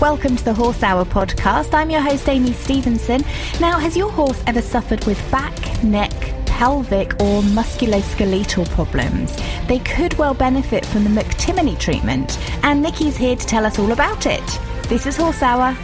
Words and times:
Welcome 0.00 0.36
to 0.36 0.44
the 0.44 0.52
Horse 0.52 0.82
Hour 0.82 1.06
podcast. 1.06 1.72
I'm 1.72 1.88
your 1.88 2.02
host, 2.02 2.28
Amy 2.28 2.52
Stevenson. 2.52 3.22
Now, 3.60 3.78
has 3.78 3.96
your 3.96 4.10
horse 4.10 4.42
ever 4.46 4.60
suffered 4.60 5.02
with 5.06 5.18
back, 5.30 5.82
neck, 5.82 6.12
pelvic, 6.44 7.14
or 7.14 7.40
musculoskeletal 7.40 8.68
problems? 8.72 9.34
They 9.68 9.78
could 9.78 10.12
well 10.18 10.34
benefit 10.34 10.84
from 10.84 11.04
the 11.04 11.10
McTimoney 11.10 11.80
treatment, 11.80 12.38
and 12.62 12.82
Nikki's 12.82 13.16
here 13.16 13.36
to 13.36 13.46
tell 13.46 13.64
us 13.64 13.78
all 13.78 13.92
about 13.92 14.26
it. 14.26 14.46
This 14.82 15.06
is 15.06 15.16
Horse 15.16 15.40
Hour. 15.40 15.74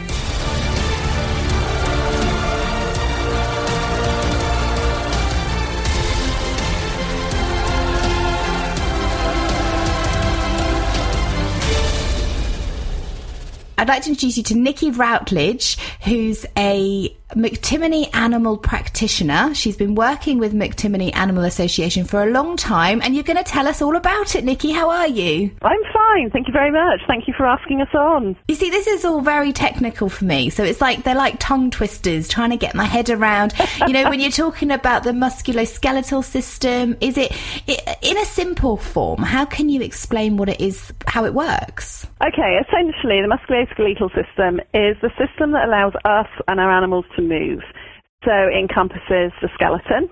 I'd 13.82 13.88
like 13.88 14.04
to 14.04 14.10
introduce 14.10 14.36
you 14.36 14.44
to 14.44 14.54
Nikki 14.54 14.92
Routledge, 14.92 15.76
who's 16.04 16.46
a 16.56 17.12
McTimoney 17.34 18.14
animal 18.14 18.56
practitioner. 18.56 19.54
She's 19.54 19.76
been 19.76 19.94
working 19.94 20.38
with 20.38 20.54
McTimoney 20.54 21.14
Animal 21.14 21.44
Association 21.44 22.04
for 22.04 22.22
a 22.22 22.30
long 22.30 22.56
time, 22.56 23.00
and 23.02 23.14
you're 23.14 23.24
going 23.24 23.36
to 23.36 23.44
tell 23.44 23.66
us 23.66 23.80
all 23.80 23.96
about 23.96 24.34
it, 24.34 24.44
Nikki. 24.44 24.72
How 24.72 24.90
are 24.90 25.08
you? 25.08 25.50
I'm 25.62 25.82
fine. 25.92 26.30
Thank 26.30 26.46
you 26.46 26.52
very 26.52 26.70
much. 26.70 27.00
Thank 27.06 27.26
you 27.26 27.34
for 27.36 27.46
asking 27.46 27.80
us 27.80 27.94
on. 27.94 28.36
You 28.48 28.54
see, 28.54 28.70
this 28.70 28.86
is 28.86 29.04
all 29.04 29.20
very 29.20 29.52
technical 29.52 30.08
for 30.08 30.24
me. 30.24 30.50
So 30.50 30.62
it's 30.62 30.80
like 30.80 31.04
they're 31.04 31.14
like 31.14 31.36
tongue 31.38 31.70
twisters 31.70 32.28
trying 32.28 32.50
to 32.50 32.56
get 32.56 32.74
my 32.74 32.84
head 32.84 33.10
around. 33.10 33.54
You 33.86 33.92
know, 33.92 34.10
when 34.10 34.20
you're 34.20 34.30
talking 34.30 34.70
about 34.70 35.04
the 35.04 35.12
musculoskeletal 35.12 36.24
system, 36.24 36.96
is 37.00 37.16
it 37.16 37.32
in 38.02 38.18
a 38.18 38.24
simple 38.24 38.76
form? 38.76 39.22
How 39.22 39.44
can 39.44 39.68
you 39.68 39.80
explain 39.80 40.36
what 40.36 40.48
it 40.48 40.60
is, 40.60 40.92
how 41.06 41.24
it 41.24 41.34
works? 41.34 42.06
Okay, 42.22 42.60
essentially, 42.60 43.20
the 43.20 43.28
musculoskeletal 43.28 44.14
system 44.14 44.60
is 44.74 44.96
the 45.00 45.10
system 45.18 45.52
that 45.52 45.66
allows 45.66 45.94
us 46.04 46.28
and 46.46 46.60
our 46.60 46.70
animals 46.70 47.04
to 47.16 47.21
move. 47.28 47.62
So 48.24 48.30
it 48.30 48.58
encompasses 48.58 49.34
the 49.42 49.50
skeleton, 49.54 50.08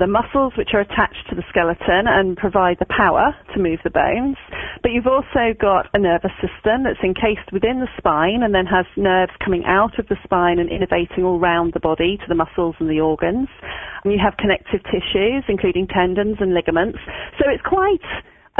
the 0.00 0.08
muscles 0.08 0.56
which 0.56 0.72
are 0.72 0.80
attached 0.80 1.28
to 1.28 1.36
the 1.36 1.44
skeleton 1.52 2.08
and 2.08 2.36
provide 2.36 2.80
the 2.80 2.88
power 2.88 3.36
to 3.52 3.60
move 3.60 3.80
the 3.84 3.92
bones. 3.92 4.40
But 4.80 4.92
you've 4.92 5.06
also 5.06 5.52
got 5.60 5.92
a 5.92 6.00
nervous 6.00 6.32
system 6.40 6.88
that's 6.88 7.04
encased 7.04 7.52
within 7.52 7.84
the 7.84 7.92
spine 8.00 8.40
and 8.40 8.54
then 8.54 8.64
has 8.64 8.88
nerves 8.96 9.36
coming 9.44 9.64
out 9.68 9.98
of 10.00 10.08
the 10.08 10.16
spine 10.24 10.58
and 10.58 10.72
innervating 10.72 11.28
all 11.28 11.38
around 11.38 11.74
the 11.74 11.84
body 11.84 12.16
to 12.16 12.28
the 12.28 12.34
muscles 12.34 12.76
and 12.80 12.88
the 12.88 13.00
organs. 13.00 13.48
And 14.02 14.12
you 14.12 14.18
have 14.18 14.40
connective 14.40 14.80
tissues, 14.88 15.44
including 15.48 15.86
tendons 15.86 16.40
and 16.40 16.54
ligaments. 16.56 16.98
So 17.36 17.44
it's 17.52 17.62
quite 17.62 18.00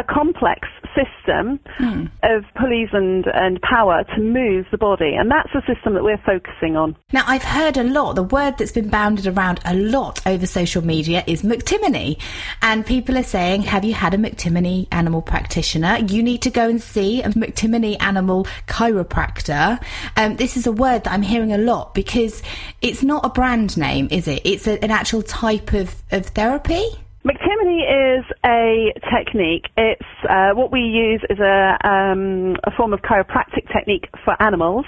a 0.00 0.04
complex 0.04 0.66
system 0.94 1.60
hmm. 1.76 2.06
of 2.22 2.44
pulleys 2.56 2.88
and, 2.92 3.26
and 3.26 3.60
power 3.62 4.02
to 4.04 4.20
move 4.20 4.66
the 4.70 4.78
body. 4.78 5.14
And 5.14 5.30
that's 5.30 5.50
the 5.52 5.62
system 5.72 5.94
that 5.94 6.02
we're 6.02 6.18
focusing 6.18 6.76
on. 6.76 6.96
Now, 7.12 7.24
I've 7.26 7.42
heard 7.42 7.76
a 7.76 7.84
lot, 7.84 8.14
the 8.14 8.22
word 8.22 8.58
that's 8.58 8.72
been 8.72 8.88
bounded 8.88 9.26
around 9.26 9.60
a 9.64 9.74
lot 9.74 10.26
over 10.26 10.46
social 10.46 10.84
media 10.84 11.22
is 11.26 11.42
McTimoney. 11.42 12.20
And 12.62 12.84
people 12.84 13.16
are 13.18 13.22
saying, 13.22 13.62
have 13.62 13.84
you 13.84 13.94
had 13.94 14.14
a 14.14 14.18
McTimoney 14.18 14.88
animal 14.90 15.22
practitioner? 15.22 15.98
You 15.98 16.22
need 16.22 16.42
to 16.42 16.50
go 16.50 16.68
and 16.68 16.82
see 16.82 17.22
a 17.22 17.28
McTimoney 17.28 18.00
animal 18.00 18.46
chiropractor. 18.66 19.82
Um, 20.16 20.36
this 20.36 20.56
is 20.56 20.66
a 20.66 20.72
word 20.72 21.04
that 21.04 21.12
I'm 21.12 21.22
hearing 21.22 21.52
a 21.52 21.58
lot 21.58 21.94
because 21.94 22.42
it's 22.80 23.02
not 23.02 23.24
a 23.24 23.28
brand 23.28 23.76
name, 23.76 24.08
is 24.10 24.26
it? 24.26 24.42
It's 24.44 24.66
a, 24.66 24.82
an 24.82 24.90
actual 24.90 25.22
type 25.22 25.72
of, 25.72 25.94
of 26.10 26.26
therapy. 26.26 26.84
McTimoney 27.22 28.18
is 28.18 28.24
a 28.46 28.94
technique. 29.12 29.66
It's 29.76 30.00
uh, 30.26 30.52
what 30.54 30.72
we 30.72 30.80
use 30.80 31.20
is 31.28 31.38
a, 31.38 31.76
um, 31.84 32.56
a 32.64 32.70
form 32.74 32.94
of 32.94 33.00
chiropractic 33.02 33.70
technique 33.70 34.08
for 34.24 34.40
animals. 34.42 34.86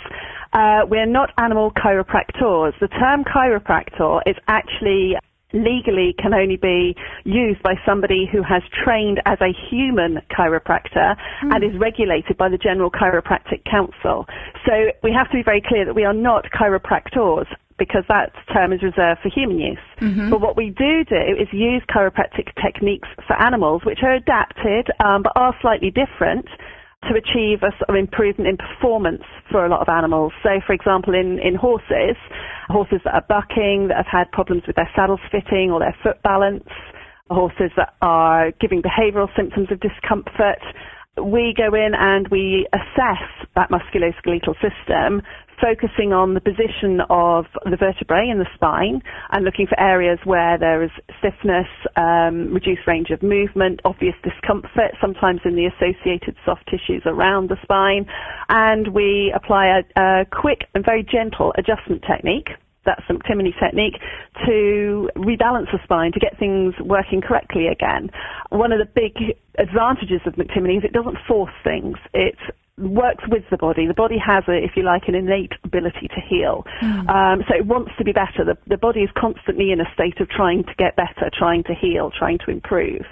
Uh, 0.54 0.80
we're 0.88 1.04
not 1.04 1.28
animal 1.36 1.72
chiropractors. 1.72 2.72
The 2.80 2.88
term 2.88 3.24
chiropractor 3.24 4.22
is 4.24 4.36
actually 4.48 5.16
legally 5.52 6.14
can 6.18 6.32
only 6.32 6.56
be 6.56 6.96
used 7.24 7.62
by 7.62 7.74
somebody 7.84 8.26
who 8.30 8.42
has 8.42 8.62
trained 8.82 9.20
as 9.26 9.38
a 9.42 9.52
human 9.70 10.18
chiropractor 10.30 11.16
mm. 11.44 11.54
and 11.54 11.62
is 11.62 11.78
regulated 11.78 12.38
by 12.38 12.48
the 12.48 12.56
General 12.56 12.90
Chiropractic 12.90 13.62
Council. 13.70 14.26
So 14.64 14.72
we 15.02 15.12
have 15.12 15.28
to 15.30 15.34
be 15.34 15.42
very 15.42 15.60
clear 15.60 15.84
that 15.84 15.94
we 15.94 16.04
are 16.04 16.14
not 16.14 16.46
chiropractors 16.58 17.46
because 17.82 18.06
that 18.06 18.30
term 18.54 18.72
is 18.72 18.78
reserved 18.78 19.18
for 19.26 19.30
human 19.34 19.58
use. 19.58 19.86
Mm-hmm. 19.98 20.30
But 20.30 20.40
what 20.40 20.56
we 20.56 20.70
do 20.70 21.02
do 21.02 21.34
is 21.34 21.50
use 21.50 21.82
chiropractic 21.90 22.54
techniques 22.62 23.08
for 23.26 23.34
animals, 23.42 23.82
which 23.84 23.98
are 24.06 24.14
adapted 24.14 24.86
um, 25.02 25.26
but 25.26 25.32
are 25.34 25.50
slightly 25.60 25.90
different 25.90 26.46
to 27.10 27.18
achieve 27.18 27.66
a 27.66 27.74
sort 27.82 27.90
of 27.90 27.96
improvement 27.96 28.46
in 28.46 28.56
performance 28.56 29.26
for 29.50 29.66
a 29.66 29.68
lot 29.68 29.82
of 29.82 29.88
animals. 29.90 30.30
So, 30.44 30.62
for 30.64 30.72
example, 30.72 31.14
in, 31.14 31.42
in 31.42 31.58
horses, 31.58 32.14
horses 32.68 33.00
that 33.02 33.14
are 33.18 33.26
bucking, 33.26 33.88
that 33.88 33.96
have 33.96 34.06
had 34.06 34.30
problems 34.30 34.62
with 34.68 34.76
their 34.76 34.88
saddles 34.94 35.18
fitting 35.34 35.74
or 35.74 35.80
their 35.80 35.96
foot 36.02 36.22
balance, 36.22 36.70
horses 37.28 37.74
that 37.76 37.94
are 38.00 38.52
giving 38.60 38.82
behavioural 38.82 39.26
symptoms 39.34 39.66
of 39.72 39.80
discomfort, 39.80 40.62
we 41.20 41.54
go 41.56 41.74
in 41.74 41.92
and 41.94 42.28
we 42.28 42.66
assess 42.72 43.22
that 43.54 43.70
musculoskeletal 43.70 44.54
system 44.62 45.22
focusing 45.60 46.12
on 46.12 46.34
the 46.34 46.40
position 46.40 47.00
of 47.08 47.44
the 47.70 47.76
vertebrae 47.76 48.28
in 48.28 48.38
the 48.38 48.46
spine 48.54 49.00
and 49.30 49.44
looking 49.44 49.66
for 49.66 49.78
areas 49.78 50.18
where 50.24 50.58
there 50.58 50.82
is 50.82 50.90
stiffness, 51.18 51.68
um, 51.96 52.52
reduced 52.52 52.86
range 52.86 53.10
of 53.10 53.22
movement, 53.22 53.80
obvious 53.84 54.14
discomfort, 54.24 54.90
sometimes 55.00 55.40
in 55.44 55.54
the 55.54 55.66
associated 55.66 56.34
soft 56.44 56.66
tissues 56.66 57.02
around 57.06 57.48
the 57.48 57.56
spine. 57.62 58.06
And 58.48 58.88
we 58.92 59.32
apply 59.36 59.66
a, 59.66 60.00
a 60.00 60.24
quick 60.24 60.64
and 60.74 60.84
very 60.84 61.04
gentle 61.04 61.52
adjustment 61.56 62.02
technique 62.10 62.48
that's 62.84 63.02
the 63.08 63.14
McTimoney 63.14 63.52
technique 63.58 64.00
to 64.46 65.08
rebalance 65.16 65.70
the 65.72 65.78
spine 65.84 66.12
to 66.12 66.20
get 66.20 66.38
things 66.38 66.74
working 66.80 67.20
correctly 67.20 67.66
again. 67.68 68.10
One 68.50 68.72
of 68.72 68.78
the 68.78 68.86
big 68.86 69.36
advantages 69.58 70.20
of 70.26 70.34
McTimoney 70.34 70.78
is 70.78 70.84
it 70.84 70.92
doesn't 70.92 71.18
force 71.26 71.54
things. 71.62 71.96
It 72.12 72.36
works 72.78 73.24
with 73.28 73.44
the 73.50 73.56
body. 73.56 73.86
The 73.86 73.94
body 73.94 74.16
has, 74.24 74.44
a, 74.48 74.52
if 74.52 74.72
you 74.76 74.82
like, 74.82 75.02
an 75.06 75.14
innate 75.14 75.52
ability 75.64 76.08
to 76.08 76.20
heal. 76.26 76.64
Mm. 76.82 77.08
Um, 77.08 77.44
so 77.48 77.54
it 77.54 77.66
wants 77.66 77.92
to 77.98 78.04
be 78.04 78.12
better. 78.12 78.44
The, 78.44 78.56
the 78.66 78.78
body 78.78 79.00
is 79.00 79.10
constantly 79.16 79.72
in 79.72 79.80
a 79.80 79.86
state 79.94 80.20
of 80.20 80.28
trying 80.28 80.64
to 80.64 80.74
get 80.78 80.96
better, 80.96 81.30
trying 81.36 81.64
to 81.64 81.74
heal, 81.74 82.10
trying 82.16 82.38
to 82.46 82.50
improve. 82.50 83.04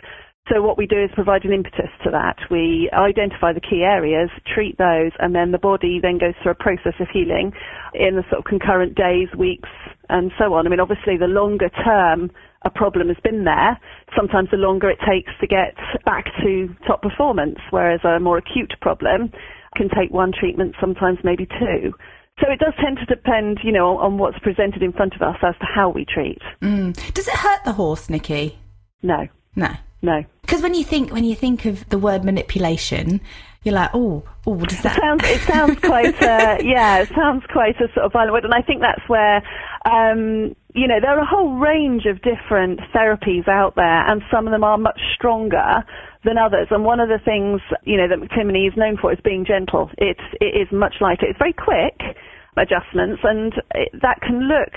So 0.51 0.63
what 0.63 0.77
we 0.77 0.87
do 0.87 0.99
is 1.03 1.11
provide 1.15 1.45
an 1.45 1.53
impetus 1.53 1.91
to 2.03 2.11
that. 2.11 2.37
We 2.51 2.91
identify 2.93 3.53
the 3.53 3.61
key 3.61 3.83
areas, 3.85 4.31
treat 4.53 4.79
those, 4.79 5.13
and 5.21 5.35
then 5.35 5.53
the 5.53 5.59
body 5.59 6.01
then 6.03 6.19
goes 6.19 6.35
through 6.43 6.53
a 6.53 6.55
process 6.57 6.95
of 6.99 7.07
healing 7.13 7.53
in 7.95 8.17
the 8.17 8.25
sort 8.29 8.41
of 8.41 8.45
concurrent 8.45 8.97
days, 8.97 9.29
weeks, 9.39 9.69
and 10.09 10.33
so 10.39 10.55
on. 10.55 10.67
I 10.67 10.71
mean, 10.71 10.81
obviously, 10.81 11.17
the 11.17 11.31
longer 11.31 11.71
term 11.85 12.31
a 12.63 12.71
problem 12.71 13.09
has 13.09 13.17
been 13.23 13.45
there, 13.45 13.79
sometimes 14.17 14.51
the 14.51 14.57
longer 14.57 14.91
it 14.91 14.99
takes 15.09 15.33
to 15.41 15.47
get 15.47 15.75
back 16.05 16.27
to 16.43 16.69
top 16.87 17.01
performance, 17.01 17.59
whereas 17.71 18.01
a 18.05 18.19
more 18.19 18.37
acute 18.37 18.75
problem 18.83 19.33
can 19.77 19.89
take 19.89 20.11
one 20.11 20.33
treatment, 20.33 20.75
sometimes 20.81 21.19
maybe 21.23 21.47
two. 21.47 21.93
So 22.41 22.51
it 22.51 22.59
does 22.59 22.75
tend 22.83 22.99
to 22.99 23.07
depend, 23.07 23.61
you 23.63 23.73
know, 23.73 23.99
on 23.99 24.19
what's 24.19 24.39
presented 24.41 24.83
in 24.83 24.93
front 24.93 25.15
of 25.15 25.23
us 25.23 25.37
as 25.43 25.55
to 25.61 25.67
how 25.67 25.91
we 25.91 26.05
treat. 26.05 26.41
Mm. 26.61 27.15
Does 27.15 27.29
it 27.29 27.35
hurt 27.35 27.65
the 27.65 27.73
horse, 27.73 28.11
Nikki? 28.11 28.59
No. 29.03 29.29
No. 29.55 29.71
No. 30.03 30.25
Because 30.43 30.63
when 30.63 30.75
you 30.75 30.85
think 30.85 31.13
when 31.13 31.25
you 31.25 31.35
think 31.35 31.65
of 31.65 31.89
the 31.91 31.99
word 31.99 32.25
manipulation, 32.25 33.21
you're 33.63 33.75
like, 33.75 33.91
oh, 33.93 34.25
oh, 34.47 34.53
what 34.53 34.71
does 34.71 34.81
that? 34.83 34.97
It 34.97 35.01
sounds, 35.01 35.23
it 35.25 35.41
sounds 35.43 35.81
quite, 35.83 36.23
uh, 36.23 36.59
yeah, 36.65 37.01
it 37.01 37.11
sounds 37.15 37.45
quite 37.53 37.77
a 37.77 37.93
sort 37.93 38.07
of 38.07 38.13
violent 38.13 38.33
word, 38.33 38.45
and 38.45 38.55
I 38.55 38.63
think 38.63 38.81
that's 38.81 39.07
where, 39.07 39.43
um, 39.85 40.57
you 40.75 40.89
know, 40.89 40.99
there 41.01 41.11
are 41.11 41.21
a 41.21 41.27
whole 41.27 41.59
range 41.59 42.07
of 42.07 42.23
different 42.23 42.81
therapies 42.95 43.47
out 43.49 43.75
there, 43.77 44.11
and 44.11 44.23
some 44.33 44.47
of 44.47 44.53
them 44.53 44.65
are 44.65 44.79
much 44.79 45.01
stronger 45.15 45.85
than 46.25 46.39
others. 46.39 46.69
And 46.71 46.85
one 46.85 47.01
of 47.01 47.09
the 47.09 47.21
things, 47.23 47.61
you 47.85 47.97
know, 47.97 48.09
that 48.09 48.19
McTimoney 48.19 48.67
is 48.67 48.77
known 48.77 48.97
for 48.97 49.13
is 49.13 49.19
being 49.23 49.45
gentle. 49.45 49.91
It's, 49.99 50.25
it 50.41 50.57
is 50.57 50.69
much 50.73 50.95
lighter. 51.01 51.27
It's 51.29 51.39
very 51.39 51.55
quick 51.55 52.17
adjustments, 52.57 53.21
and 53.25 53.53
it, 53.75 53.93
that 54.01 54.21
can 54.23 54.49
look 54.49 54.73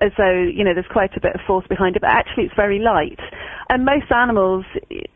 as 0.00 0.12
though 0.16 0.46
you 0.46 0.62
know 0.62 0.74
there's 0.74 0.86
quite 0.92 1.10
a 1.16 1.20
bit 1.20 1.34
of 1.34 1.40
force 1.46 1.66
behind 1.68 1.96
it, 1.96 2.02
but 2.02 2.10
actually 2.10 2.44
it's 2.44 2.54
very 2.54 2.78
light. 2.78 3.18
And 3.70 3.84
most 3.84 4.10
animals, 4.10 4.64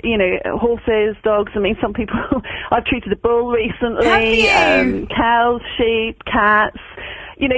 you 0.04 0.18
know, 0.18 0.36
horses, 0.58 1.16
dogs. 1.24 1.52
I 1.54 1.58
mean, 1.58 1.76
some 1.80 1.94
people. 1.94 2.16
I've 2.70 2.84
treated 2.84 3.12
a 3.12 3.16
bull 3.16 3.50
recently. 3.50 4.48
Um, 4.50 5.06
cows, 5.06 5.62
sheep, 5.78 6.22
cats. 6.24 6.78
You 7.38 7.48
know. 7.48 7.56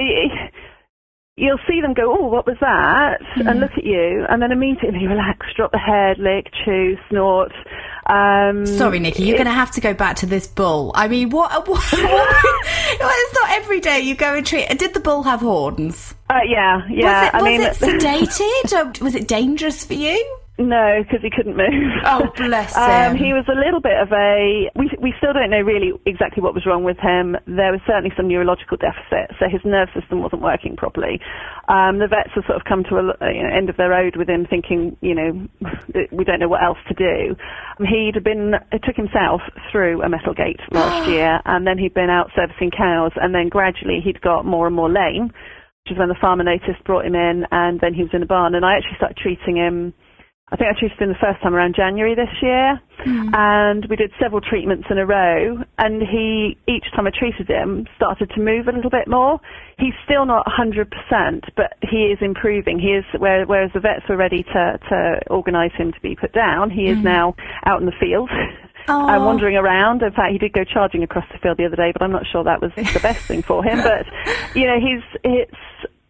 You'll 1.37 1.59
see 1.67 1.81
them 1.81 1.93
go, 1.93 2.15
oh, 2.17 2.27
what 2.27 2.47
was 2.47 2.55
that? 2.61 3.19
Mm. 3.35 3.51
And 3.51 3.59
look 3.59 3.71
at 3.77 3.83
you, 3.83 4.25
and 4.29 4.41
then 4.41 4.53
immediately 4.53 5.05
relax, 5.05 5.45
drop 5.53 5.73
the 5.73 5.77
head, 5.77 6.17
lick, 6.17 6.47
chew, 6.63 6.95
snort. 7.09 7.51
Um, 8.05 8.65
Sorry, 8.65 8.99
Nikki, 8.99 9.23
you're 9.23 9.35
going 9.35 9.45
to 9.45 9.51
have 9.51 9.71
to 9.71 9.81
go 9.81 9.93
back 9.93 10.15
to 10.17 10.25
this 10.25 10.47
bull. 10.47 10.93
I 10.95 11.09
mean, 11.09 11.29
what? 11.31 11.51
what, 11.67 11.83
what 11.91 11.91
it's 11.91 13.33
not 13.33 13.51
every 13.51 13.81
day 13.81 13.99
you 13.99 14.15
go 14.15 14.35
and 14.35 14.45
treat. 14.45 14.69
Did 14.79 14.93
the 14.93 15.01
bull 15.01 15.23
have 15.23 15.41
horns? 15.41 16.15
Uh, 16.29 16.39
yeah, 16.47 16.81
yeah. 16.89 17.23
Was 17.23 17.27
it, 17.27 17.33
was 17.33 17.43
I 17.43 17.49
mean, 17.49 17.61
it 17.61 17.73
sedated? 18.71 19.01
was 19.01 19.15
it 19.15 19.27
dangerous 19.27 19.83
for 19.83 19.93
you? 19.93 20.37
No, 20.57 21.03
because 21.03 21.19
he 21.21 21.29
couldn't 21.29 21.57
move. 21.57 21.91
Oh, 22.05 22.31
bless 22.37 22.75
um, 22.77 23.11
him. 23.11 23.17
he 23.17 23.33
was 23.33 23.43
a 23.51 23.59
little 23.59 23.81
bit 23.81 23.99
of 23.99 24.07
a. 24.13 24.71
We 24.75 24.87
we 25.01 25.13
still 25.19 25.33
don't 25.33 25.49
know 25.49 25.59
really 25.59 25.91
exactly 26.05 26.41
what 26.41 26.53
was 26.53 26.65
wrong 26.65 26.85
with 26.85 26.95
him. 26.95 27.35
There 27.43 27.75
was 27.75 27.81
certainly 27.85 28.15
some 28.15 28.29
neurological 28.29 28.77
deficit, 28.79 29.35
so 29.35 29.51
his 29.51 29.59
nerve 29.65 29.89
system 29.91 30.23
wasn't 30.23 30.41
working 30.41 30.77
properly. 30.77 31.19
Um, 31.67 31.99
the 31.99 32.07
vets 32.07 32.31
have 32.35 32.47
sort 32.47 32.55
of 32.55 32.63
come 32.63 32.87
to 32.87 32.95
a 32.95 33.33
you 33.35 33.43
know, 33.43 33.51
end 33.51 33.69
of 33.69 33.75
their 33.75 33.89
road 33.89 34.15
with 34.15 34.29
him, 34.29 34.47
thinking, 34.47 34.95
you 35.01 35.13
know, 35.13 35.31
we 36.15 36.23
don't 36.23 36.39
know 36.39 36.47
what 36.47 36.63
else 36.63 36.79
to 36.87 36.95
do. 36.95 37.35
He'd 37.83 38.23
been 38.23 38.55
it 38.71 38.79
took 38.87 38.95
himself 38.95 39.41
through 39.71 40.03
a 40.03 40.09
metal 40.09 40.33
gate 40.33 40.63
last 40.71 41.09
year, 41.09 41.41
and 41.43 41.67
then 41.67 41.77
he'd 41.77 41.93
been 41.93 42.09
out 42.09 42.31
servicing 42.31 42.71
cows, 42.71 43.11
and 43.19 43.35
then 43.35 43.49
gradually 43.49 43.99
he'd 43.99 44.21
got 44.21 44.45
more 44.45 44.67
and 44.67 44.75
more 44.75 44.89
lame. 44.89 45.35
Which 45.83 45.91
is 45.91 45.99
when 45.99 46.09
the 46.09 46.17
farmer 46.19 46.43
noticed, 46.43 46.83
brought 46.85 47.05
him 47.05 47.13
in, 47.13 47.45
and 47.51 47.79
then 47.79 47.93
he 47.93 48.01
was 48.01 48.09
in 48.13 48.23
a 48.23 48.25
barn. 48.25 48.55
And 48.55 48.65
I 48.65 48.73
actually 48.77 48.97
started 48.97 49.17
treating 49.17 49.57
him 49.57 49.93
I 50.49 50.57
think 50.57 50.69
I 50.69 50.79
treated 50.79 50.99
him 50.99 51.09
the 51.09 51.15
first 51.15 51.41
time 51.41 51.55
around 51.55 51.73
January 51.75 52.13
this 52.13 52.29
year, 52.39 52.79
mm. 53.03 53.33
and 53.33 53.83
we 53.89 53.95
did 53.95 54.11
several 54.21 54.41
treatments 54.41 54.85
in 54.91 54.99
a 54.99 55.05
row. 55.05 55.57
And 55.79 56.03
he, 56.03 56.55
each 56.67 56.85
time 56.95 57.07
I 57.07 57.09
treated 57.09 57.47
him, 57.49 57.87
started 57.95 58.29
to 58.29 58.39
move 58.39 58.67
a 58.67 58.71
little 58.71 58.91
bit 58.91 59.07
more. 59.07 59.39
He's 59.79 59.95
still 60.05 60.27
not 60.27 60.45
100%, 60.45 60.85
but 61.57 61.73
he 61.81 62.13
is 62.13 62.19
improving. 62.21 62.77
He 62.77 62.89
is 62.89 63.03
whereas 63.17 63.71
the 63.73 63.79
vets 63.79 64.07
were 64.07 64.17
ready 64.17 64.43
to 64.43 64.79
to 64.89 65.19
organise 65.31 65.73
him 65.73 65.91
to 65.91 65.99
be 66.01 66.15
put 66.15 66.31
down. 66.31 66.69
He 66.69 66.89
is 66.89 66.99
mm. 66.99 67.03
now 67.03 67.35
out 67.65 67.79
in 67.79 67.87
the 67.87 67.95
field. 67.99 68.29
Oh. 68.87 69.09
Uh, 69.09 69.25
wandering 69.25 69.55
around. 69.55 70.03
In 70.03 70.11
fact, 70.11 70.31
he 70.31 70.37
did 70.37 70.53
go 70.53 70.63
charging 70.63 71.01
across 71.01 71.25
the 71.31 71.39
field 71.39 71.57
the 71.57 71.65
other 71.65 71.75
day, 71.75 71.91
but 71.91 72.03
I'm 72.03 72.11
not 72.11 72.27
sure 72.31 72.43
that 72.43 72.61
was 72.61 72.71
the 72.75 72.99
best 73.01 73.25
thing 73.25 73.41
for 73.41 73.63
him. 73.63 73.79
But 73.83 74.05
you 74.53 74.67
know, 74.67 74.79
he's 74.79 75.01
it's 75.23 75.57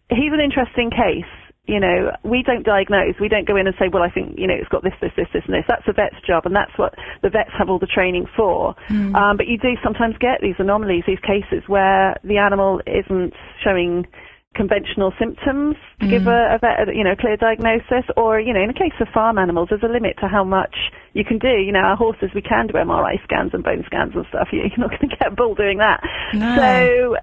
he's 0.09 0.33
an 0.33 0.41
interesting 0.41 0.91
case 0.91 1.23
you 1.67 1.79
know, 1.79 2.11
we 2.23 2.43
don't 2.43 2.63
diagnose. 2.63 3.15
We 3.19 3.29
don't 3.29 3.47
go 3.47 3.55
in 3.55 3.67
and 3.67 3.75
say, 3.79 3.87
well, 3.91 4.03
I 4.03 4.09
think, 4.09 4.37
you 4.37 4.47
know, 4.47 4.53
it's 4.53 4.69
got 4.69 4.83
this, 4.83 4.93
this, 5.01 5.11
this, 5.17 5.27
this, 5.33 5.43
and 5.45 5.53
this. 5.55 5.65
That's 5.67 5.85
the 5.85 5.93
vet's 5.93 6.21
job, 6.25 6.45
and 6.45 6.55
that's 6.55 6.77
what 6.77 6.93
the 7.23 7.29
vets 7.29 7.51
have 7.57 7.69
all 7.69 7.79
the 7.79 7.87
training 7.87 8.27
for. 8.35 8.75
Mm. 8.89 9.15
Um, 9.15 9.37
but 9.37 9.47
you 9.47 9.57
do 9.57 9.73
sometimes 9.83 10.15
get 10.19 10.41
these 10.41 10.55
anomalies, 10.59 11.03
these 11.07 11.19
cases 11.19 11.63
where 11.67 12.17
the 12.23 12.37
animal 12.37 12.81
isn't 12.85 13.33
showing 13.63 14.05
conventional 14.53 15.11
symptoms 15.19 15.75
to 15.99 16.05
mm. 16.05 16.09
give 16.09 16.27
a, 16.27 16.55
a 16.55 16.59
vet, 16.59 16.95
you 16.95 17.03
know, 17.03 17.15
clear 17.15 17.35
diagnosis, 17.35 18.05
or, 18.15 18.39
you 18.39 18.53
know, 18.53 18.61
in 18.61 18.67
the 18.67 18.73
case 18.73 18.93
of 19.01 19.07
farm 19.13 19.37
animals, 19.37 19.67
there's 19.69 19.83
a 19.83 19.91
limit 19.91 20.17
to 20.21 20.27
how 20.27 20.43
much 20.43 20.75
you 21.13 21.25
can 21.25 21.39
do. 21.39 21.49
You 21.49 21.71
know, 21.71 21.79
our 21.79 21.97
horses, 21.97 22.29
we 22.33 22.41
can 22.41 22.67
do 22.67 22.73
MRI 22.73 23.21
scans 23.23 23.53
and 23.53 23.63
bone 23.63 23.83
scans 23.85 24.13
and 24.15 24.25
stuff. 24.29 24.49
You're 24.51 24.69
not 24.77 24.91
going 24.91 25.09
to 25.09 25.15
get 25.17 25.33
a 25.33 25.35
bull 25.35 25.55
doing 25.55 25.79
that. 25.79 26.01
No. 26.33 26.55
So 26.55 27.15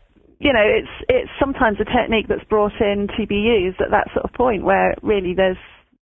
you 0.43 0.53
know, 0.53 0.65
it's 0.65 0.91
it's 1.09 1.31
sometimes 1.39 1.79
a 1.81 1.85
technique 1.85 2.27
that's 2.29 2.45
brought 2.45 2.73
in 2.81 3.09
to 3.17 3.27
be 3.27 3.37
used 3.37 3.81
at 3.81 3.91
that 3.91 4.09
sort 4.13 4.25
of 4.25 4.33
point 4.33 4.65
where 4.65 4.95
really 5.03 5.35
there's 5.35 5.57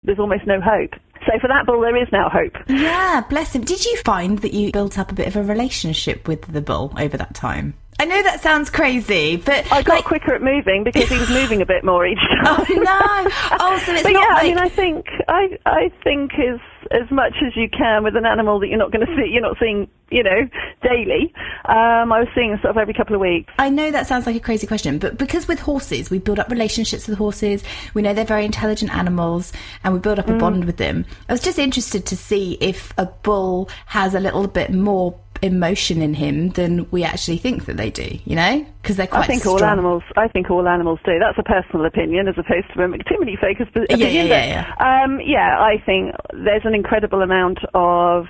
there's 0.02 0.18
almost 0.18 0.46
no 0.46 0.60
hope. 0.60 0.90
So 1.26 1.38
for 1.40 1.48
that 1.48 1.64
bull, 1.66 1.80
there 1.80 1.96
is 1.96 2.08
now 2.12 2.28
hope. 2.28 2.52
Yeah, 2.68 3.22
bless 3.30 3.54
him. 3.54 3.62
Did 3.62 3.84
you 3.84 3.96
find 4.04 4.40
that 4.40 4.52
you 4.52 4.72
built 4.72 4.98
up 4.98 5.10
a 5.10 5.14
bit 5.14 5.28
of 5.28 5.36
a 5.36 5.42
relationship 5.42 6.28
with 6.28 6.52
the 6.52 6.60
bull 6.60 6.92
over 6.98 7.16
that 7.16 7.34
time? 7.34 7.74
I 7.98 8.06
know 8.06 8.22
that 8.22 8.40
sounds 8.40 8.70
crazy, 8.70 9.36
but 9.36 9.70
I 9.72 9.82
got 9.82 9.96
like... 9.96 10.04
quicker 10.04 10.34
at 10.34 10.42
moving 10.42 10.84
because 10.84 11.08
he 11.08 11.18
was 11.18 11.30
moving 11.42 11.62
a 11.62 11.66
bit 11.66 11.84
more 11.84 12.06
each 12.06 12.18
time. 12.18 12.46
Oh 12.46 12.66
no! 12.68 13.30
Oh, 13.60 13.78
so 13.84 13.92
it's 13.92 14.02
but 14.02 14.12
not 14.12 14.22
yeah, 14.22 14.34
like... 14.34 14.42
I 14.42 14.48
mean, 14.48 14.58
I 14.58 14.68
think 14.68 15.06
I 15.28 15.58
I 15.64 15.90
think 16.02 16.32
as 16.34 16.60
as 16.90 17.10
much 17.10 17.34
as 17.46 17.56
you 17.56 17.68
can 17.68 18.04
with 18.04 18.16
an 18.16 18.26
animal 18.26 18.60
that 18.60 18.68
you're 18.68 18.78
not 18.78 18.92
going 18.92 19.06
to 19.06 19.16
see, 19.16 19.30
you're 19.30 19.42
not 19.42 19.56
seeing, 19.58 19.88
you 20.10 20.22
know, 20.22 20.48
daily. 20.82 21.32
Um, 21.64 22.12
I 22.12 22.20
was 22.20 22.28
seeing 22.34 22.56
sort 22.60 22.70
of 22.70 22.76
every 22.76 22.94
couple 22.94 23.14
of 23.14 23.20
weeks. 23.20 23.52
I 23.58 23.70
know 23.70 23.90
that 23.90 24.06
sounds 24.06 24.26
like 24.26 24.36
a 24.36 24.40
crazy 24.40 24.66
question, 24.66 24.98
but 24.98 25.18
because 25.18 25.48
with 25.48 25.60
horses, 25.60 26.10
we 26.10 26.18
build 26.18 26.38
up 26.38 26.50
relationships 26.50 27.08
with 27.08 27.18
horses. 27.18 27.64
We 27.94 28.02
know 28.02 28.12
they're 28.12 28.24
very 28.24 28.44
intelligent 28.44 28.94
animals, 28.94 29.52
and 29.82 29.94
we 29.94 30.00
build 30.00 30.18
up 30.18 30.28
a 30.28 30.32
mm. 30.32 30.40
bond 30.40 30.64
with 30.64 30.76
them. 30.76 31.04
I 31.28 31.32
was 31.32 31.40
just 31.40 31.58
interested 31.58 32.06
to 32.06 32.16
see 32.16 32.58
if 32.60 32.92
a 32.98 33.06
bull 33.06 33.68
has 33.86 34.14
a 34.14 34.20
little 34.20 34.46
bit 34.46 34.72
more 34.72 35.18
emotion 35.42 36.02
in 36.02 36.14
him 36.14 36.50
than 36.50 36.88
we 36.90 37.04
actually 37.04 37.38
think 37.38 37.66
that 37.66 37.76
they 37.76 37.90
do. 37.90 38.18
You 38.24 38.36
know, 38.36 38.66
because 38.82 38.96
they're 38.96 39.06
quite. 39.06 39.24
I 39.24 39.26
think 39.26 39.42
strong. 39.42 39.62
all 39.62 39.64
animals. 39.64 40.02
I 40.16 40.28
think 40.28 40.50
all 40.50 40.68
animals 40.68 41.00
do. 41.04 41.18
That's 41.18 41.38
a 41.38 41.42
personal 41.42 41.86
opinion 41.86 42.28
as 42.28 42.34
opposed 42.38 42.66
to 42.74 42.82
a 42.82 42.88
McTimoney 42.88 43.38
focused 43.40 43.76
opinion. 43.76 43.98
Yeah, 43.98 44.22
yeah, 44.22 44.24
yeah. 44.24 44.74
yeah. 44.78 45.04
Um, 45.04 45.20
yeah, 45.24 45.58
I 45.58 45.82
think 45.84 46.14
there's 46.32 46.64
an 46.64 46.74
incredible 46.74 47.22
amount 47.22 47.58
of 47.74 48.26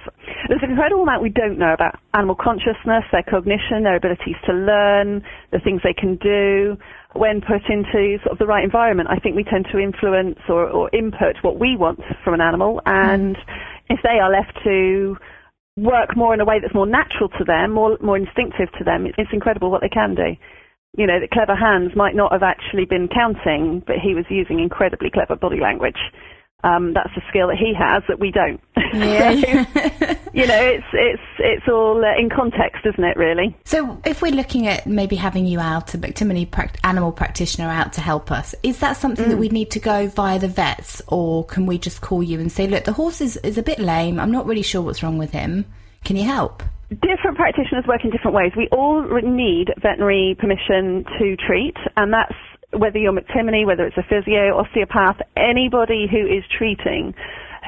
there's 0.48 0.62
an 0.62 0.70
incredible 0.70 1.02
amount 1.02 1.22
we 1.22 1.30
don't 1.30 1.58
know 1.58 1.72
about 1.72 1.98
animal 2.14 2.36
consciousness, 2.36 3.04
their 3.12 3.24
cognition, 3.28 3.84
their 3.84 3.96
abilities 3.96 4.36
to 4.46 4.52
learn, 4.52 5.22
the 5.52 5.60
things 5.60 5.82
they 5.82 5.94
can 5.94 6.16
do 6.16 6.76
when 7.14 7.40
put 7.40 7.62
into 7.68 8.18
sort 8.22 8.32
of 8.32 8.38
the 8.38 8.46
right 8.46 8.64
environment, 8.64 9.08
I 9.10 9.18
think 9.18 9.36
we 9.36 9.44
tend 9.44 9.66
to 9.72 9.78
influence 9.78 10.38
or, 10.48 10.68
or 10.68 10.90
input 10.92 11.36
what 11.42 11.58
we 11.58 11.76
want 11.76 12.00
from 12.22 12.34
an 12.34 12.40
animal, 12.40 12.82
and 12.86 13.36
mm. 13.36 13.42
if 13.88 14.00
they 14.02 14.18
are 14.18 14.30
left 14.30 14.58
to 14.64 15.16
work 15.76 16.16
more 16.16 16.34
in 16.34 16.40
a 16.40 16.44
way 16.44 16.60
that's 16.60 16.74
more 16.74 16.86
natural 16.86 17.28
to 17.38 17.44
them, 17.44 17.72
more 17.72 17.98
more 18.00 18.16
instinctive 18.16 18.70
to 18.78 18.84
them. 18.84 19.06
It's 19.18 19.32
incredible 19.32 19.70
what 19.70 19.81
they 19.81 19.88
can 19.88 20.14
do. 20.14 20.36
You 20.96 21.06
know, 21.06 21.19
the 21.19 21.28
clever 21.28 21.56
Hans 21.56 21.96
might 21.96 22.14
not 22.14 22.31
have 22.31 22.44
actually 22.44 22.84
been 22.84 23.08
counting, 23.08 23.82
but 23.84 23.96
he 23.98 24.14
was 24.14 24.24
using 24.31 24.60
incredibly 24.60 25.10
clever 25.10 25.34
body 25.34 25.58
language. 25.60 25.98
Um, 26.64 26.94
that's 26.94 27.14
a 27.14 27.20
skill 27.28 27.48
that 27.48 27.58
he 27.58 27.74
has 27.78 28.02
that 28.08 28.18
we 28.18 28.30
don't. 28.30 28.58
Yeah. 28.94 29.64
so, 29.74 30.16
you 30.32 30.46
know, 30.46 30.62
it's 30.62 30.86
it's 30.94 31.22
it's 31.38 31.68
all 31.68 32.02
uh, 32.02 32.18
in 32.18 32.30
context, 32.30 32.86
isn't 32.86 33.04
it? 33.04 33.16
Really. 33.18 33.54
So, 33.64 34.00
if 34.06 34.22
we're 34.22 34.32
looking 34.32 34.66
at 34.66 34.86
maybe 34.86 35.14
having 35.14 35.44
you 35.44 35.60
out, 35.60 35.92
a 35.94 35.98
McTimoney 35.98 36.48
animal 36.82 37.12
practitioner 37.12 37.68
out 37.68 37.92
to 37.94 38.00
help 38.00 38.32
us, 38.32 38.54
is 38.62 38.78
that 38.78 38.96
something 38.96 39.26
mm. 39.26 39.30
that 39.30 39.36
we 39.36 39.50
need 39.50 39.70
to 39.72 39.80
go 39.80 40.08
via 40.08 40.38
the 40.38 40.48
vets, 40.48 41.02
or 41.08 41.44
can 41.44 41.66
we 41.66 41.76
just 41.76 42.00
call 42.00 42.22
you 42.22 42.40
and 42.40 42.50
say, 42.50 42.66
look, 42.66 42.84
the 42.84 42.92
horse 42.92 43.20
is, 43.20 43.36
is 43.38 43.58
a 43.58 43.62
bit 43.62 43.78
lame. 43.78 44.18
I'm 44.18 44.32
not 44.32 44.46
really 44.46 44.62
sure 44.62 44.80
what's 44.80 45.02
wrong 45.02 45.18
with 45.18 45.32
him. 45.32 45.66
Can 46.04 46.16
you 46.16 46.24
help? 46.24 46.62
Different 46.88 47.36
practitioners 47.36 47.84
work 47.86 48.04
in 48.04 48.10
different 48.10 48.36
ways. 48.36 48.52
We 48.56 48.68
all 48.70 49.02
need 49.22 49.68
veterinary 49.82 50.36
permission 50.38 51.04
to 51.18 51.36
treat, 51.36 51.76
and 51.96 52.12
that's 52.12 52.34
whether 52.78 52.98
you're 52.98 53.12
McTimoney, 53.12 53.66
whether 53.66 53.84
it's 53.84 53.96
a 53.96 54.02
physio, 54.02 54.58
osteopath, 54.58 55.20
anybody 55.36 56.06
who 56.10 56.26
is 56.26 56.44
treating 56.56 57.14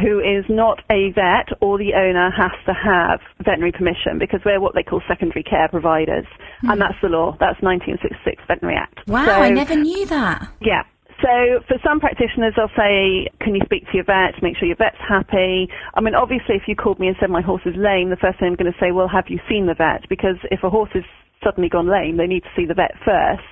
who 0.00 0.20
is 0.20 0.44
not 0.48 0.82
a 0.90 1.10
vet 1.12 1.48
or 1.60 1.78
the 1.78 1.94
owner 1.94 2.30
has 2.30 2.52
to 2.66 2.74
have 2.74 3.20
veterinary 3.38 3.72
permission 3.72 4.18
because 4.18 4.40
we're 4.44 4.60
what 4.60 4.74
they 4.74 4.82
call 4.82 5.00
secondary 5.08 5.42
care 5.42 5.68
providers. 5.68 6.26
Mm. 6.62 6.72
And 6.72 6.80
that's 6.80 7.00
the 7.02 7.08
law. 7.08 7.32
That's 7.40 7.60
1966 7.62 8.44
Veterinary 8.46 8.76
Act. 8.76 9.08
Wow, 9.08 9.24
so, 9.24 9.32
I 9.32 9.50
never 9.50 9.74
knew 9.74 10.06
that. 10.06 10.48
Yeah. 10.60 10.82
So 11.24 11.64
for 11.66 11.80
some 11.82 11.98
practitioners, 11.98 12.52
they'll 12.56 12.76
say, 12.76 13.28
can 13.40 13.54
you 13.54 13.62
speak 13.64 13.88
to 13.88 13.96
your 13.96 14.04
vet, 14.04 14.36
make 14.42 14.56
sure 14.58 14.68
your 14.68 14.76
vet's 14.76 15.00
happy? 15.00 15.68
I 15.94 16.00
mean, 16.02 16.14
obviously, 16.14 16.56
if 16.56 16.68
you 16.68 16.76
called 16.76 17.00
me 17.00 17.08
and 17.08 17.16
said 17.18 17.30
my 17.30 17.40
horse 17.40 17.62
is 17.64 17.74
lame, 17.74 18.10
the 18.10 18.20
first 18.20 18.38
thing 18.38 18.48
I'm 18.48 18.56
going 18.56 18.70
to 18.70 18.78
say, 18.78 18.92
well, 18.92 19.08
have 19.08 19.24
you 19.28 19.40
seen 19.48 19.64
the 19.64 19.74
vet? 19.74 20.04
Because 20.10 20.36
if 20.50 20.62
a 20.62 20.68
horse 20.68 20.92
is 20.94 21.04
suddenly 21.42 21.70
gone 21.70 21.88
lame, 21.88 22.18
they 22.18 22.26
need 22.26 22.42
to 22.42 22.52
see 22.54 22.66
the 22.66 22.74
vet 22.74 22.92
first 23.00 23.48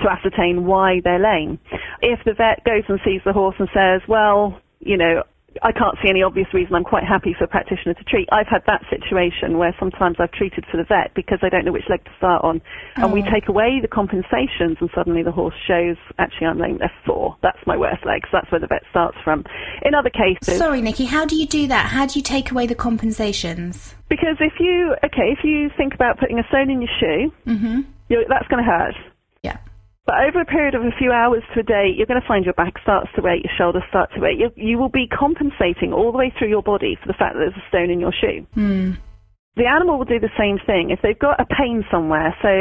to 0.00 0.10
ascertain 0.10 0.66
why 0.66 1.00
they're 1.02 1.18
lame. 1.18 1.58
If 2.02 2.20
the 2.24 2.34
vet 2.34 2.64
goes 2.64 2.84
and 2.88 3.00
sees 3.04 3.22
the 3.24 3.32
horse 3.32 3.56
and 3.58 3.68
says, 3.74 4.02
well, 4.08 4.60
you 4.80 4.96
know, 4.96 5.22
I 5.62 5.72
can't 5.72 5.96
see 6.02 6.10
any 6.10 6.22
obvious 6.22 6.52
reason. 6.52 6.74
I'm 6.74 6.84
quite 6.84 7.04
happy 7.04 7.34
for 7.36 7.44
a 7.44 7.48
practitioner 7.48 7.94
to 7.94 8.04
treat. 8.04 8.28
I've 8.30 8.46
had 8.46 8.60
that 8.66 8.82
situation 8.90 9.56
where 9.56 9.74
sometimes 9.80 10.16
I've 10.20 10.32
treated 10.32 10.66
for 10.70 10.76
the 10.76 10.84
vet 10.84 11.14
because 11.14 11.38
I 11.40 11.48
don't 11.48 11.64
know 11.64 11.72
which 11.72 11.88
leg 11.88 12.04
to 12.04 12.10
start 12.18 12.44
on, 12.44 12.60
and 12.96 13.10
we 13.10 13.22
take 13.32 13.48
away 13.48 13.78
the 13.80 13.88
compensations, 13.88 14.76
and 14.82 14.90
suddenly 14.94 15.22
the 15.22 15.32
horse 15.32 15.54
shows 15.66 15.96
actually 16.18 16.48
I'm 16.48 16.58
laying 16.58 16.78
F4. 17.08 17.36
That's 17.42 17.56
my 17.66 17.74
worst 17.74 18.04
leg, 18.04 18.20
so 18.24 18.32
that's 18.34 18.52
where 18.52 18.60
the 18.60 18.66
vet 18.66 18.82
starts 18.90 19.16
from. 19.24 19.46
In 19.80 19.94
other 19.94 20.10
cases, 20.10 20.58
Sorry, 20.58 20.82
Nikki, 20.82 21.06
how 21.06 21.24
do 21.24 21.34
you 21.34 21.46
do 21.46 21.66
that? 21.68 21.86
How 21.86 22.04
do 22.04 22.18
you 22.18 22.22
take 22.22 22.50
away 22.50 22.66
the 22.66 22.74
compensations? 22.74 23.94
because 24.10 24.36
if 24.40 24.52
you 24.60 24.94
okay, 25.04 25.32
if 25.32 25.38
you 25.42 25.70
think 25.74 25.94
about 25.94 26.18
putting 26.18 26.38
a 26.38 26.46
stone 26.48 26.68
in 26.70 26.82
your 26.82 26.90
shoe, 27.00 27.32
Mm-hmm. 27.46 27.80
you're, 28.10 28.24
that's 28.28 28.46
going 28.48 28.62
to 28.62 28.70
hurt. 28.70 28.94
Yeah. 29.42 29.56
But 30.06 30.22
over 30.22 30.40
a 30.40 30.46
period 30.46 30.76
of 30.78 30.82
a 30.82 30.94
few 30.96 31.10
hours 31.10 31.42
to 31.52 31.60
a 31.60 31.66
day, 31.66 31.90
you're 31.90 32.06
going 32.06 32.20
to 32.20 32.26
find 32.26 32.44
your 32.44 32.54
back 32.54 32.78
starts 32.80 33.10
to 33.18 33.26
ache, 33.26 33.42
your 33.42 33.52
shoulders 33.58 33.82
start 33.90 34.10
to 34.14 34.24
ache. 34.24 34.38
You, 34.38 34.54
you 34.54 34.78
will 34.78 34.88
be 34.88 35.10
compensating 35.10 35.92
all 35.92 36.12
the 36.12 36.18
way 36.18 36.32
through 36.38 36.48
your 36.48 36.62
body 36.62 36.96
for 37.02 37.10
the 37.10 37.18
fact 37.18 37.34
that 37.34 37.42
there's 37.42 37.58
a 37.58 37.68
stone 37.68 37.90
in 37.90 37.98
your 37.98 38.14
shoe. 38.14 38.46
Hmm. 38.54 39.02
The 39.56 39.66
animal 39.66 39.96
will 39.96 40.04
do 40.04 40.20
the 40.20 40.30
same 40.38 40.60
thing. 40.62 40.92
If 40.92 41.00
they've 41.02 41.18
got 41.18 41.40
a 41.40 41.46
pain 41.48 41.82
somewhere, 41.90 42.36
so 42.44 42.52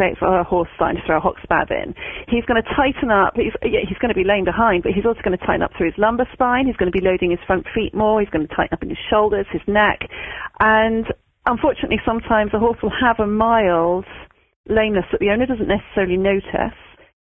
say 0.00 0.16
it's 0.16 0.22
a 0.24 0.42
horse 0.42 0.68
starting 0.74 0.98
to 0.98 1.06
throw 1.06 1.18
a 1.18 1.20
hock 1.20 1.36
spavin, 1.44 1.94
he's 2.26 2.42
going 2.48 2.58
to 2.58 2.66
tighten 2.74 3.12
up. 3.12 3.36
He's, 3.36 3.52
yeah, 3.62 3.84
he's 3.86 4.00
going 4.00 4.08
to 4.08 4.16
be 4.16 4.24
laying 4.24 4.48
behind, 4.48 4.82
but 4.82 4.96
he's 4.96 5.04
also 5.04 5.20
going 5.22 5.36
to 5.36 5.44
tighten 5.44 5.62
up 5.62 5.76
through 5.76 5.92
his 5.92 5.98
lumbar 6.00 6.26
spine. 6.32 6.66
He's 6.66 6.80
going 6.80 6.90
to 6.90 6.98
be 6.98 7.04
loading 7.04 7.30
his 7.30 7.44
front 7.46 7.68
feet 7.76 7.94
more. 7.94 8.18
He's 8.18 8.32
going 8.32 8.48
to 8.48 8.54
tighten 8.56 8.72
up 8.72 8.82
in 8.82 8.88
his 8.88 8.98
shoulders, 9.12 9.44
his 9.52 9.60
neck. 9.68 10.08
And 10.58 11.04
unfortunately, 11.44 12.00
sometimes 12.02 12.50
a 12.56 12.58
horse 12.58 12.80
will 12.82 12.96
have 12.96 13.20
a 13.20 13.28
mild 13.28 14.08
lameness 14.68 15.04
that 15.12 15.20
the 15.20 15.28
owner 15.28 15.44
doesn't 15.44 15.68
necessarily 15.68 16.16
notice, 16.16 16.76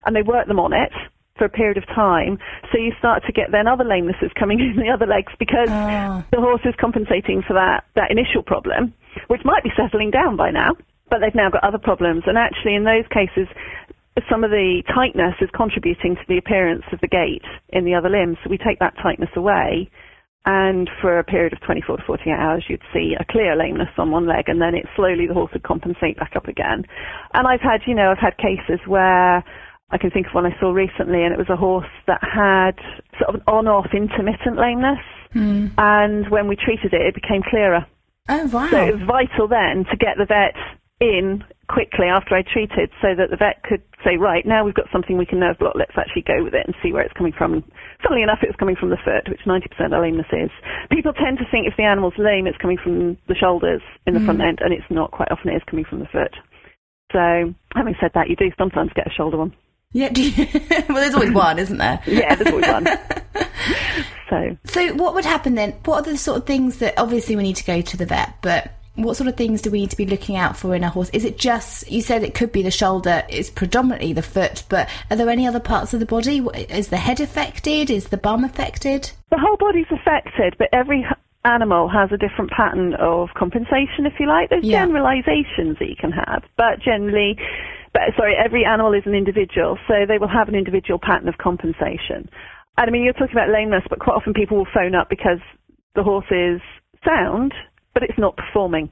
and 0.07 0.15
they 0.15 0.23
work 0.23 0.47
them 0.47 0.61
on 0.61 0.73
it 0.73 0.93
for 1.39 1.45
a 1.45 1.49
period 1.49 1.77
of 1.77 1.87
time. 1.87 2.39
So 2.71 2.79
you 2.79 2.93
start 2.99 3.25
to 3.27 3.33
get 3.33 3.51
then 3.51 3.67
other 3.67 3.85
lamenesses 3.85 4.33
coming 4.39 4.61
in 4.65 4.77
the 4.77 4.91
other 4.91 5.07
legs 5.07 5.33
because 5.39 5.69
Ah. 5.71 6.23
the 6.31 6.41
horse 6.41 6.63
is 6.65 6.75
compensating 6.81 7.43
for 7.47 7.55
that, 7.55 7.85
that 7.97 8.11
initial 8.11 8.43
problem, 8.43 8.95
which 9.29 9.43
might 9.45 9.63
be 9.65 9.71
settling 9.77 10.11
down 10.11 10.37
by 10.37 10.51
now, 10.51 10.77
but 11.11 11.19
they've 11.21 11.35
now 11.35 11.51
got 11.51 11.65
other 11.65 11.79
problems. 11.79 12.23
And 12.27 12.39
actually, 12.39 12.75
in 12.75 12.85
those 12.85 13.05
cases, 13.11 13.49
some 14.31 14.45
of 14.45 14.51
the 14.51 14.83
tightness 14.95 15.35
is 15.41 15.51
contributing 15.55 16.15
to 16.15 16.23
the 16.29 16.39
appearance 16.39 16.85
of 16.93 17.01
the 17.01 17.09
gait 17.09 17.43
in 17.71 17.85
the 17.85 17.95
other 17.95 18.09
limbs. 18.09 18.39
So 18.45 18.51
we 18.51 18.59
take 18.59 18.79
that 18.79 18.95
tightness 19.03 19.31
away, 19.35 19.91
and 20.47 20.89
for 21.01 21.19
a 21.19 21.25
period 21.25 21.53
of 21.53 21.61
24 21.63 21.97
to 21.97 22.03
48 22.05 22.31
hours, 22.33 22.65
you'd 22.69 22.83
see 22.93 23.17
a 23.19 23.25
clear 23.25 23.57
lameness 23.57 23.89
on 23.99 24.13
one 24.13 24.27
leg, 24.29 24.45
and 24.49 24.61
then 24.61 24.75
it 24.75 24.87
slowly 24.95 25.27
the 25.27 25.35
horse 25.35 25.51
would 25.53 25.65
compensate 25.65 26.17
back 26.17 26.37
up 26.37 26.47
again. 26.47 26.85
And 27.33 27.49
I've 27.49 27.61
had, 27.63 27.81
you 27.87 27.95
know, 27.95 28.11
I've 28.13 28.19
had 28.23 28.37
cases 28.37 28.79
where 28.87 29.43
I 29.91 29.99
can 29.99 30.11
think 30.11 30.27
of 30.27 30.35
one 30.35 30.47
I 30.47 30.59
saw 30.59 30.73
recently, 30.73 31.23
and 31.23 31.33
it 31.33 31.39
was 31.39 31.51
a 31.51 31.57
horse 31.57 31.91
that 32.07 32.21
had 32.23 32.77
sort 33.19 33.29
of 33.29 33.35
an 33.37 33.43
on-off 33.47 33.93
intermittent 33.93 34.57
lameness, 34.57 35.03
hmm. 35.33 35.69
and 35.79 36.29
when 36.31 36.49
we 36.49 36.57
treated 36.57 36.93
it, 36.93 37.03
it 37.03 37.15
became 37.15 37.43
clearer. 37.49 37.87
Oh, 38.29 38.47
wow. 38.47 38.69
So 38.71 38.81
it 38.81 38.95
was 38.95 39.07
vital 39.07 39.49
then 39.49 39.85
to 39.91 39.97
get 39.97 40.17
the 40.17 40.25
vet 40.25 40.57
in 41.01 41.45
quickly 41.69 42.07
after 42.07 42.37
I 42.37 42.43
treated 42.43 42.91
so 43.01 43.15
that 43.17 43.29
the 43.31 43.37
vet 43.37 43.63
could 43.65 43.83
say, 44.05 44.17
right, 44.17 44.45
now 44.47 44.65
we've 44.65 44.75
got 44.75 44.89
something 44.93 45.17
we 45.17 45.27
can 45.27 45.41
nerve 45.41 45.59
block, 45.59 45.75
let's 45.77 45.97
actually 45.97 46.23
go 46.23 46.45
with 46.45 46.55
it 46.55 46.65
and 46.67 46.75
see 46.83 46.93
where 46.93 47.03
it's 47.03 47.17
coming 47.17 47.33
from. 47.37 47.53
And 47.53 47.65
funnily 48.03 48.23
enough, 48.23 48.41
it 48.43 48.49
was 48.49 48.61
coming 48.61 48.77
from 48.77 48.91
the 48.91 49.01
foot, 49.05 49.29
which 49.29 49.45
90% 49.47 49.69
of 49.93 50.01
lameness 50.01 50.29
is. 50.33 50.51
People 50.91 51.13
tend 51.13 51.39
to 51.39 51.49
think 51.51 51.67
if 51.67 51.77
the 51.77 51.85
animal's 51.85 52.17
lame, 52.17 52.47
it's 52.47 52.59
coming 52.59 52.79
from 52.83 53.17
the 53.29 53.35
shoulders 53.35 53.83
in 54.07 54.15
the 54.15 54.21
front 54.21 54.41
hmm. 54.41 54.49
end, 54.49 54.59
and 54.61 54.73
it's 54.73 54.89
not 54.91 55.11
quite 55.11 55.31
often 55.31 55.51
it 55.51 55.57
is 55.57 55.69
coming 55.69 55.85
from 55.85 56.01
the 56.01 56.11
foot. 56.13 56.33
So 57.13 57.53
having 57.75 57.97
said 58.01 58.13
that, 58.15 58.29
you 58.29 58.37
do 58.37 58.51
sometimes 58.57 58.91
get 58.95 59.07
a 59.07 59.15
shoulder 59.15 59.37
one. 59.37 59.53
Yeah, 59.95 60.11
do 60.11 60.23
you- 60.31 60.47
well, 60.91 60.99
there's 61.01 61.15
always 61.15 61.33
one, 61.33 61.59
isn't 61.59 61.79
there? 61.79 61.99
Yeah, 62.07 62.35
there's 62.35 62.51
always 62.53 62.69
one. 62.69 62.87
So 64.31 64.57
So, 64.65 64.95
what 64.95 65.15
would 65.15 65.25
happen 65.25 65.55
then? 65.55 65.73
What 65.85 66.07
are 66.07 66.11
the 66.11 66.17
sort 66.19 66.39
of 66.39 66.47
things 66.47 66.79
that 66.79 66.95
obviously 66.99 67.37
we 67.37 67.43
need 67.43 67.57
to 67.57 67.65
go 67.65 67.81
to 67.83 67.97
the 67.97 68.07
vet, 68.07 68.35
but 68.43 68.73
what 68.97 69.17
sort 69.17 69.29
of 69.29 69.37
things 69.37 69.61
do 69.61 69.71
we 69.71 69.81
need 69.81 69.91
to 69.91 69.97
be 69.97 70.07
looking 70.07 70.37
out 70.37 70.57
for 70.57 70.75
in 70.75 70.83
a 70.83 70.89
horse? 70.89 71.11
Is 71.11 71.25
it 71.25 71.37
just, 71.39 71.91
you 71.91 72.01
said 72.01 72.23
it 72.23 72.35
could 72.35 72.51
be 72.53 72.63
the 72.63 72.71
shoulder, 72.71 73.23
it's 73.29 73.51
predominantly 73.51 74.13
the 74.13 74.23
foot, 74.23 74.65
but 74.69 74.89
are 75.11 75.17
there 75.17 75.29
any 75.29 75.47
other 75.47 75.61
parts 75.61 75.93
of 75.95 76.01
the 76.01 76.07
body? 76.07 76.39
Is 76.71 76.89
the 76.89 76.97
head 76.97 77.21
affected? 77.21 77.91
Is 77.91 78.09
the 78.09 78.17
bum 78.17 78.45
affected? 78.45 79.11
The 79.31 79.39
whole 79.39 79.57
body's 79.59 79.87
affected, 79.91 80.55
but 80.59 80.69
every 80.73 81.05
animal 81.45 81.89
has 81.89 82.11
a 82.13 82.17
different 82.17 82.51
pattern 82.51 82.95
of 82.95 83.29
compensation, 83.35 84.07
if 84.07 84.15
you 84.19 84.27
like. 84.27 84.49
There's 84.49 84.65
Yeah. 84.65 84.85
generalizations 84.87 85.79
that 85.81 85.89
you 85.89 85.97
can 85.97 86.13
have, 86.13 86.45
but 86.57 86.81
generally, 86.81 87.37
sorry, 88.17 88.35
every 88.35 88.65
animal 88.65 88.93
is 88.93 89.03
an 89.07 89.15
individual, 89.15 89.79
so 89.87 90.07
they 90.07 90.19
will 90.19 90.29
have 90.29 90.49
an 90.49 90.55
individual 90.55 90.99
pattern 90.99 91.29
of 91.29 91.39
compensation. 91.39 92.29
And 92.77 92.89
I 92.89 92.91
mean, 92.91 93.05
you're 93.05 93.13
talking 93.13 93.37
about 93.37 93.51
lameness, 93.51 93.85
but 93.89 94.01
quite 94.01 94.15
often 94.15 94.35
people 94.35 94.57
will 94.57 94.69
phone 94.75 94.95
up 94.95 95.09
because 95.09 95.39
the 95.95 96.03
horse 96.03 96.27
is 96.31 96.61
sound, 97.05 97.55
but 97.93 98.03
it's 98.03 98.19
not 98.19 98.37
performing. 98.37 98.91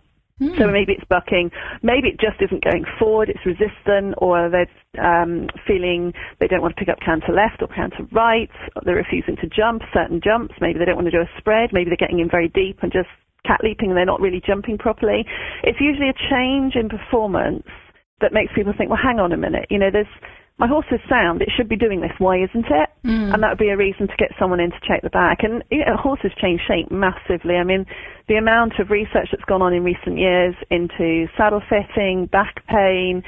So 0.58 0.66
maybe 0.66 0.92
it's 0.92 1.04
bucking, 1.08 1.52
maybe 1.82 2.08
it 2.08 2.18
just 2.18 2.42
isn't 2.42 2.64
going 2.64 2.84
forward, 2.98 3.28
it's 3.28 3.46
resistant, 3.46 4.14
or 4.18 4.50
they're 4.50 4.66
um, 4.98 5.46
feeling 5.68 6.12
they 6.40 6.48
don't 6.48 6.62
want 6.62 6.74
to 6.74 6.80
pick 6.80 6.88
up 6.88 6.98
canter 6.98 7.32
left 7.32 7.62
or 7.62 7.68
canter 7.68 8.02
right, 8.10 8.50
or 8.74 8.82
they're 8.84 8.96
refusing 8.96 9.36
to 9.36 9.46
jump 9.46 9.82
certain 9.94 10.20
jumps, 10.22 10.54
maybe 10.60 10.80
they 10.80 10.84
don't 10.84 10.96
want 10.96 11.06
to 11.06 11.12
do 11.12 11.20
a 11.20 11.30
spread, 11.38 11.70
maybe 11.72 11.90
they're 11.90 11.96
getting 11.96 12.18
in 12.18 12.28
very 12.28 12.48
deep 12.48 12.78
and 12.82 12.90
just 12.90 13.08
cat 13.46 13.60
leaping 13.62 13.90
and 13.90 13.96
they're 13.96 14.04
not 14.04 14.20
really 14.20 14.42
jumping 14.44 14.78
properly. 14.78 15.24
It's 15.62 15.80
usually 15.80 16.08
a 16.08 16.18
change 16.30 16.74
in 16.74 16.88
performance 16.88 17.66
that 18.22 18.32
makes 18.32 18.52
people 18.54 18.72
think, 18.76 18.90
well, 18.90 19.00
hang 19.02 19.20
on 19.20 19.32
a 19.32 19.36
minute, 19.36 19.66
you 19.70 19.78
know, 19.78 19.90
there's 19.92 20.10
my 20.58 20.68
horse 20.68 20.86
is 20.92 21.00
sound. 21.08 21.42
It 21.42 21.48
should 21.56 21.68
be 21.68 21.76
doing 21.76 22.02
this. 22.02 22.12
Why 22.18 22.36
isn't 22.36 22.66
it? 22.66 22.88
Mm. 23.04 23.34
And 23.34 23.42
that 23.42 23.50
would 23.50 23.58
be 23.58 23.70
a 23.70 23.76
reason 23.76 24.06
to 24.06 24.16
get 24.18 24.30
someone 24.38 24.60
in 24.60 24.70
to 24.70 24.80
check 24.86 25.02
the 25.02 25.10
back. 25.10 25.42
And 25.42 25.64
you 25.70 25.78
know, 25.84 25.96
horses 25.96 26.30
change 26.40 26.60
shape 26.68 26.90
massively. 26.90 27.56
I 27.56 27.64
mean, 27.64 27.86
the 28.28 28.36
amount 28.36 28.78
of 28.78 28.90
research 28.90 29.28
that's 29.32 29.44
gone 29.48 29.62
on 29.62 29.72
in 29.72 29.82
recent 29.82 30.18
years 30.18 30.54
into 30.70 31.26
saddle 31.36 31.62
fitting, 31.68 32.26
back 32.26 32.64
pain, 32.68 33.24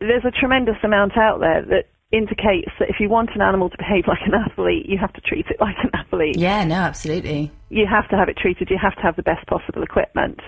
there's 0.00 0.24
a 0.26 0.30
tremendous 0.30 0.76
amount 0.82 1.16
out 1.16 1.40
there 1.40 1.64
that 1.64 1.86
indicates 2.12 2.70
that 2.78 2.88
if 2.90 2.96
you 3.00 3.08
want 3.08 3.30
an 3.34 3.40
animal 3.40 3.70
to 3.70 3.78
behave 3.78 4.04
like 4.06 4.20
an 4.26 4.34
athlete, 4.34 4.86
you 4.86 4.98
have 4.98 5.12
to 5.14 5.20
treat 5.20 5.46
it 5.48 5.56
like 5.60 5.76
an 5.82 5.90
athlete 5.94 6.36
Yeah, 6.36 6.64
no, 6.64 6.76
absolutely. 6.76 7.50
you 7.70 7.86
have 7.90 8.08
to 8.10 8.16
have 8.16 8.28
it 8.28 8.36
treated, 8.36 8.68
you 8.70 8.78
have 8.80 8.94
to 8.96 9.02
have 9.02 9.16
the 9.16 9.22
best 9.22 9.46
possible 9.46 9.82
equipment 9.82 10.40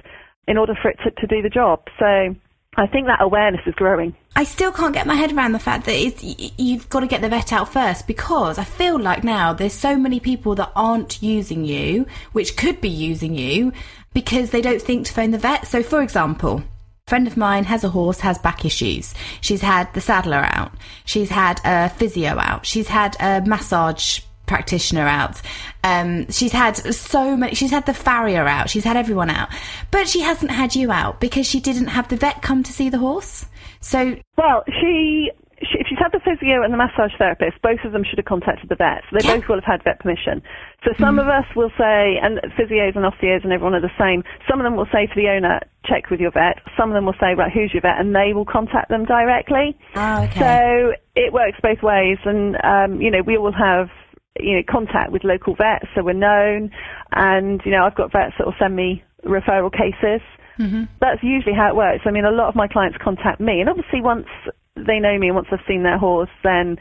in 0.46 0.58
order 0.58 0.74
for 0.80 0.90
it 0.90 0.98
to, 1.02 1.10
to 1.12 1.26
do 1.26 1.42
the 1.42 1.48
job. 1.50 1.82
So 1.98 2.34
I 2.78 2.86
think 2.86 3.06
that 3.06 3.22
awareness 3.22 3.62
is 3.66 3.74
growing. 3.74 4.14
I 4.34 4.44
still 4.44 4.70
can't 4.70 4.92
get 4.92 5.06
my 5.06 5.14
head 5.14 5.32
around 5.32 5.52
the 5.52 5.58
fact 5.58 5.86
that 5.86 6.22
you've 6.58 6.88
got 6.90 7.00
to 7.00 7.06
get 7.06 7.22
the 7.22 7.28
vet 7.28 7.52
out 7.52 7.72
first 7.72 8.06
because 8.06 8.58
I 8.58 8.64
feel 8.64 8.98
like 8.98 9.24
now 9.24 9.54
there's 9.54 9.72
so 9.72 9.96
many 9.96 10.20
people 10.20 10.54
that 10.56 10.72
aren't 10.76 11.22
using 11.22 11.64
you, 11.64 12.06
which 12.32 12.56
could 12.56 12.82
be 12.82 12.90
using 12.90 13.34
you, 13.34 13.72
because 14.12 14.50
they 14.50 14.60
don't 14.60 14.82
think 14.82 15.06
to 15.06 15.12
phone 15.12 15.30
the 15.30 15.38
vet. 15.38 15.66
So, 15.66 15.82
for 15.82 16.02
example, 16.02 16.58
a 16.58 17.10
friend 17.10 17.26
of 17.26 17.38
mine 17.38 17.64
has 17.64 17.82
a 17.82 17.88
horse, 17.88 18.20
has 18.20 18.36
back 18.38 18.66
issues. 18.66 19.14
She's 19.40 19.62
had 19.62 19.92
the 19.94 20.02
saddler 20.02 20.44
out. 20.44 20.72
She's 21.06 21.30
had 21.30 21.60
a 21.64 21.88
physio 21.88 22.38
out. 22.38 22.66
She's 22.66 22.88
had 22.88 23.16
a 23.20 23.40
massage 23.46 24.20
practitioner 24.46 25.06
out. 25.06 25.40
Um, 25.84 26.30
she's 26.30 26.52
had 26.52 26.76
so 26.76 27.36
many. 27.36 27.54
She's 27.54 27.70
had 27.70 27.86
the 27.86 27.94
farrier 27.94 28.46
out. 28.46 28.70
She's 28.70 28.84
had 28.84 28.96
everyone 28.96 29.30
out, 29.30 29.48
but 29.90 30.08
she 30.08 30.20
hasn't 30.20 30.50
had 30.50 30.74
you 30.74 30.90
out 30.92 31.20
because 31.20 31.46
she 31.46 31.60
didn't 31.60 31.88
have 31.88 32.08
the 32.08 32.16
vet 32.16 32.42
come 32.42 32.62
to 32.62 32.72
see 32.72 32.88
the 32.88 32.98
horse. 32.98 33.46
So 33.80 34.16
Well, 34.36 34.64
she, 34.66 35.30
she 35.60 35.78
if 35.78 35.86
she's 35.88 35.98
had 35.98 36.12
the 36.12 36.20
physio 36.20 36.62
and 36.62 36.72
the 36.72 36.76
massage 36.76 37.12
therapist, 37.18 37.60
both 37.62 37.78
of 37.84 37.92
them 37.92 38.02
should 38.04 38.18
have 38.18 38.26
contacted 38.26 38.68
the 38.68 38.74
vet. 38.74 39.02
So 39.10 39.18
they 39.18 39.26
Yeah. 39.26 39.36
both 39.36 39.48
will 39.48 39.56
have 39.56 39.64
had 39.64 39.84
vet 39.84 40.00
permission. 40.00 40.42
So 40.84 40.92
some 40.98 41.18
of 41.18 41.28
us 41.28 41.44
will 41.54 41.70
say, 41.78 42.18
and 42.22 42.38
physios 42.58 42.94
and 42.96 43.04
osteos 43.04 43.42
and 43.42 43.52
everyone 43.52 43.74
are 43.74 43.80
the 43.80 43.90
same. 43.98 44.22
Some 44.48 44.60
of 44.60 44.64
them 44.64 44.76
will 44.76 44.86
say 44.92 45.06
to 45.06 45.14
the 45.14 45.28
owner, 45.28 45.60
check 45.84 46.10
with 46.10 46.20
your 46.20 46.30
vet. 46.30 46.58
Some 46.76 46.90
of 46.90 46.94
them 46.94 47.06
will 47.06 47.16
say, 47.20 47.34
right, 47.34 47.50
who's 47.52 47.72
your 47.72 47.80
vet, 47.82 47.98
and 47.98 48.14
they 48.14 48.32
will 48.34 48.44
contact 48.44 48.88
them 48.88 49.04
directly. 49.04 49.76
Oh, 49.96 50.22
okay. 50.24 50.38
So 50.40 50.92
it 51.16 51.32
works 51.32 51.58
both 51.62 51.82
ways, 51.82 52.18
and 52.24 52.56
um, 52.64 53.00
you 53.00 53.10
know 53.10 53.22
we 53.22 53.36
all 53.36 53.52
have 53.52 53.88
you 54.40 54.56
know 54.56 54.62
contact 54.68 55.12
with 55.12 55.24
local 55.24 55.54
vets, 55.54 55.86
so 55.94 56.02
we're 56.02 56.12
known, 56.12 56.70
and 57.12 57.60
you 57.64 57.72
know 57.72 57.84
I've 57.84 57.94
got 57.94 58.12
vets 58.12 58.34
that 58.38 58.46
will 58.46 58.58
send 58.58 58.76
me 58.76 59.02
referral 59.24 59.72
cases. 59.72 60.20
Mm-hmm. 60.58 60.84
That's 61.00 61.22
usually 61.22 61.54
how 61.54 61.68
it 61.68 61.76
works. 61.76 62.04
I 62.06 62.10
mean, 62.10 62.24
a 62.24 62.30
lot 62.30 62.48
of 62.48 62.56
my 62.56 62.68
clients 62.68 62.98
contact 63.02 63.40
me, 63.40 63.60
and 63.60 63.68
obviously 63.68 64.00
once 64.00 64.26
they 64.76 64.98
know 64.98 65.18
me 65.18 65.28
and 65.28 65.36
once 65.36 65.48
I've 65.50 65.64
seen 65.66 65.82
their 65.82 65.98
horse, 65.98 66.30
then 66.42 66.76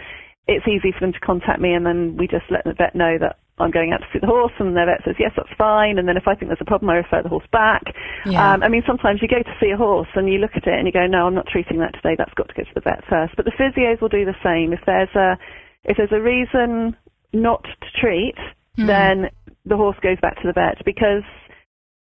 it's 0.48 0.68
easy 0.68 0.92
for 0.92 1.02
them 1.02 1.14
to 1.14 1.20
contact 1.20 1.60
me, 1.60 1.74
and 1.74 1.86
then 1.86 2.18
we 2.18 2.28
just 2.28 2.46
let 2.50 2.64
the 2.64 2.74
vet 2.74 2.96
know 2.96 3.18
that 3.20 3.38
I'm 3.58 3.72
going 3.72 3.94
out 3.94 4.04
to 4.04 4.08
see 4.12 4.20
the 4.20 4.28
horse, 4.28 4.52
and 4.60 4.76
their 4.76 4.86
vet 4.86 5.04
says 5.06 5.16
yes, 5.18 5.32
that's 5.36 5.52
fine. 5.58 5.98
And 5.98 6.08
then 6.08 6.18
if 6.18 6.28
I 6.28 6.36
think 6.36 6.50
there's 6.50 6.62
a 6.62 6.68
problem, 6.68 6.90
I 6.90 6.96
refer 6.96 7.24
the 7.24 7.30
horse 7.30 7.48
back. 7.52 7.84
Yeah. 8.26 8.54
Um, 8.54 8.64
I 8.64 8.68
mean, 8.68 8.84
sometimes 8.86 9.22
you 9.22 9.28
go 9.28 9.42
to 9.42 9.58
see 9.60 9.72
a 9.72 9.78
horse 9.78 10.10
and 10.16 10.28
you 10.28 10.40
look 10.40 10.56
at 10.56 10.68
it 10.68 10.76
and 10.76 10.86
you 10.86 10.92
go, 10.92 11.08
no, 11.08 11.28
I'm 11.28 11.36
not 11.36 11.48
treating 11.48 11.80
that 11.80 11.94
today. 11.96 12.16
That's 12.18 12.34
got 12.36 12.50
to 12.50 12.54
go 12.54 12.64
to 12.64 12.76
the 12.76 12.82
vet 12.82 13.04
first. 13.10 13.36
But 13.36 13.46
the 13.46 13.56
physios 13.56 14.02
will 14.02 14.12
do 14.12 14.26
the 14.26 14.36
same. 14.44 14.74
If 14.74 14.82
there's 14.86 15.14
a 15.16 15.40
if 15.86 15.98
there's 15.98 16.12
a 16.12 16.20
reason 16.20 16.98
not 17.36 17.64
to 17.64 17.88
treat, 18.00 18.36
then 18.78 19.30
the 19.66 19.78
horse 19.78 19.98
goes 20.02 20.18
back 20.22 20.36
to 20.42 20.48
the 20.48 20.54
vet 20.54 20.84
because 20.86 21.24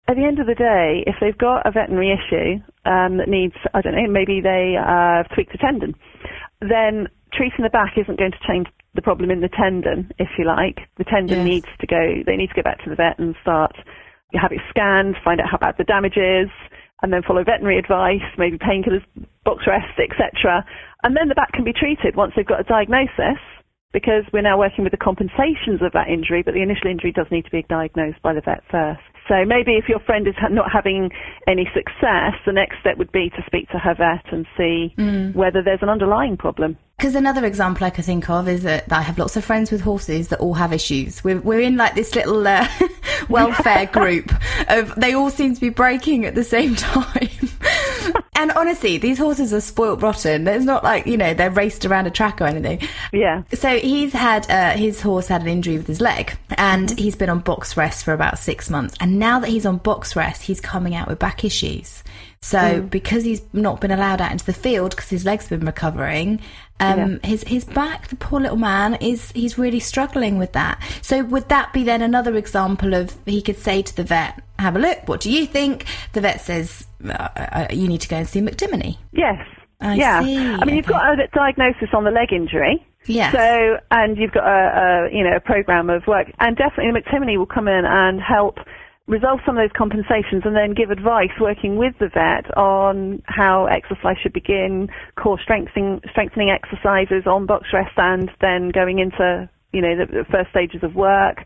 at 0.09 0.17
the 0.17 0.25
end 0.25 0.41
of 0.41 0.47
the 0.47 0.55
day, 0.59 1.05
if 1.07 1.17
they've 1.21 1.37
got 1.37 1.67
a 1.67 1.71
veterinary 1.71 2.11
issue 2.11 2.59
um, 2.89 3.19
that 3.19 3.29
needs, 3.29 3.55
I 3.75 3.81
don't 3.81 3.95
know, 3.95 4.09
maybe 4.11 4.41
they 4.41 4.75
uh, 4.75 5.23
tweaked 5.35 5.55
a 5.55 5.59
tendon, 5.59 5.95
then 6.61 7.07
treating 7.33 7.63
the 7.63 7.71
back 7.71 7.95
isn't 7.97 8.19
going 8.19 8.33
to 8.33 8.43
change 8.47 8.67
the 8.95 9.03
problem 9.03 9.31
in 9.31 9.41
the 9.41 9.49
tendon, 9.49 10.11
if 10.19 10.29
you 10.39 10.47
like. 10.47 10.83
The 10.99 11.05
tendon 11.05 11.47
Yes. 11.47 11.63
needs 11.63 11.71
to 11.79 11.87
go, 11.87 12.23
they 12.27 12.37
need 12.37 12.51
to 12.51 12.59
go 12.59 12.67
back 12.67 12.83
to 12.83 12.91
the 12.91 12.97
vet 12.97 13.19
and 13.19 13.37
start, 13.43 13.77
you 14.33 14.41
have 14.41 14.51
it 14.53 14.59
scanned, 14.71 15.15
find 15.23 15.41
out 15.41 15.51
how 15.51 15.59
bad 15.59 15.77
the 15.79 15.85
damage 15.85 16.17
is, 16.19 16.51
and 17.03 17.13
then 17.13 17.23
follow 17.23 17.45
veterinary 17.45 17.79
advice, 17.79 18.27
maybe 18.37 18.59
painkillers, 18.59 19.05
box 19.45 19.65
rest, 19.67 19.95
etc. 19.95 20.65
And 21.03 21.17
then 21.17 21.29
the 21.29 21.39
back 21.39 21.53
can 21.53 21.65
be 21.65 21.73
treated 21.73 22.17
once 22.17 22.33
they've 22.35 22.47
got 22.47 22.61
a 22.61 22.65
diagnosis, 22.65 23.39
because 23.93 24.25
we're 24.33 24.43
now 24.43 24.59
working 24.59 24.85
with 24.85 24.93
the 24.93 24.97
compensations 24.97 25.83
of 25.83 25.93
that 25.93 26.09
injury, 26.09 26.43
but 26.43 26.55
the 26.55 26.63
initial 26.63 26.91
injury 26.91 27.13
does 27.13 27.27
need 27.31 27.45
to 27.45 27.51
be 27.51 27.65
diagnosed 27.69 28.23
by 28.23 28.33
the 28.33 28.41
vet 28.41 28.63
first. 28.71 29.01
So 29.29 29.45
maybe 29.45 29.75
if 29.77 29.89
your 29.89 30.01
friend 30.01 30.27
is 30.27 30.35
not 30.51 30.73
having 30.73 31.11
any 31.47 31.71
success, 31.73 32.35
the 32.45 32.53
next 32.53 32.81
step 32.81 32.99
would 32.99 33.13
be 33.13 33.31
to 33.31 33.43
speak 33.47 33.69
to 33.71 33.79
her 33.79 33.95
vet 33.95 34.33
and 34.33 34.45
see 34.57 34.93
whether 35.35 35.63
there's 35.63 35.83
an 35.83 35.89
underlying 35.89 36.37
problem. 36.37 36.77
Because 36.99 37.15
another 37.15 37.47
example 37.47 37.87
I 37.87 37.91
could 37.91 38.05
think 38.05 38.29
of 38.29 38.49
is 38.49 38.65
that 38.65 38.93
I 38.93 39.03
have 39.03 39.19
lots 39.19 39.37
of 39.37 39.45
friends 39.45 39.71
with 39.71 39.81
horses 39.81 40.29
that 40.29 40.41
all 40.41 40.55
have 40.55 40.73
issues. 40.73 41.23
We're, 41.23 41.41
we're 41.41 41.61
in 41.61 41.77
like 41.77 41.95
this 41.95 42.15
little 42.15 42.47
uh, 42.47 42.69
welfare 43.29 43.87
group 43.93 44.33
of 44.69 44.95
they 44.97 45.15
all 45.15 45.31
seem 45.31 45.55
to 45.55 45.61
be 45.61 45.71
breaking 45.71 46.27
at 46.27 46.35
the 46.35 46.45
same 46.45 46.75
time. 46.77 47.29
And 48.41 48.51
honestly, 48.53 48.97
these 48.97 49.19
horses 49.19 49.53
are 49.53 49.61
spoilt 49.61 50.01
rotten. 50.01 50.49
It's 50.49 50.65
not 50.65 50.83
like 50.83 51.07
you 51.07 51.17
know 51.17 51.35
they're 51.35 51.51
raced 51.51 51.85
around 51.85 52.07
a 52.07 52.11
track 52.11 52.41
or 52.41 52.47
anything. 52.47 52.89
Yeah. 53.13 53.43
So 53.53 53.79
he's 53.79 54.13
had 54.13 54.49
uh, 54.51 54.71
his 54.71 55.01
horse 55.01 55.29
had 55.29 55.43
an 55.43 55.49
injury 55.49 55.77
with 55.77 55.87
his 55.87 56.01
leg, 56.01 56.37
and 56.57 56.99
he's 56.99 57.17
been 57.17 57.29
on 57.29 57.41
box 57.41 57.77
rest 57.77 58.05
for 58.05 58.15
about 58.15 58.39
six 58.39 58.71
months. 58.71 58.95
And 59.01 59.19
now 59.19 59.41
that 59.41 59.51
he's 59.51 59.67
on 59.67 59.77
box 59.79 60.17
rest, 60.17 60.43
he's 60.43 60.61
coming 60.61 60.95
out 60.95 61.09
with 61.09 61.19
back 61.19 61.45
issues. 61.45 62.03
So 62.43 62.81
because 62.81 63.23
he's 63.23 63.43
not 63.53 63.83
been 63.83 63.91
allowed 63.91 64.23
out 64.23 64.33
into 64.33 64.47
the 64.47 64.55
field 64.55 64.97
because 64.97 65.11
his 65.11 65.27
leg's 65.27 65.49
been 65.49 65.61
recovering, 65.61 66.41
um, 66.81 67.21
his 67.23 67.45
his 67.45 67.65
back, 67.65 68.09
the 68.09 68.17
poor 68.17 68.41
little 68.41 68.57
man, 68.57 68.95
is 68.95 69.31
he's 69.33 69.59
really 69.59 69.81
struggling 69.81 70.39
with 70.39 70.53
that. 70.53 70.83
So 71.03 71.23
would 71.25 71.49
that 71.49 71.73
be 71.73 71.85
then 71.85 72.03
another 72.03 72.37
example 72.37 72.95
of 72.95 73.17
he 73.27 73.43
could 73.43 73.59
say 73.59 73.83
to 73.83 73.97
the 73.97 74.05
vet, 74.05 74.43
"Have 74.59 74.77
a 74.77 74.79
look. 74.79 75.07
What 75.07 75.21
do 75.21 75.31
you 75.31 75.47
think?" 75.47 75.85
The 76.13 76.21
vet 76.21 76.41
says, 76.41 76.87
uh, 77.05 77.13
uh, 77.13 77.67
"You 77.71 77.87
need 77.87 78.01
to 78.01 78.09
go 78.09 78.17
and 78.17 78.29
see 78.29 78.41
McTimoney." 78.41 78.97
Yes. 79.13 79.39
I 79.83 79.95
yeah. 79.95 80.23
see, 80.23 80.37
I 80.37 80.65
mean, 80.67 80.77
you've 80.77 80.87
got 80.87 81.19
a 81.19 81.27
diagnosis 81.29 81.89
on 81.95 82.05
the 82.05 82.11
leg 82.11 82.33
injury. 82.33 82.85
Yes. 83.07 83.33
So, 83.33 83.79
and 83.91 84.19
you've 84.19 84.33
got 84.33 84.45
a, 84.45 85.09
a 85.09 85.17
you 85.17 85.25
know 85.25 85.37
a 85.37 85.41
program 85.41 85.89
of 85.89 86.07
work, 86.07 86.31
and 86.39 86.57
definitely 86.57 87.01
McTimoney 87.01 87.39
will 87.39 87.47
come 87.47 87.67
in 87.67 87.85
and 87.85 88.21
help 88.21 88.59
resolve 89.07 89.41
some 89.45 89.57
of 89.57 89.63
those 89.63 89.77
compensations, 89.77 90.43
and 90.45 90.55
then 90.55 90.75
give 90.75 90.91
advice 90.91 91.35
working 91.41 91.77
with 91.77 91.95
the 91.99 92.09
vet 92.09 92.57
on 92.57 93.23
how 93.27 93.67
exercise 93.67 94.17
should 94.23 94.33
begin, 94.33 94.89
core 95.17 95.39
strengthening 95.41 96.01
strengthening 96.11 96.51
exercises 96.51 97.27
on 97.27 97.47
box 97.47 97.69
rest, 97.73 97.97
and 97.97 98.31
then 98.41 98.71
going 98.71 98.99
into 98.99 99.49
you 99.73 99.81
know 99.81 99.97
the, 99.97 100.07
the 100.07 100.25
first 100.31 100.51
stages 100.51 100.83
of 100.83 100.95
work. 100.95 101.45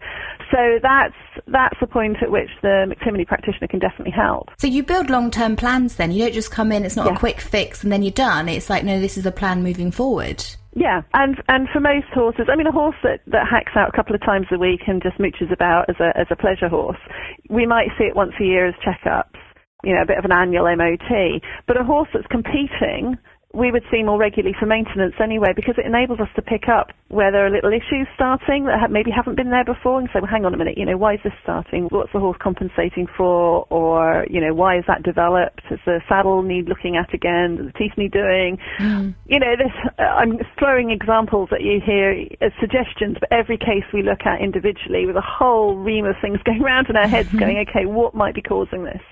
So 0.51 0.79
that's 0.83 1.15
that's 1.47 1.79
the 1.81 1.87
point 1.87 2.23
at 2.23 2.31
which 2.31 2.51
the 2.63 2.87
McTimoney 2.89 3.27
practitioner 3.27 3.69
can 3.69 3.79
definitely 3.79 4.13
help. 4.13 4.51
So 4.59 4.67
you 4.67 4.83
build 4.83 5.11
long 5.11 5.31
term 5.31 5.57
plans 5.57 5.97
then. 5.97 6.13
You 6.13 6.25
don't 6.25 6.35
just 6.35 6.51
come 6.51 6.73
in, 6.73 6.85
it's 6.85 6.97
not 6.97 7.13
a 7.13 7.19
quick 7.19 7.41
fix 7.41 7.83
and 7.83 7.93
then 7.93 8.03
you're 8.03 8.13
done. 8.13 8.49
It's 8.49 8.71
like, 8.71 8.85
no, 8.85 9.01
this 9.01 9.17
is 9.17 9.27
a 9.27 9.33
plan 9.33 9.63
moving 9.63 9.91
forward. 9.91 10.45
Yeah, 10.77 11.03
and 11.15 11.37
and 11.49 11.69
for 11.73 11.79
most 11.81 12.07
horses, 12.13 12.47
I 12.51 12.57
mean, 12.57 12.67
a 12.67 12.73
horse 12.73 12.97
that, 13.05 13.21
that 13.29 13.47
hacks 13.49 13.73
out 13.77 13.89
a 13.89 13.97
couple 13.97 14.15
of 14.15 14.21
times 14.23 14.47
a 14.51 14.59
week 14.59 14.83
and 14.89 15.03
just 15.03 15.19
mooches 15.19 15.53
about 15.53 15.89
as 15.89 15.97
a 16.01 16.11
as 16.19 16.27
a 16.31 16.37
pleasure 16.37 16.69
horse, 16.69 16.99
we 17.49 17.65
might 17.65 17.89
see 17.97 18.05
it 18.05 18.17
once 18.17 18.33
a 18.41 18.45
year 18.45 18.67
as 18.67 18.75
checkups, 18.85 19.39
you 19.85 19.95
know, 19.95 20.03
a 20.03 20.07
bit 20.07 20.19
of 20.19 20.25
an 20.25 20.33
annual 20.33 20.67
MOT. 20.77 21.41
But 21.69 21.81
a 21.81 21.85
horse 21.85 22.09
that's 22.13 22.27
competing, 22.27 23.17
we 23.55 23.71
would 23.71 23.85
see 23.91 24.03
more 24.03 24.19
regularly 24.19 24.55
for 24.59 24.67
maintenance 24.67 25.15
anyway, 25.23 25.53
because 25.55 25.75
it 25.79 25.87
enables 25.87 26.21
us 26.21 26.29
to 26.37 26.43
pick 26.43 26.69
up 26.69 26.91
where 27.09 27.31
there 27.31 27.47
are 27.47 27.51
little 27.51 27.73
issues 27.73 28.09
starting 28.15 28.67
that 28.67 28.81
ha- 28.81 28.89
maybe 28.89 29.11
haven't 29.11 29.37
been 29.37 29.51
there 29.51 29.65
before, 29.65 30.01
and 30.01 30.09
say, 30.13 30.21
well, 30.21 30.31
hang 30.31 30.45
on 30.45 30.53
a 30.53 30.57
minute, 30.57 30.77
you 30.77 30.85
know, 30.85 30.97
why 30.97 31.15
is 31.15 31.21
this 31.23 31.33
starting? 31.43 31.89
What's 31.91 32.13
the 32.13 32.19
horse 32.19 32.37
compensating 32.43 33.07
for? 33.17 33.67
Or 33.71 34.27
you 34.29 34.41
know, 34.41 34.55
why 34.55 34.79
is 34.79 34.85
that 34.89 35.03
developed? 35.03 35.63
Does 35.69 35.79
the 35.87 36.01
saddle 36.09 36.43
need 36.43 36.69
looking 36.69 36.97
at 36.97 37.15
again? 37.15 37.57
Does 37.57 37.67
the 37.67 37.79
teeth 37.79 37.93
need 37.97 38.13
doing? 38.13 38.59
you 39.27 39.39
know, 39.39 39.55
this, 39.57 39.73
uh, 39.99 40.03
I'm 40.03 40.39
throwing 40.59 40.91
examples 40.91 41.51
at 41.53 41.63
you 41.63 41.81
here 41.85 42.27
as 42.41 42.53
suggestions, 42.61 43.17
but 43.21 43.31
every 43.33 43.59
case 43.59 43.85
we 43.93 44.03
look 44.03 44.27
at 44.27 44.41
individually 44.41 45.07
with 45.07 45.17
a 45.17 45.25
whole 45.25 45.77
ream 45.77 46.07
of 46.07 46.17
things 46.21 46.39
going 46.45 46.63
round 46.63 46.89
in 46.89 46.97
our 46.97 47.09
heads 47.09 47.33
going, 47.39 47.65
okay, 47.69 47.87
what 47.87 48.15
might 48.15 48.35
be 48.35 48.43
causing 48.43 48.85
this? 48.85 49.03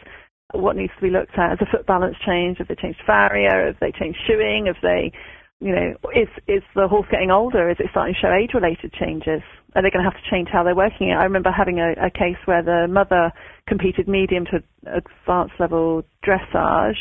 What 0.52 0.76
needs 0.76 0.92
to 0.96 1.02
be 1.02 1.10
looked 1.10 1.38
at? 1.38 1.50
Has 1.50 1.58
the 1.58 1.66
foot 1.70 1.86
balance 1.86 2.16
changed? 2.24 2.58
Have 2.58 2.68
they 2.68 2.74
changed 2.74 3.00
farrier? 3.06 3.66
Have 3.66 3.80
they 3.80 3.92
changed 3.92 4.18
shoeing? 4.26 4.66
Have 4.66 4.76
they, 4.82 5.12
you 5.60 5.74
know, 5.74 5.94
is, 6.14 6.28
is 6.46 6.62
the 6.74 6.88
horse 6.88 7.06
getting 7.10 7.30
older? 7.30 7.70
Is 7.70 7.76
it 7.80 7.86
starting 7.90 8.14
to 8.14 8.20
show 8.20 8.32
age-related 8.32 8.92
changes? 8.92 9.42
Are 9.74 9.82
they 9.82 9.90
going 9.90 10.04
to 10.04 10.10
have 10.10 10.20
to 10.20 10.30
change 10.30 10.48
how 10.52 10.62
they're 10.62 10.76
working 10.76 11.10
it? 11.10 11.14
I 11.14 11.24
remember 11.24 11.50
having 11.50 11.80
a, 11.80 11.92
a 11.92 12.10
case 12.10 12.36
where 12.44 12.62
the 12.62 12.86
mother 12.88 13.32
competed 13.66 14.08
medium 14.08 14.44
to 14.46 14.62
advanced 14.86 15.54
level 15.58 16.02
dressage 16.26 17.00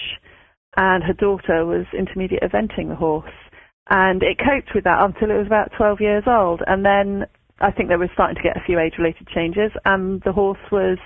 and 0.77 1.03
her 1.03 1.13
daughter 1.13 1.65
was 1.65 1.85
intermediate 1.97 2.43
eventing 2.43 2.87
the 2.87 2.95
horse. 2.95 3.29
And 3.89 4.23
it 4.23 4.37
coped 4.37 4.73
with 4.73 4.85
that 4.85 5.03
until 5.03 5.31
it 5.31 5.37
was 5.37 5.47
about 5.47 5.71
12 5.75 5.99
years 5.99 6.23
old. 6.27 6.61
And 6.65 6.85
then 6.85 7.25
I 7.59 7.71
think 7.71 7.89
they 7.89 7.95
were 7.95 8.09
starting 8.13 8.35
to 8.35 8.41
get 8.41 8.57
a 8.57 8.65
few 8.65 8.79
age 8.79 8.93
related 8.97 9.27
changes, 9.27 9.71
and 9.85 10.21
the 10.23 10.31
horse 10.31 10.59
was 10.71 10.97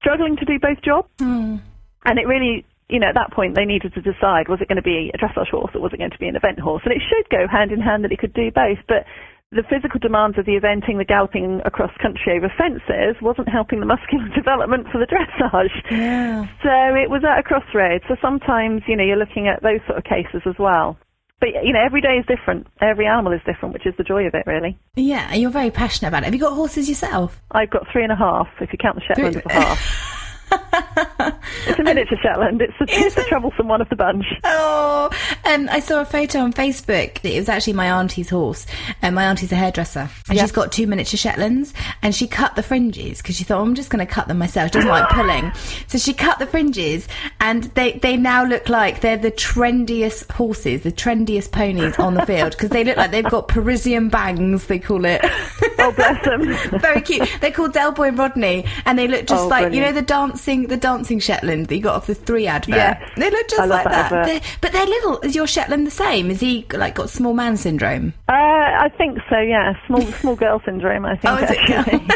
struggling 0.00 0.36
to 0.36 0.44
do 0.44 0.58
both 0.58 0.80
jobs. 0.82 1.08
Hmm. 1.18 1.56
And 2.04 2.18
it 2.18 2.26
really, 2.26 2.64
you 2.88 3.00
know, 3.00 3.08
at 3.08 3.14
that 3.14 3.32
point 3.32 3.54
they 3.54 3.64
needed 3.64 3.94
to 3.94 4.02
decide 4.02 4.48
was 4.48 4.60
it 4.60 4.68
going 4.68 4.82
to 4.82 4.86
be 4.86 5.10
a 5.12 5.18
dressage 5.18 5.50
horse 5.50 5.70
or 5.74 5.80
was 5.80 5.92
it 5.92 5.98
going 5.98 6.10
to 6.10 6.18
be 6.18 6.28
an 6.28 6.36
event 6.36 6.60
horse? 6.60 6.82
And 6.84 6.94
it 6.94 7.02
should 7.02 7.28
go 7.30 7.46
hand 7.50 7.72
in 7.72 7.80
hand 7.80 8.04
that 8.04 8.12
it 8.12 8.18
could 8.18 8.34
do 8.34 8.50
both. 8.50 8.78
But 8.86 9.04
the 9.52 9.62
physical 9.70 10.00
demands 10.00 10.38
of 10.38 10.44
the 10.44 10.58
eventing, 10.58 10.98
the 10.98 11.04
galloping 11.06 11.60
across 11.64 11.90
country 12.02 12.34
over 12.34 12.50
fences, 12.58 13.14
wasn't 13.22 13.48
helping 13.48 13.80
the 13.80 13.86
muscular 13.86 14.28
development 14.34 14.86
for 14.90 14.98
the 14.98 15.06
dressage. 15.06 15.74
Yeah. 15.90 16.46
So 16.62 16.74
it 16.94 17.10
was 17.10 17.22
at 17.22 17.38
a 17.38 17.42
crossroads. 17.42 18.04
So 18.08 18.16
sometimes, 18.20 18.82
you 18.86 18.96
know, 18.96 19.04
you're 19.04 19.18
looking 19.18 19.46
at 19.46 19.62
those 19.62 19.80
sort 19.86 19.98
of 19.98 20.04
cases 20.04 20.42
as 20.46 20.58
well. 20.58 20.98
But, 21.38 21.50
you 21.64 21.72
know, 21.72 21.84
every 21.84 22.00
day 22.00 22.16
is 22.16 22.26
different. 22.26 22.66
Every 22.80 23.06
animal 23.06 23.32
is 23.32 23.40
different, 23.44 23.74
which 23.74 23.86
is 23.86 23.94
the 23.98 24.04
joy 24.04 24.26
of 24.26 24.34
it, 24.34 24.44
really. 24.46 24.78
Yeah, 24.94 25.34
you're 25.34 25.50
very 25.50 25.70
passionate 25.70 26.08
about 26.08 26.22
it. 26.22 26.26
Have 26.26 26.34
you 26.34 26.40
got 26.40 26.54
horses 26.54 26.88
yourself? 26.88 27.42
I've 27.50 27.70
got 27.70 27.86
three 27.92 28.02
and 28.02 28.12
a 28.12 28.16
half, 28.16 28.48
if 28.60 28.72
you 28.72 28.78
count 28.78 28.96
the 28.96 29.02
Shetland 29.02 29.36
as 29.36 29.42
a 29.44 29.52
half. 29.52 30.12
it's 31.66 31.78
a 31.78 31.82
miniature 31.82 32.18
Shetland. 32.22 32.62
It's 32.62 32.72
the, 32.78 32.86
it's 32.88 33.14
the 33.16 33.24
troublesome 33.24 33.68
one 33.68 33.80
of 33.80 33.88
the 33.88 33.96
bunch. 33.96 34.24
Oh, 34.44 35.10
and 35.46 35.70
I 35.70 35.80
saw 35.80 36.00
a 36.00 36.04
photo 36.04 36.40
on 36.40 36.52
Facebook. 36.52 37.20
That 37.22 37.32
it 37.32 37.38
was 37.38 37.48
actually 37.48 37.72
my 37.74 37.90
auntie's 37.90 38.28
horse, 38.30 38.66
and 39.02 39.14
my 39.14 39.24
auntie's 39.26 39.52
a 39.52 39.56
hairdresser, 39.56 40.08
and 40.28 40.36
Yeah. 40.36 40.42
she's 40.42 40.52
got 40.52 40.72
two 40.72 40.86
miniature 40.86 41.18
Shetlands, 41.18 41.72
and 42.02 42.14
she 42.14 42.26
cut 42.26 42.56
the 42.56 42.62
fringes 42.62 43.18
because 43.22 43.36
she 43.36 43.44
thought, 43.44 43.60
oh, 43.60 43.62
I'm 43.62 43.74
just 43.74 43.90
going 43.90 44.04
to 44.06 44.12
cut 44.12 44.28
them 44.28 44.38
myself. 44.38 44.68
She 44.68 44.72
doesn't 44.74 44.90
like 44.90 45.08
pulling, 45.10 45.52
so 45.86 45.98
she 45.98 46.12
cut 46.12 46.38
the 46.38 46.46
fringes, 46.46 47.06
and 47.40 47.64
they 47.74 47.92
they 48.02 48.16
now 48.16 48.44
look 48.44 48.68
like 48.68 49.00
they're 49.00 49.16
the 49.16 49.30
trendiest 49.32 50.30
horses, 50.32 50.82
the 50.82 50.92
trendiest 50.92 51.50
ponies 51.52 51.98
on 51.98 52.14
the 52.14 52.24
field 52.26 52.52
because 52.52 52.70
they 52.70 52.84
look 52.84 52.96
like 52.96 53.10
they've 53.10 53.24
got 53.28 53.48
Parisian 53.48 54.08
bangs. 54.08 54.66
They 54.66 54.78
call 54.78 55.04
it. 55.04 55.24
Oh, 55.78 55.92
bless 55.92 56.24
them. 56.24 56.80
Very 56.80 57.00
cute. 57.00 57.28
They're 57.40 57.52
called 57.52 57.72
Delboy 57.72 58.08
and 58.08 58.18
Rodney, 58.18 58.64
and 58.86 58.98
they 58.98 59.06
look 59.06 59.26
just 59.26 59.44
Oh, 59.44 59.48
like 59.48 59.72
you 59.72 59.80
know 59.80 59.92
the 59.92 60.02
dancing, 60.02 60.66
the 60.66 60.76
dancing 60.76 61.20
Shetland 61.20 61.66
that 61.68 61.76
you 61.76 61.82
got 61.82 61.94
off 61.94 62.06
the 62.08 62.14
three 62.14 62.46
advert. 62.48 62.74
Yes. 62.74 63.10
They 63.16 63.30
look 63.30 63.46
just 63.48 63.68
like 63.68 63.84
that 63.84 64.10
that. 64.10 64.26
They're- 64.26 64.40
but 64.60 64.72
they're 64.72 64.86
little. 64.86 65.20
Your 65.36 65.46
Shetland 65.46 65.86
the 65.86 65.90
same? 65.90 66.30
Is 66.30 66.40
he 66.40 66.66
like 66.72 66.94
got 66.94 67.10
small 67.10 67.34
man 67.34 67.56
syndrome? 67.56 68.14
Uh, 68.28 68.32
I 68.32 68.90
think 68.96 69.18
so, 69.30 69.38
yeah. 69.38 69.74
Small 69.86 70.00
small 70.20 70.34
girl 70.34 70.60
syndrome, 70.64 71.04
I 71.04 71.16
think, 71.16 71.24
Oh, 71.26 71.36
is 71.44 71.50
it? 71.50 71.58
actually. 71.58 72.08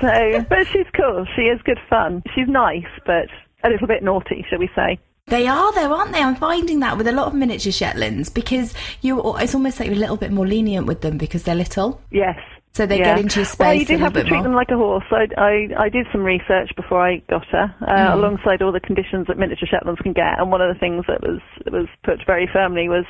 so, 0.00 0.46
but 0.48 0.66
she's 0.68 0.86
cool. 0.96 1.26
She 1.36 1.42
is 1.42 1.60
good 1.64 1.78
fun. 1.88 2.22
She's 2.34 2.48
nice, 2.48 2.86
but 3.06 3.26
a 3.62 3.68
little 3.68 3.86
bit 3.86 4.02
naughty, 4.02 4.44
shall 4.48 4.58
we 4.58 4.70
say. 4.74 4.98
They 5.26 5.46
are 5.46 5.72
though, 5.74 5.92
aren't 5.94 6.12
they? 6.12 6.22
I'm 6.22 6.34
finding 6.34 6.80
that 6.80 6.96
with 6.96 7.06
a 7.06 7.12
lot 7.12 7.28
of 7.28 7.34
miniature 7.34 7.70
Shetlands 7.72 8.32
because 8.32 8.74
you. 9.02 9.20
It's 9.36 9.54
almost 9.54 9.78
like 9.78 9.86
you're 9.88 9.96
a 9.96 10.00
little 10.00 10.16
bit 10.16 10.32
more 10.32 10.46
lenient 10.46 10.86
with 10.86 11.02
them 11.02 11.18
because 11.18 11.44
they're 11.44 11.54
little. 11.54 12.00
Yes. 12.10 12.38
So 12.72 12.86
they 12.86 12.98
yeah. 12.98 13.16
get 13.16 13.18
into 13.18 13.40
your 13.40 13.46
space. 13.46 13.58
Well, 13.58 13.74
you 13.74 13.80
space 13.84 13.88
do 13.98 14.02
a 14.02 14.04
have 14.04 14.12
to 14.14 14.22
treat 14.22 14.32
more. 14.34 14.42
them 14.44 14.54
like 14.54 14.70
a 14.70 14.76
horse. 14.76 15.04
I, 15.10 15.26
I, 15.36 15.68
I 15.84 15.88
did 15.88 16.06
some 16.12 16.22
research 16.22 16.70
before 16.76 17.04
I 17.04 17.16
got 17.28 17.44
her, 17.48 17.74
uh, 17.82 17.86
Mm. 17.90 18.14
alongside 18.14 18.62
all 18.62 18.70
the 18.70 18.78
conditions 18.80 19.26
that 19.26 19.36
miniature 19.38 19.66
Shetlands 19.68 20.00
can 20.02 20.12
get. 20.12 20.38
And 20.38 20.52
one 20.52 20.60
of 20.60 20.72
the 20.72 20.78
things 20.78 21.04
that 21.08 21.20
was 21.20 21.40
that 21.64 21.72
was 21.72 21.88
put 22.04 22.20
very 22.26 22.48
firmly 22.52 22.88
was 22.88 23.04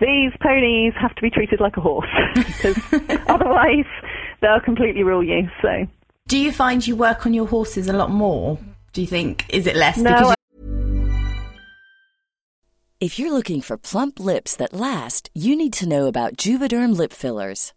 these 0.00 0.32
ponies 0.40 0.94
have 0.98 1.14
to 1.16 1.22
be 1.22 1.28
treated 1.30 1.60
like 1.60 1.76
a 1.76 1.82
horse 1.82 2.08
because 2.34 2.78
otherwise 3.28 3.84
they'll 4.40 4.60
completely 4.64 5.02
rule 5.02 5.22
you. 5.22 5.48
So 5.60 5.86
Do 6.28 6.38
you 6.38 6.50
find 6.50 6.84
you 6.86 6.96
work 6.96 7.26
on 7.26 7.34
your 7.34 7.46
horses 7.46 7.88
a 7.88 7.92
lot 7.92 8.08
more? 8.10 8.58
Do 8.94 9.02
you 9.02 9.06
think 9.06 9.44
is 9.50 9.66
it 9.66 9.76
less 9.76 9.98
No, 9.98 10.10
because 10.12 10.30
I- 10.30 10.34
If 13.00 13.18
you're 13.18 13.32
looking 13.32 13.60
for 13.60 13.76
plump 13.76 14.18
lips 14.18 14.56
that 14.56 14.72
last, 14.72 15.28
you 15.34 15.56
need 15.56 15.74
to 15.74 15.86
know 15.88 16.06
about 16.06 16.36
Juvederm 16.38 16.96
lip 16.96 17.12
fillers. 17.12 17.72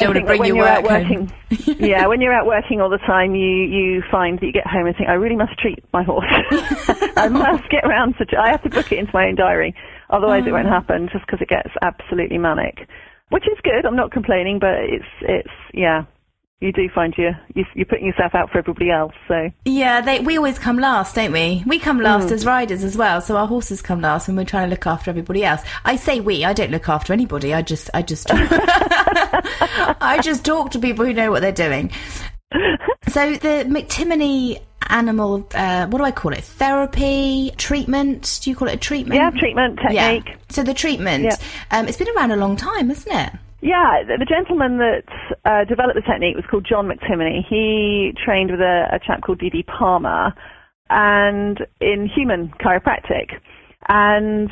Don't 0.00 0.14
think 0.14 0.26
bring 0.26 0.40
when 0.40 0.48
your 0.48 0.56
you're 0.58 0.68
out 0.68 0.82
work 0.82 1.02
working, 1.02 1.32
yeah, 1.78 2.06
when 2.06 2.20
you're 2.20 2.32
out 2.32 2.46
working 2.46 2.80
all 2.80 2.90
the 2.90 2.98
time, 2.98 3.34
you 3.34 3.46
you 3.64 4.02
find 4.10 4.38
that 4.38 4.46
you 4.46 4.52
get 4.52 4.66
home 4.66 4.86
and 4.86 4.96
think, 4.96 5.08
I 5.08 5.14
really 5.14 5.36
must 5.36 5.58
treat 5.58 5.82
my 5.92 6.02
horse. 6.02 6.24
I 7.16 7.28
must 7.30 7.68
get 7.70 7.84
around 7.84 8.14
to. 8.18 8.26
I 8.38 8.50
have 8.50 8.62
to 8.64 8.70
book 8.70 8.90
it 8.92 8.98
into 8.98 9.10
my 9.14 9.26
own 9.26 9.34
diary, 9.36 9.74
otherwise 10.10 10.44
it 10.46 10.52
won't 10.52 10.66
Mm. 10.66 10.70
happen. 10.72 11.08
Just 11.12 11.24
because 11.26 11.40
it 11.40 11.48
gets 11.48 11.70
absolutely 11.82 12.38
manic, 12.38 12.88
which 13.30 13.44
is 13.46 13.58
good. 13.62 13.84
I'm 13.86 13.96
not 13.96 14.10
complaining, 14.12 14.58
but 14.58 14.74
it's 14.84 15.04
it's 15.22 15.50
yeah. 15.74 16.04
You 16.62 16.72
do 16.74 16.90
find 16.94 17.14
you, 17.16 17.30
you 17.54 17.64
you're 17.74 17.86
putting 17.86 18.04
yourself 18.04 18.34
out 18.34 18.50
for 18.50 18.58
everybody 18.58 18.90
else. 18.90 19.14
So 19.28 19.48
Yeah, 19.64 20.02
they, 20.02 20.20
we 20.20 20.36
always 20.36 20.58
come 20.58 20.76
last, 20.78 21.14
don't 21.14 21.32
we? 21.32 21.62
We 21.66 21.78
come 21.78 22.02
last 22.02 22.30
as 22.30 22.44
riders 22.44 22.84
as 22.84 22.98
well, 22.98 23.22
so 23.22 23.38
our 23.38 23.46
horses 23.46 23.80
come 23.80 24.02
last 24.02 24.28
when 24.28 24.36
we're 24.36 24.44
trying 24.44 24.66
to 24.68 24.70
look 24.70 24.86
after 24.86 25.08
everybody 25.08 25.42
else. 25.42 25.62
I 25.86 25.96
say 25.96 26.20
we, 26.20 26.44
I 26.44 26.52
don't 26.52 26.70
look 26.70 26.86
after 26.86 27.14
anybody. 27.14 27.54
I 27.54 27.62
just, 27.62 27.88
I 27.94 28.02
just, 28.02 28.28
I 30.00 30.20
just 30.22 30.44
talk 30.44 30.70
to 30.72 30.78
people 30.78 31.04
who 31.04 31.12
know 31.12 31.30
what 31.30 31.40
they're 31.42 31.52
doing. 31.52 31.90
So 33.08 33.32
the 33.34 33.64
McTimoney 33.68 34.60
animal, 34.88 35.46
uh, 35.54 35.86
what 35.86 35.98
do 35.98 36.04
I 36.04 36.10
call 36.10 36.32
it? 36.32 36.42
Therapy, 36.42 37.52
treatment? 37.56 38.40
Do 38.42 38.50
you 38.50 38.56
call 38.56 38.68
it 38.68 38.74
a 38.74 38.78
treatment? 38.78 39.20
yeah, 39.20 39.30
treatment 39.30 39.78
technique. 39.78 40.24
Yeah. 40.26 40.36
So 40.48 40.62
the 40.62 40.74
treatment, 40.74 41.24
Yeah. 41.24 41.36
um, 41.70 41.86
it's 41.86 41.96
been 41.98 42.08
around 42.16 42.32
a 42.32 42.36
long 42.36 42.56
time, 42.56 42.90
isn't 42.90 43.12
it? 43.12 43.32
Yeah, 43.62 44.02
the, 44.06 44.16
the 44.18 44.24
gentleman 44.24 44.78
that 44.78 45.04
uh, 45.44 45.64
developed 45.64 45.94
the 45.96 46.02
technique 46.02 46.34
was 46.34 46.44
called 46.50 46.66
John 46.68 46.88
McTimoney. 46.88 47.44
He 47.48 48.12
trained 48.24 48.50
with 48.50 48.60
a, 48.60 48.86
a 48.92 48.98
chap 48.98 49.22
called 49.22 49.38
D.D. 49.38 49.64
Palmer, 49.64 50.32
and 50.88 51.64
in 51.80 52.08
human 52.08 52.48
chiropractic, 52.60 53.38
and 53.88 54.50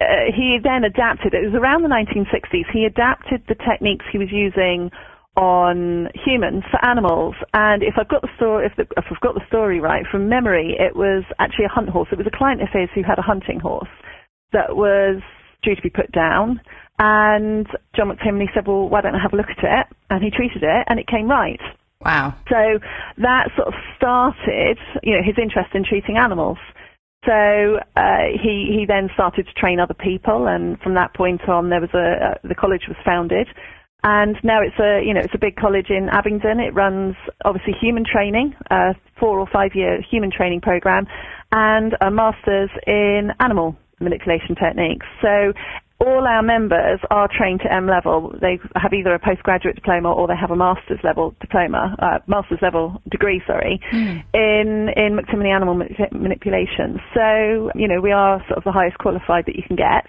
uh, 0.00 0.30
he 0.34 0.58
then 0.62 0.84
adapted. 0.84 1.34
It 1.34 1.44
was 1.44 1.54
around 1.54 1.82
the 1.82 1.88
1960s. 1.88 2.64
He 2.72 2.84
adapted 2.84 3.42
the 3.48 3.54
techniques 3.54 4.04
he 4.10 4.18
was 4.18 4.30
using 4.30 4.90
on 5.36 6.08
humans 6.14 6.64
for 6.70 6.82
animals. 6.84 7.34
And 7.52 7.82
if 7.82 7.94
I've 7.98 8.08
got 8.08 8.22
the 8.22 8.28
story, 8.36 8.66
if, 8.66 8.76
the, 8.76 8.86
if 8.96 9.04
I've 9.10 9.20
got 9.20 9.34
the 9.34 9.46
story 9.48 9.80
right 9.80 10.04
from 10.10 10.28
memory, 10.28 10.76
it 10.78 10.96
was 10.96 11.24
actually 11.38 11.66
a 11.66 11.68
hunt 11.68 11.88
horse. 11.88 12.08
It 12.12 12.18
was 12.18 12.26
a 12.26 12.36
client 12.36 12.62
of 12.62 12.68
his 12.72 12.88
who 12.94 13.02
had 13.02 13.18
a 13.18 13.22
hunting 13.22 13.60
horse 13.60 13.88
that 14.52 14.76
was 14.76 15.20
due 15.62 15.74
to 15.74 15.82
be 15.82 15.90
put 15.90 16.10
down. 16.12 16.60
And 16.98 17.66
John 17.94 18.08
McTimoney 18.08 18.52
said, 18.54 18.66
well, 18.66 18.88
why 18.88 19.02
don't 19.02 19.14
I 19.14 19.20
have 19.20 19.34
a 19.34 19.36
look 19.36 19.50
at 19.50 19.62
it? 19.62 19.86
And 20.08 20.22
he 20.22 20.30
treated 20.30 20.62
it 20.62 20.84
and 20.88 20.98
it 20.98 21.06
came 21.06 21.28
right. 21.28 21.60
Wow. 22.04 22.34
So 22.48 22.78
that 23.18 23.48
sort 23.56 23.68
of 23.68 23.74
started, 23.96 24.78
you 25.02 25.16
know, 25.16 25.22
his 25.22 25.36
interest 25.40 25.74
in 25.74 25.84
treating 25.84 26.16
animals. 26.16 26.58
So 27.26 27.80
uh, 27.96 28.30
he 28.40 28.72
he 28.78 28.86
then 28.86 29.10
started 29.14 29.46
to 29.46 29.52
train 29.54 29.80
other 29.80 29.94
people, 29.94 30.46
and 30.46 30.78
from 30.80 30.94
that 30.94 31.12
point 31.14 31.48
on, 31.48 31.70
there 31.70 31.80
was 31.80 31.90
a 31.92 32.38
uh, 32.38 32.48
the 32.48 32.54
college 32.54 32.82
was 32.86 32.96
founded, 33.04 33.48
and 34.04 34.36
now 34.44 34.62
it's 34.62 34.78
a 34.78 35.04
you 35.04 35.12
know 35.12 35.20
it's 35.20 35.34
a 35.34 35.38
big 35.38 35.56
college 35.56 35.90
in 35.90 36.08
Abingdon. 36.08 36.60
It 36.60 36.72
runs 36.72 37.16
obviously 37.44 37.74
human 37.80 38.04
training, 38.04 38.54
a 38.70 38.94
four 39.18 39.40
or 39.40 39.48
five 39.52 39.72
year 39.74 40.00
human 40.08 40.30
training 40.30 40.60
program, 40.60 41.06
and 41.50 41.96
a 42.00 42.10
masters 42.10 42.70
in 42.86 43.30
animal 43.40 43.76
manipulation 43.98 44.54
techniques. 44.54 45.06
So 45.20 45.52
all 46.00 46.26
our 46.26 46.42
members 46.42 47.00
are 47.10 47.28
trained 47.28 47.60
to 47.60 47.72
M 47.72 47.86
level. 47.86 48.34
They 48.40 48.58
have 48.74 48.92
either 48.92 49.14
a 49.14 49.18
postgraduate 49.18 49.76
diploma 49.76 50.12
or 50.12 50.26
they 50.26 50.36
have 50.36 50.50
a 50.50 50.56
master's 50.56 51.00
level 51.02 51.34
diploma, 51.40 51.96
uh, 51.98 52.18
master's 52.26 52.58
level 52.60 53.00
degree, 53.10 53.42
sorry, 53.46 53.80
in 53.92 54.90
in 54.94 55.18
McTimoney 55.18 55.54
animal 55.54 55.74
manip- 55.74 56.12
manipulation. 56.12 57.00
So 57.14 57.70
you 57.74 57.88
know 57.88 58.00
we 58.00 58.12
are 58.12 58.40
sort 58.46 58.58
of 58.58 58.64
the 58.64 58.72
highest 58.72 58.98
qualified 58.98 59.46
that 59.46 59.56
you 59.56 59.62
can 59.62 59.76
get, 59.76 60.06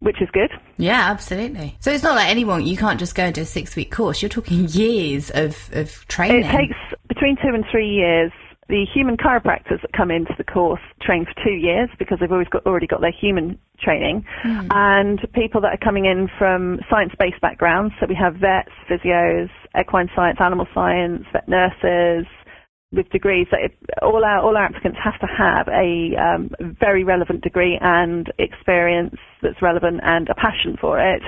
which 0.00 0.20
is 0.20 0.28
good. 0.32 0.50
Yeah, 0.76 1.10
absolutely. 1.10 1.76
So 1.80 1.90
it's 1.90 2.02
not 2.02 2.16
like 2.16 2.28
anyone, 2.28 2.66
you 2.66 2.76
can't 2.76 2.98
just 2.98 3.14
go 3.14 3.24
into 3.24 3.40
a 3.40 3.46
six 3.46 3.74
week 3.76 3.90
course. 3.90 4.20
You're 4.20 4.28
talking 4.28 4.68
years 4.68 5.30
of, 5.30 5.70
of 5.72 6.06
training. 6.08 6.44
It 6.44 6.52
takes 6.52 6.76
between 7.08 7.36
two 7.36 7.54
and 7.54 7.64
three 7.70 7.88
years. 7.88 8.32
The 8.68 8.84
human 8.92 9.16
chiropractors 9.16 9.80
that 9.82 9.92
come 9.96 10.10
into 10.10 10.34
the 10.36 10.44
course 10.44 10.80
train 11.00 11.24
for 11.24 11.34
two 11.44 11.54
years 11.54 11.88
because 11.98 12.18
they've 12.20 12.32
always 12.32 12.48
got, 12.48 12.66
already 12.66 12.88
got 12.88 13.00
their 13.00 13.12
human 13.12 13.58
training. 13.80 14.24
And 14.70 15.20
people 15.34 15.60
that 15.60 15.72
are 15.72 15.84
coming 15.84 16.06
in 16.06 16.28
from 16.36 16.80
science-based 16.90 17.40
backgrounds, 17.40 17.94
so 18.00 18.06
we 18.08 18.16
have 18.16 18.34
vets, 18.34 18.72
physios, 18.90 19.50
equine 19.78 20.08
science, 20.16 20.38
animal 20.40 20.66
science, 20.74 21.24
vet 21.32 21.48
nurses, 21.48 22.26
with 22.92 23.08
degrees. 23.10 23.46
It, 23.52 23.76
all 24.02 24.24
our 24.24 24.40
all 24.40 24.56
our 24.56 24.64
applicants 24.64 24.98
have 25.02 25.18
to 25.20 25.26
have 25.26 25.68
a 25.68 26.16
um, 26.16 26.50
very 26.80 27.04
relevant 27.04 27.42
degree 27.42 27.78
and 27.80 28.32
experience 28.38 29.16
that's 29.42 29.60
relevant 29.60 30.00
and 30.02 30.28
a 30.28 30.34
passion 30.34 30.76
for 30.80 31.00
it. 31.00 31.22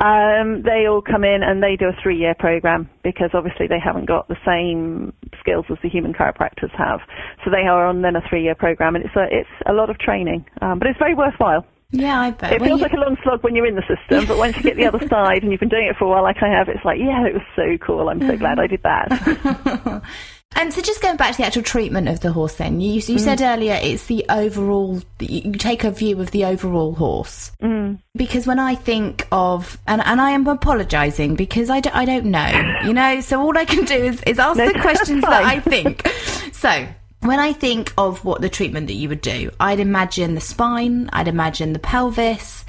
Um, 0.00 0.62
they 0.62 0.86
all 0.88 1.02
come 1.02 1.22
in 1.24 1.42
and 1.42 1.62
they 1.62 1.76
do 1.76 1.86
a 1.86 1.96
three-year 2.02 2.34
program 2.38 2.88
because 3.04 3.30
obviously 3.34 3.66
they 3.68 3.78
haven't 3.78 4.06
got 4.06 4.26
the 4.28 4.36
same 4.46 5.12
skills 5.40 5.66
as 5.70 5.78
the 5.82 5.88
human 5.88 6.12
chiropractors 6.12 6.70
have. 6.76 7.00
So 7.44 7.50
they 7.50 7.66
are 7.68 7.86
on 7.86 8.02
then 8.02 8.16
a 8.16 8.22
three-year 8.28 8.54
program, 8.54 8.96
and 8.96 9.04
it's 9.04 9.14
a 9.16 9.26
it's 9.30 9.48
a 9.66 9.72
lot 9.72 9.90
of 9.90 9.98
training, 9.98 10.44
um, 10.62 10.78
but 10.78 10.88
it's 10.88 10.98
very 10.98 11.14
worthwhile. 11.14 11.66
yeah, 11.90 12.20
I 12.20 12.30
bet. 12.30 12.52
It 12.54 12.60
Well, 12.60 12.68
feels 12.70 12.80
you- 12.80 12.84
like 12.84 12.92
a 12.94 13.00
long 13.00 13.16
slog 13.22 13.44
when 13.44 13.54
you're 13.54 13.66
in 13.66 13.74
the 13.76 13.82
system, 13.86 14.26
but 14.26 14.38
once 14.38 14.56
you 14.56 14.62
get 14.62 14.76
the 14.76 14.86
other 14.86 15.06
side 15.10 15.42
and 15.42 15.50
you've 15.52 15.60
been 15.60 15.68
doing 15.68 15.86
it 15.86 15.96
for 15.98 16.06
a 16.06 16.08
while, 16.08 16.22
like 16.22 16.42
I 16.42 16.48
have, 16.48 16.68
it's 16.68 16.84
like, 16.84 16.98
yeah, 16.98 17.26
it 17.26 17.34
was 17.34 17.42
so 17.54 17.76
cool. 17.84 18.08
I'm 18.08 18.20
so 18.20 18.36
glad 18.36 18.58
I 18.58 18.66
did 18.66 18.82
that. 18.82 20.02
And 20.62 20.72
so, 20.72 20.80
just 20.80 21.02
going 21.02 21.16
back 21.16 21.32
to 21.32 21.38
the 21.38 21.44
actual 21.44 21.64
treatment 21.64 22.08
of 22.08 22.20
the 22.20 22.30
horse, 22.30 22.54
then 22.54 22.80
you, 22.80 22.92
you 22.92 23.00
mm. 23.00 23.18
said 23.18 23.40
earlier 23.40 23.76
it's 23.82 24.06
the 24.06 24.24
overall. 24.28 25.02
You 25.18 25.54
take 25.54 25.82
a 25.82 25.90
view 25.90 26.20
of 26.20 26.30
the 26.30 26.44
overall 26.44 26.94
horse 26.94 27.50
mm. 27.60 27.98
because 28.14 28.46
when 28.46 28.60
I 28.60 28.76
think 28.76 29.26
of 29.32 29.76
and 29.88 30.00
and 30.04 30.20
I 30.20 30.30
am 30.30 30.46
apologising 30.46 31.34
because 31.34 31.68
I, 31.68 31.80
do, 31.80 31.90
I 31.92 32.04
don't 32.04 32.26
know, 32.26 32.78
you 32.84 32.94
know. 32.94 33.20
So 33.22 33.42
all 33.42 33.58
I 33.58 33.64
can 33.64 33.84
do 33.84 34.04
is, 34.04 34.22
is 34.22 34.38
ask 34.38 34.56
no, 34.56 34.68
the 34.68 34.78
questions 34.78 35.22
that 35.22 35.42
I 35.42 35.58
think. 35.72 36.06
So 36.52 36.86
when 37.22 37.40
I 37.40 37.52
think 37.52 37.92
of 37.98 38.24
what 38.24 38.40
the 38.40 38.48
treatment 38.48 38.86
that 38.86 38.94
you 38.94 39.08
would 39.08 39.20
do, 39.20 39.50
I'd 39.58 39.80
imagine 39.80 40.36
the 40.36 40.40
spine, 40.40 41.10
I'd 41.12 41.26
imagine 41.26 41.72
the 41.72 41.80
pelvis, 41.80 42.64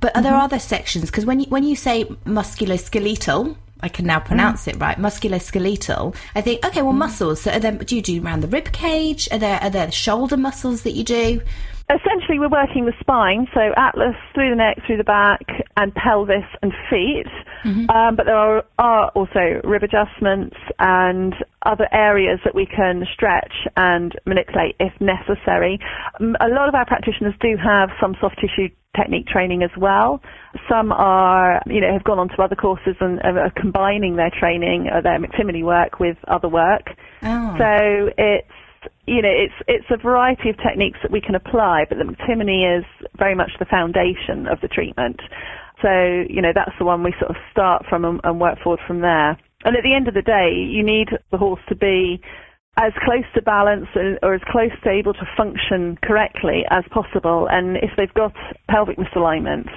but 0.00 0.10
are 0.10 0.14
mm-hmm. 0.14 0.24
there 0.24 0.34
other 0.34 0.58
sections? 0.58 1.12
Because 1.12 1.24
when 1.24 1.38
you, 1.38 1.46
when 1.46 1.62
you 1.62 1.76
say 1.76 2.06
musculoskeletal, 2.24 3.56
I 3.80 3.88
can 3.88 4.06
now 4.06 4.20
pronounce 4.20 4.64
mm. 4.64 4.74
it 4.74 4.80
right, 4.80 4.96
musculoskeletal. 4.96 6.14
I 6.34 6.40
think, 6.40 6.64
okay, 6.64 6.82
well, 6.82 6.94
mm. 6.94 6.98
muscles. 6.98 7.42
So, 7.42 7.58
there, 7.58 7.72
do 7.72 7.96
you 7.96 8.02
do 8.02 8.22
around 8.22 8.40
the 8.40 8.48
rib 8.48 8.72
cage? 8.72 9.28
Are 9.30 9.38
there 9.38 9.62
are 9.62 9.70
there 9.70 9.90
shoulder 9.92 10.36
muscles 10.36 10.82
that 10.82 10.92
you 10.92 11.04
do? 11.04 11.42
Essentially, 11.88 12.40
we're 12.40 12.48
working 12.48 12.84
the 12.84 12.92
spine, 12.98 13.46
so 13.54 13.72
atlas 13.76 14.16
through 14.34 14.50
the 14.50 14.56
neck, 14.56 14.78
through 14.84 14.96
the 14.96 15.04
back, 15.04 15.46
and 15.76 15.94
pelvis 15.94 16.44
and 16.60 16.72
feet. 16.90 17.30
Mm-hmm. 17.64 17.88
Um, 17.90 18.16
but 18.16 18.26
there 18.26 18.36
are, 18.36 18.64
are 18.78 19.10
also 19.10 19.60
rib 19.62 19.84
adjustments 19.84 20.56
and 20.80 21.32
other 21.64 21.86
areas 21.92 22.40
that 22.44 22.56
we 22.56 22.66
can 22.66 23.04
stretch 23.14 23.52
and 23.76 24.12
manipulate 24.26 24.74
if 24.80 24.92
necessary. 25.00 25.78
A 26.18 26.48
lot 26.48 26.68
of 26.68 26.74
our 26.74 26.86
practitioners 26.86 27.34
do 27.40 27.56
have 27.62 27.90
some 28.00 28.16
soft 28.20 28.40
tissue 28.40 28.68
technique 28.96 29.26
training 29.26 29.62
as 29.62 29.70
well. 29.76 30.20
Some 30.68 30.90
are, 30.90 31.62
you 31.66 31.80
know, 31.80 31.92
have 31.92 32.04
gone 32.04 32.18
on 32.18 32.28
to 32.30 32.42
other 32.42 32.56
courses 32.56 32.96
and 33.00 33.20
are 33.20 33.52
combining 33.54 34.16
their 34.16 34.30
training, 34.30 34.88
or 34.90 34.98
uh, 34.98 35.00
their 35.02 35.20
McTimoney 35.20 35.62
work 35.62 36.00
with 36.00 36.16
other 36.26 36.48
work. 36.48 36.86
Oh. 37.22 37.54
So 37.58 38.10
it's 38.16 38.48
you 39.06 39.22
know, 39.22 39.30
it's 39.30 39.54
it's 39.68 39.86
a 39.90 39.96
variety 39.96 40.50
of 40.50 40.56
techniques 40.58 40.98
that 41.02 41.10
we 41.10 41.20
can 41.20 41.34
apply, 41.34 41.86
but 41.88 41.98
the 41.98 42.04
McTimoney 42.04 42.78
is 42.78 42.84
very 43.16 43.34
much 43.34 43.50
the 43.58 43.64
foundation 43.64 44.46
of 44.46 44.60
the 44.60 44.68
treatment. 44.68 45.20
So, 45.82 46.24
you 46.28 46.40
know, 46.40 46.52
that's 46.54 46.76
the 46.78 46.84
one 46.84 47.02
we 47.02 47.14
sort 47.18 47.30
of 47.30 47.36
start 47.52 47.84
from 47.88 48.04
and, 48.04 48.20
and 48.24 48.40
work 48.40 48.58
forward 48.62 48.80
from 48.86 49.00
there. 49.00 49.38
And 49.64 49.76
at 49.76 49.82
the 49.82 49.94
end 49.94 50.08
of 50.08 50.14
the 50.14 50.22
day, 50.22 50.52
you 50.52 50.82
need 50.82 51.08
the 51.30 51.38
horse 51.38 51.60
to 51.68 51.76
be 51.76 52.20
as 52.78 52.92
close 53.04 53.24
to 53.34 53.42
balance 53.42 53.86
or 54.22 54.34
as 54.34 54.40
close 54.50 54.72
to 54.84 54.90
able 54.90 55.14
to 55.14 55.26
function 55.36 55.98
correctly 56.02 56.64
as 56.70 56.84
possible. 56.90 57.48
And 57.50 57.76
if 57.78 57.90
they've 57.96 58.12
got 58.14 58.32
pelvic 58.68 58.98
misalignment, 58.98 59.68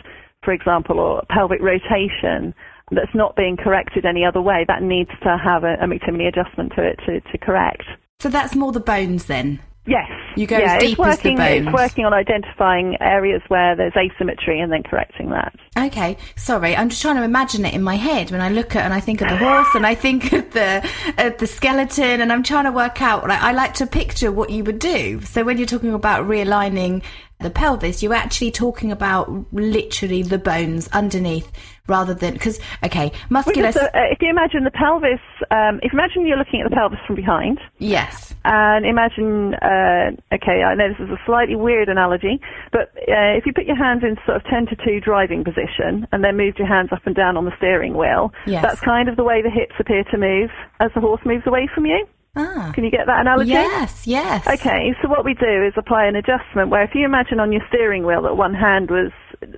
for 0.43 0.53
example, 0.53 0.99
or 0.99 1.23
pelvic 1.29 1.61
rotation 1.61 2.53
that's 2.91 3.13
not 3.13 3.35
being 3.35 3.55
corrected 3.55 4.05
any 4.05 4.25
other 4.25 4.41
way, 4.41 4.65
that 4.67 4.81
needs 4.81 5.11
to 5.23 5.37
have 5.37 5.63
a, 5.63 5.75
a 5.75 5.87
McTimoney 5.87 6.27
adjustment 6.27 6.73
to 6.75 6.83
it 6.83 6.99
to, 7.05 7.21
to 7.31 7.37
correct. 7.37 7.83
So 8.21 8.27
that's 8.27 8.53
more 8.53 8.73
the 8.73 8.81
bones 8.81 9.25
then? 9.25 9.61
Yes. 9.87 10.09
You 10.35 10.45
go 10.45 10.57
yeah, 10.57 10.75
as 10.75 10.81
deep 10.81 10.97
working, 10.97 11.13
as 11.13 11.21
the 11.21 11.35
bones. 11.35 11.67
It's 11.67 11.73
working 11.73 12.05
on 12.05 12.13
identifying 12.13 12.97
areas 12.99 13.41
where 13.47 13.77
there's 13.77 13.93
asymmetry 13.95 14.59
and 14.59 14.69
then 14.69 14.83
correcting 14.83 15.29
that. 15.29 15.55
Okay. 15.77 16.17
Sorry, 16.35 16.75
I'm 16.75 16.89
just 16.89 17.01
trying 17.01 17.15
to 17.15 17.23
imagine 17.23 17.63
it 17.63 17.73
in 17.73 17.81
my 17.81 17.95
head 17.95 18.29
when 18.29 18.41
I 18.41 18.49
look 18.49 18.75
at 18.75 18.83
and 18.83 18.93
I 18.93 18.99
think 18.99 19.21
of 19.21 19.29
the 19.29 19.37
horse 19.37 19.69
and 19.73 19.85
I 19.85 19.95
think 19.95 20.33
of 20.33 20.51
the 20.51 20.85
of 21.17 21.37
the 21.37 21.47
skeleton 21.47 22.19
and 22.19 22.33
I'm 22.33 22.43
trying 22.43 22.65
to 22.65 22.73
work 22.73 23.01
out. 23.01 23.25
Like, 23.25 23.41
I 23.41 23.53
like 23.53 23.73
to 23.75 23.87
picture 23.87 24.33
what 24.33 24.49
you 24.49 24.65
would 24.65 24.79
do. 24.79 25.21
So 25.21 25.45
when 25.45 25.57
you're 25.57 25.65
talking 25.65 25.93
about 25.93 26.27
realigning 26.27 27.03
the 27.39 27.49
pelvis, 27.49 28.03
you're 28.03 28.13
actually 28.13 28.51
talking 28.51 28.91
about 28.91 29.31
literally 29.53 30.23
the 30.23 30.37
bones 30.37 30.89
underneath 30.89 31.49
rather 31.87 32.13
than 32.13 32.33
because 32.33 32.59
okay, 32.83 33.13
muscular. 33.29 33.71
So, 33.71 33.79
uh, 33.81 34.11
if 34.11 34.21
you 34.21 34.29
imagine 34.29 34.65
the 34.65 34.71
pelvis, 34.71 35.21
um, 35.49 35.79
if 35.81 35.93
you 35.93 35.99
imagine 35.99 36.27
you're 36.27 36.37
looking 36.37 36.61
at 36.61 36.69
the 36.69 36.75
pelvis 36.75 36.99
from 37.07 37.15
behind. 37.15 37.59
Yes. 37.77 38.35
And 38.43 38.85
imagine, 38.85 39.55
uh, 39.55 40.35
okay, 40.35 40.63
I 40.63 40.75
know 40.75 40.89
this 40.89 40.99
is 40.99 41.11
a 41.11 41.19
slightly 41.25 41.55
weird 41.55 41.87
analogy, 41.87 42.41
but 42.73 42.91
uh, 43.07 43.35
if 43.39 43.45
you 43.45 43.53
put 43.53 43.65
your 43.65 43.77
hands 43.77 44.03
in 44.03 44.17
sort 44.25 44.37
of 44.37 44.43
10 44.43 44.67
to 44.67 44.75
2 44.75 44.99
driving 44.99 45.43
position 45.43 46.07
and 46.11 46.23
then 46.23 46.35
moved 46.35 46.59
your 46.59 46.67
hands 46.67 46.89
up 46.91 47.05
and 47.05 47.15
down 47.15 47.37
on 47.37 47.45
the 47.45 47.55
steering 47.57 47.95
wheel, 47.95 48.33
yes. 48.47 48.61
that's 48.61 48.81
kind 48.81 49.07
of 49.07 49.15
the 49.15 49.23
way 49.23 49.41
the 49.41 49.49
hips 49.49 49.75
appear 49.79 50.03
to 50.11 50.17
move 50.17 50.49
as 50.81 50.91
the 50.93 50.99
horse 50.99 51.21
moves 51.25 51.47
away 51.47 51.69
from 51.73 51.85
you. 51.85 52.05
Ah. 52.35 52.71
Can 52.75 52.83
you 52.83 52.91
get 52.91 53.07
that 53.07 53.21
analogy? 53.21 53.51
Yes, 53.51 54.05
yes. 54.05 54.47
Okay, 54.47 54.93
so 55.01 55.09
what 55.09 55.25
we 55.25 55.33
do 55.33 55.65
is 55.65 55.73
apply 55.77 56.05
an 56.05 56.15
adjustment 56.15 56.69
where 56.69 56.83
if 56.83 56.91
you 56.93 57.03
imagine 57.03 57.39
on 57.39 57.51
your 57.51 57.61
steering 57.69 58.05
wheel 58.05 58.21
that 58.21 58.35
one 58.35 58.53
hand 58.53 58.89
was 58.89 59.11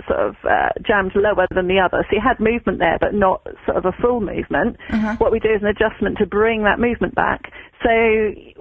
sort 0.08 0.20
of 0.20 0.36
uh, 0.48 0.70
jammed 0.86 1.12
lower 1.16 1.48
than 1.54 1.68
the 1.68 1.80
other, 1.80 2.06
so 2.10 2.16
you 2.16 2.22
had 2.24 2.40
movement 2.40 2.80
there 2.80 2.98
but 3.00 3.14
not 3.14 3.46
sort 3.66 3.78
of 3.78 3.86
a 3.86 3.92
full 4.02 4.22
movement, 4.22 4.78
uh-huh. 4.90 5.16
what 5.18 5.32
we 5.32 5.40
do 5.40 5.50
is 5.50 5.62
an 5.62 5.68
adjustment 5.68 6.18
to 6.18 6.26
bring 6.26 6.64
that 6.64 6.80
movement 6.80 7.14
back. 7.14 7.52
So 7.84 7.90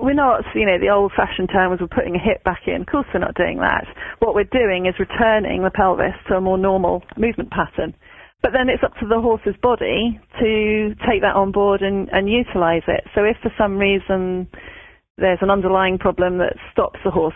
we're 0.00 0.14
not, 0.14 0.42
you 0.54 0.66
know, 0.66 0.78
the 0.80 0.88
old-fashioned 0.88 1.50
term 1.52 1.70
was 1.70 1.78
we're 1.80 1.92
putting 1.92 2.16
a 2.16 2.18
hip 2.18 2.42
back 2.42 2.62
in. 2.66 2.82
Of 2.82 2.86
course 2.88 3.06
we're 3.12 3.20
not 3.20 3.36
doing 3.36 3.58
that. 3.58 3.86
What 4.18 4.34
we're 4.34 4.48
doing 4.48 4.86
is 4.86 4.94
returning 4.98 5.62
the 5.62 5.70
pelvis 5.70 6.16
to 6.28 6.36
a 6.36 6.40
more 6.40 6.58
normal 6.58 7.04
movement 7.16 7.50
pattern. 7.50 7.94
But 8.42 8.52
then 8.52 8.68
it's 8.68 8.82
up 8.82 8.94
to 9.00 9.06
the 9.06 9.20
horse's 9.20 9.56
body 9.60 10.18
to 10.40 10.94
take 11.06 11.20
that 11.20 11.36
on 11.36 11.52
board 11.52 11.82
and, 11.82 12.08
and 12.10 12.28
utilize 12.28 12.82
it. 12.88 13.04
So 13.14 13.24
if 13.24 13.36
for 13.42 13.52
some 13.58 13.76
reason 13.76 14.48
there's 15.18 15.40
an 15.42 15.50
underlying 15.50 15.98
problem 15.98 16.38
that 16.38 16.56
stops 16.72 16.98
the 17.04 17.10
horse 17.10 17.34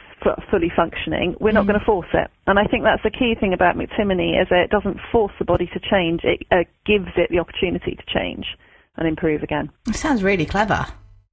fully 0.51 0.73
functioning, 0.75 1.37
we're 1.41 1.53
not 1.53 1.65
mm. 1.65 1.69
going 1.69 1.81
to 1.81 1.85
force 1.85 2.09
it. 2.15 2.31
And 2.47 2.59
I 2.59 2.65
think 2.65 2.85
that's 2.85 3.03
the 3.03 3.11
key 3.11 3.35
thing 3.39 3.53
about 3.53 3.77
McTimoney 3.77 4.41
is 4.41 4.49
that 4.49 4.65
it 4.65 4.71
doesn't 4.71 4.97
force 5.13 5.33
the 5.39 5.45
body 5.45 5.69
to 5.75 5.81
change. 5.81 6.23
It 6.25 6.47
uh, 6.51 6.65
gives 6.87 7.13
it 7.17 7.29
the 7.31 7.39
opportunity 7.39 7.97
to 7.97 8.05
change 8.13 8.47
and 8.97 9.07
improve 9.07 9.43
again. 9.43 9.71
It 9.87 9.97
sounds 9.97 10.23
really 10.23 10.47
clever. 10.47 10.87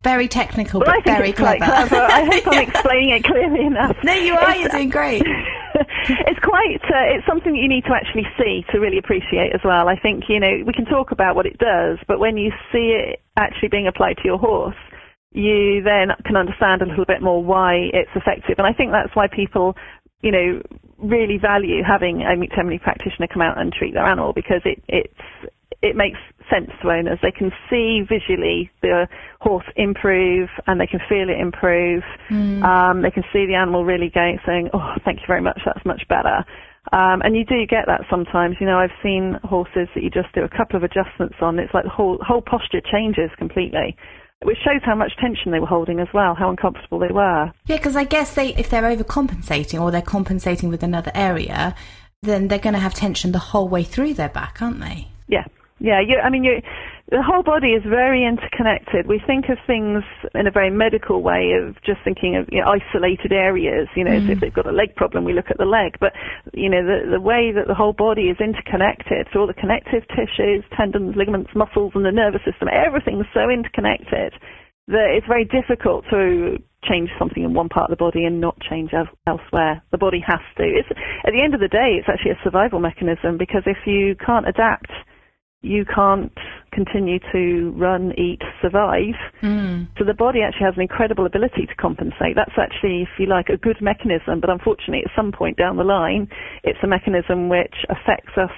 Very 0.03 0.27
technical, 0.27 0.81
well, 0.81 0.95
but 0.95 1.05
very 1.05 1.31
clever. 1.31 1.63
clever. 1.63 1.95
I 1.95 2.25
hope 2.25 2.47
I'm 2.51 2.67
explaining 2.67 3.09
it 3.11 3.23
clearly 3.23 3.65
enough. 3.65 3.95
No, 4.03 4.13
you 4.13 4.33
are. 4.33 4.55
You're 4.55 4.69
doing 4.69 4.89
great. 4.89 5.23
it's 6.27 6.39
quite. 6.39 6.81
Uh, 6.83 7.15
it's 7.15 7.25
something 7.27 7.53
that 7.53 7.59
you 7.59 7.69
need 7.69 7.85
to 7.85 7.93
actually 7.93 8.27
see 8.37 8.65
to 8.71 8.79
really 8.79 8.97
appreciate 8.97 9.53
as 9.53 9.61
well. 9.63 9.87
I 9.87 9.95
think 9.95 10.25
you 10.29 10.39
know 10.39 10.63
we 10.65 10.73
can 10.73 10.85
talk 10.85 11.11
about 11.11 11.35
what 11.35 11.45
it 11.45 11.57
does, 11.57 11.99
but 12.07 12.19
when 12.19 12.37
you 12.37 12.51
see 12.71 12.97
it 12.97 13.21
actually 13.37 13.69
being 13.69 13.87
applied 13.87 14.17
to 14.17 14.25
your 14.25 14.37
horse, 14.37 14.75
you 15.31 15.81
then 15.83 16.09
can 16.25 16.35
understand 16.35 16.81
a 16.81 16.85
little 16.85 17.05
bit 17.05 17.21
more 17.21 17.43
why 17.43 17.89
it's 17.93 18.11
effective. 18.15 18.55
And 18.57 18.67
I 18.67 18.73
think 18.73 18.91
that's 18.91 19.15
why 19.15 19.27
people, 19.27 19.75
you 20.21 20.31
know, 20.31 20.61
really 20.97 21.37
value 21.37 21.83
having 21.83 22.21
a 22.21 22.35
McTimoney 22.35 22.81
practitioner 22.81 23.27
come 23.27 23.41
out 23.41 23.59
and 23.59 23.71
treat 23.73 23.93
their 23.93 24.05
animal 24.05 24.33
because 24.33 24.61
it 24.65 24.83
it's 24.87 25.51
it 25.81 25.95
makes 25.95 26.19
sense 26.49 26.69
to 26.81 26.89
owners. 26.89 27.19
They 27.21 27.31
can 27.31 27.51
see 27.69 28.01
visually 28.07 28.69
the 28.81 29.07
horse 29.39 29.65
improve 29.75 30.49
and 30.67 30.79
they 30.79 30.87
can 30.87 30.99
feel 31.09 31.29
it 31.29 31.39
improve. 31.39 32.03
Mm. 32.29 32.63
Um, 32.63 33.01
they 33.01 33.11
can 33.11 33.23
see 33.33 33.45
the 33.45 33.55
animal 33.55 33.85
really 33.85 34.09
going, 34.09 34.39
saying, 34.45 34.69
"Oh, 34.73 34.93
thank 35.03 35.19
you 35.19 35.27
very 35.27 35.41
much. 35.41 35.61
That's 35.65 35.85
much 35.85 36.07
better." 36.07 36.45
Um, 36.91 37.21
and 37.21 37.35
you 37.35 37.45
do 37.45 37.65
get 37.65 37.85
that 37.87 38.01
sometimes. 38.09 38.57
You 38.59 38.65
know, 38.65 38.77
I've 38.77 38.95
seen 39.03 39.39
horses 39.43 39.87
that 39.93 40.03
you 40.03 40.09
just 40.09 40.33
do 40.33 40.43
a 40.43 40.49
couple 40.49 40.75
of 40.75 40.83
adjustments 40.83 41.35
on. 41.41 41.59
It's 41.59 41.73
like 41.73 41.85
the 41.85 41.89
whole 41.89 42.19
whole 42.21 42.41
posture 42.41 42.81
changes 42.81 43.29
completely 43.37 43.95
which 44.43 44.57
shows 44.63 44.81
how 44.83 44.95
much 44.95 45.11
tension 45.17 45.51
they 45.51 45.59
were 45.59 45.67
holding 45.67 45.99
as 45.99 46.07
well, 46.13 46.33
how 46.33 46.49
uncomfortable 46.49 46.97
they 46.99 47.13
were. 47.13 47.51
Yeah, 47.67 47.77
because 47.77 47.95
I 47.95 48.03
guess 48.05 48.33
they, 48.33 48.55
if 48.55 48.69
they're 48.69 48.81
overcompensating 48.81 49.79
or 49.79 49.91
they're 49.91 50.01
compensating 50.01 50.69
with 50.69 50.81
another 50.81 51.11
area, 51.13 51.75
then 52.23 52.47
they're 52.47 52.59
going 52.59 52.73
to 52.73 52.79
have 52.79 52.93
tension 52.93 53.31
the 53.31 53.39
whole 53.39 53.67
way 53.67 53.83
through 53.83 54.15
their 54.15 54.29
back, 54.29 54.61
aren't 54.61 54.79
they? 54.79 55.09
Yeah, 55.27 55.45
yeah, 55.81 55.99
you, 55.99 56.21
I 56.21 56.29
mean, 56.29 56.43
you, 56.43 56.61
the 57.09 57.25
whole 57.25 57.41
body 57.41 57.73
is 57.73 57.81
very 57.83 58.23
interconnected. 58.23 59.07
We 59.07 59.19
think 59.25 59.49
of 59.49 59.57
things 59.65 60.03
in 60.35 60.45
a 60.45 60.51
very 60.51 60.69
medical 60.69 61.21
way 61.21 61.57
of 61.57 61.75
just 61.81 61.99
thinking 62.05 62.37
of 62.37 62.47
you 62.53 62.61
know, 62.61 62.69
isolated 62.69 63.33
areas. 63.33 63.89
You 63.97 64.05
know, 64.05 64.13
mm. 64.13 64.25
so 64.27 64.31
if 64.33 64.39
they've 64.39 64.53
got 64.53 64.69
a 64.69 64.71
leg 64.71 64.95
problem, 64.95 65.25
we 65.25 65.33
look 65.33 65.49
at 65.49 65.57
the 65.57 65.65
leg. 65.65 65.97
But 65.99 66.13
you 66.53 66.69
know, 66.69 66.85
the 66.85 67.17
the 67.17 67.19
way 67.19 67.51
that 67.51 67.65
the 67.67 67.73
whole 67.73 67.93
body 67.93 68.29
is 68.29 68.37
interconnected, 68.39 69.27
so 69.33 69.41
all 69.41 69.47
the 69.47 69.57
connective 69.57 70.05
tissues, 70.13 70.63
tendons, 70.77 71.17
ligaments, 71.17 71.51
muscles, 71.55 71.91
and 71.95 72.05
the 72.05 72.13
nervous 72.13 72.45
system, 72.45 72.69
everything's 72.71 73.27
so 73.33 73.49
interconnected 73.49 74.37
that 74.87 75.09
it's 75.17 75.27
very 75.27 75.45
difficult 75.45 76.05
to 76.11 76.61
change 76.83 77.09
something 77.17 77.43
in 77.43 77.53
one 77.53 77.69
part 77.69 77.89
of 77.89 77.97
the 77.97 78.01
body 78.01 78.25
and 78.25 78.41
not 78.41 78.59
change 78.61 78.91
elsewhere. 78.93 79.81
The 79.91 79.97
body 79.97 80.21
has 80.25 80.41
to. 80.57 80.63
It's, 80.63 80.89
at 81.25 81.31
the 81.31 81.41
end 81.41 81.53
of 81.53 81.59
the 81.59 81.67
day, 81.67 81.97
it's 81.97 82.09
actually 82.09 82.31
a 82.31 82.43
survival 82.43 82.79
mechanism 82.79 83.37
because 83.37 83.63
if 83.65 83.77
you 83.85 84.15
can't 84.15 84.47
adapt 84.47 84.91
you 85.61 85.85
can't 85.85 86.31
continue 86.71 87.19
to 87.31 87.71
run, 87.77 88.13
eat, 88.17 88.41
survive. 88.61 89.15
Mm. 89.41 89.87
So 89.97 90.05
the 90.05 90.13
body 90.13 90.41
actually 90.41 90.65
has 90.65 90.75
an 90.75 90.81
incredible 90.81 91.25
ability 91.25 91.67
to 91.67 91.75
compensate. 91.75 92.35
That's 92.35 92.57
actually, 92.57 93.03
if 93.03 93.09
you 93.19 93.27
like, 93.27 93.49
a 93.49 93.57
good 93.57 93.77
mechanism. 93.81 94.39
But 94.39 94.49
unfortunately, 94.49 95.03
at 95.05 95.11
some 95.15 95.31
point 95.31 95.57
down 95.57 95.77
the 95.77 95.83
line, 95.83 96.27
it's 96.63 96.79
a 96.83 96.87
mechanism 96.87 97.49
which 97.49 97.75
affects 97.89 98.37
us 98.37 98.51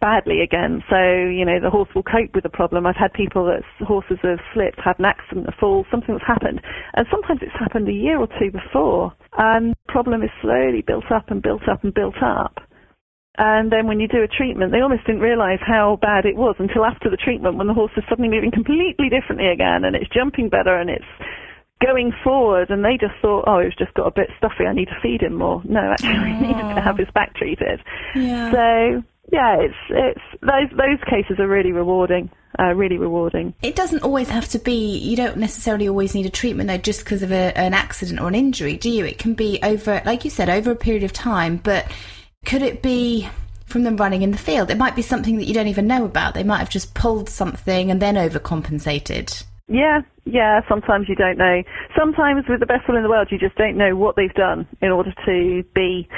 badly 0.00 0.40
again. 0.40 0.82
So, 0.88 0.96
you 0.96 1.44
know, 1.44 1.60
the 1.60 1.70
horse 1.70 1.88
will 1.94 2.02
cope 2.02 2.34
with 2.34 2.44
the 2.44 2.50
problem. 2.50 2.86
I've 2.86 2.96
had 2.96 3.12
people 3.12 3.44
that 3.46 3.62
horses 3.86 4.18
have 4.22 4.40
slipped, 4.54 4.80
had 4.80 4.98
an 4.98 5.06
accident, 5.06 5.48
a 5.48 5.52
fall, 5.58 5.84
something 5.90 6.14
that's 6.14 6.26
happened. 6.26 6.60
And 6.94 7.06
sometimes 7.10 7.40
it's 7.42 7.58
happened 7.58 7.88
a 7.88 7.92
year 7.92 8.18
or 8.18 8.28
two 8.38 8.50
before. 8.50 9.12
And 9.38 9.72
the 9.72 9.92
problem 9.92 10.22
is 10.22 10.30
slowly 10.40 10.82
built 10.86 11.10
up 11.10 11.30
and 11.30 11.42
built 11.42 11.68
up 11.68 11.84
and 11.84 11.92
built 11.92 12.22
up. 12.22 12.60
And 13.38 13.70
then 13.70 13.86
when 13.86 14.00
you 14.00 14.08
do 14.08 14.22
a 14.22 14.28
treatment, 14.28 14.72
they 14.72 14.80
almost 14.80 15.04
didn't 15.04 15.20
realise 15.20 15.60
how 15.60 15.98
bad 16.00 16.24
it 16.24 16.36
was 16.36 16.56
until 16.58 16.84
after 16.84 17.10
the 17.10 17.16
treatment 17.16 17.56
when 17.56 17.66
the 17.66 17.74
horse 17.74 17.92
is 17.96 18.04
suddenly 18.08 18.30
moving 18.30 18.50
completely 18.50 19.08
differently 19.08 19.48
again 19.48 19.84
and 19.84 19.94
it's 19.94 20.08
jumping 20.08 20.48
better 20.48 20.76
and 20.76 20.88
it's 20.88 21.04
going 21.84 22.12
forward, 22.24 22.70
and 22.70 22.84
they 22.84 22.96
just 22.98 23.14
thought, 23.20 23.44
oh, 23.46 23.60
he's 23.60 23.74
just 23.74 23.92
got 23.94 24.06
a 24.06 24.10
bit 24.10 24.30
stuffy. 24.38 24.64
I 24.66 24.72
need 24.72 24.88
to 24.88 24.98
feed 25.02 25.22
him 25.22 25.34
more. 25.34 25.62
No, 25.64 25.80
actually, 25.80 26.32
he 26.32 26.46
needed 26.46 26.74
to 26.74 26.80
have 26.80 26.98
his 26.98 27.08
back 27.14 27.34
treated. 27.34 27.80
Yeah. 28.14 28.50
So 28.50 29.02
yeah, 29.32 29.56
it's 29.60 29.74
it's 29.90 30.20
those 30.40 30.70
those 30.70 31.02
cases 31.08 31.38
are 31.38 31.48
really 31.48 31.72
rewarding. 31.72 32.30
Uh, 32.58 32.72
really 32.72 32.96
rewarding. 32.96 33.52
It 33.60 33.76
doesn't 33.76 34.02
always 34.02 34.30
have 34.30 34.48
to 34.48 34.58
be, 34.58 34.96
you 34.96 35.14
don't 35.14 35.36
necessarily 35.36 35.90
always 35.90 36.14
need 36.14 36.24
a 36.24 36.30
treatment 36.30 36.68
though 36.68 36.78
just 36.78 37.00
because 37.00 37.22
of 37.22 37.30
a, 37.30 37.52
an 37.54 37.74
accident 37.74 38.18
or 38.18 38.28
an 38.28 38.34
injury, 38.34 38.78
do 38.78 38.88
you? 38.88 39.04
It 39.04 39.18
can 39.18 39.34
be 39.34 39.58
over, 39.62 40.00
like 40.06 40.24
you 40.24 40.30
said, 40.30 40.48
over 40.48 40.70
a 40.70 40.76
period 40.76 41.02
of 41.02 41.12
time, 41.12 41.58
but 41.58 41.84
could 42.46 42.62
it 42.62 42.80
be 42.80 43.28
from 43.66 43.82
them 43.82 43.96
running 43.96 44.22
in 44.22 44.30
the 44.30 44.38
field? 44.38 44.70
It 44.70 44.78
might 44.78 44.96
be 44.96 45.02
something 45.02 45.36
that 45.36 45.44
you 45.44 45.52
don't 45.52 45.66
even 45.66 45.86
know 45.86 46.04
about. 46.04 46.34
They 46.34 46.44
might 46.44 46.60
have 46.60 46.70
just 46.70 46.94
pulled 46.94 47.28
something 47.28 47.90
and 47.90 48.00
then 48.00 48.14
overcompensated. 48.14 49.44
Yeah, 49.68 50.02
yeah, 50.24 50.60
sometimes 50.68 51.08
you 51.08 51.16
don't 51.16 51.36
know. 51.36 51.62
Sometimes 51.98 52.44
with 52.48 52.60
the 52.60 52.66
best 52.66 52.88
will 52.88 52.96
in 52.96 53.02
the 53.02 53.08
world, 53.08 53.28
you 53.32 53.38
just 53.38 53.56
don't 53.56 53.76
know 53.76 53.96
what 53.96 54.14
they've 54.14 54.32
done 54.34 54.66
in 54.80 54.90
order 54.90 55.12
to 55.26 55.64
be 55.74 56.08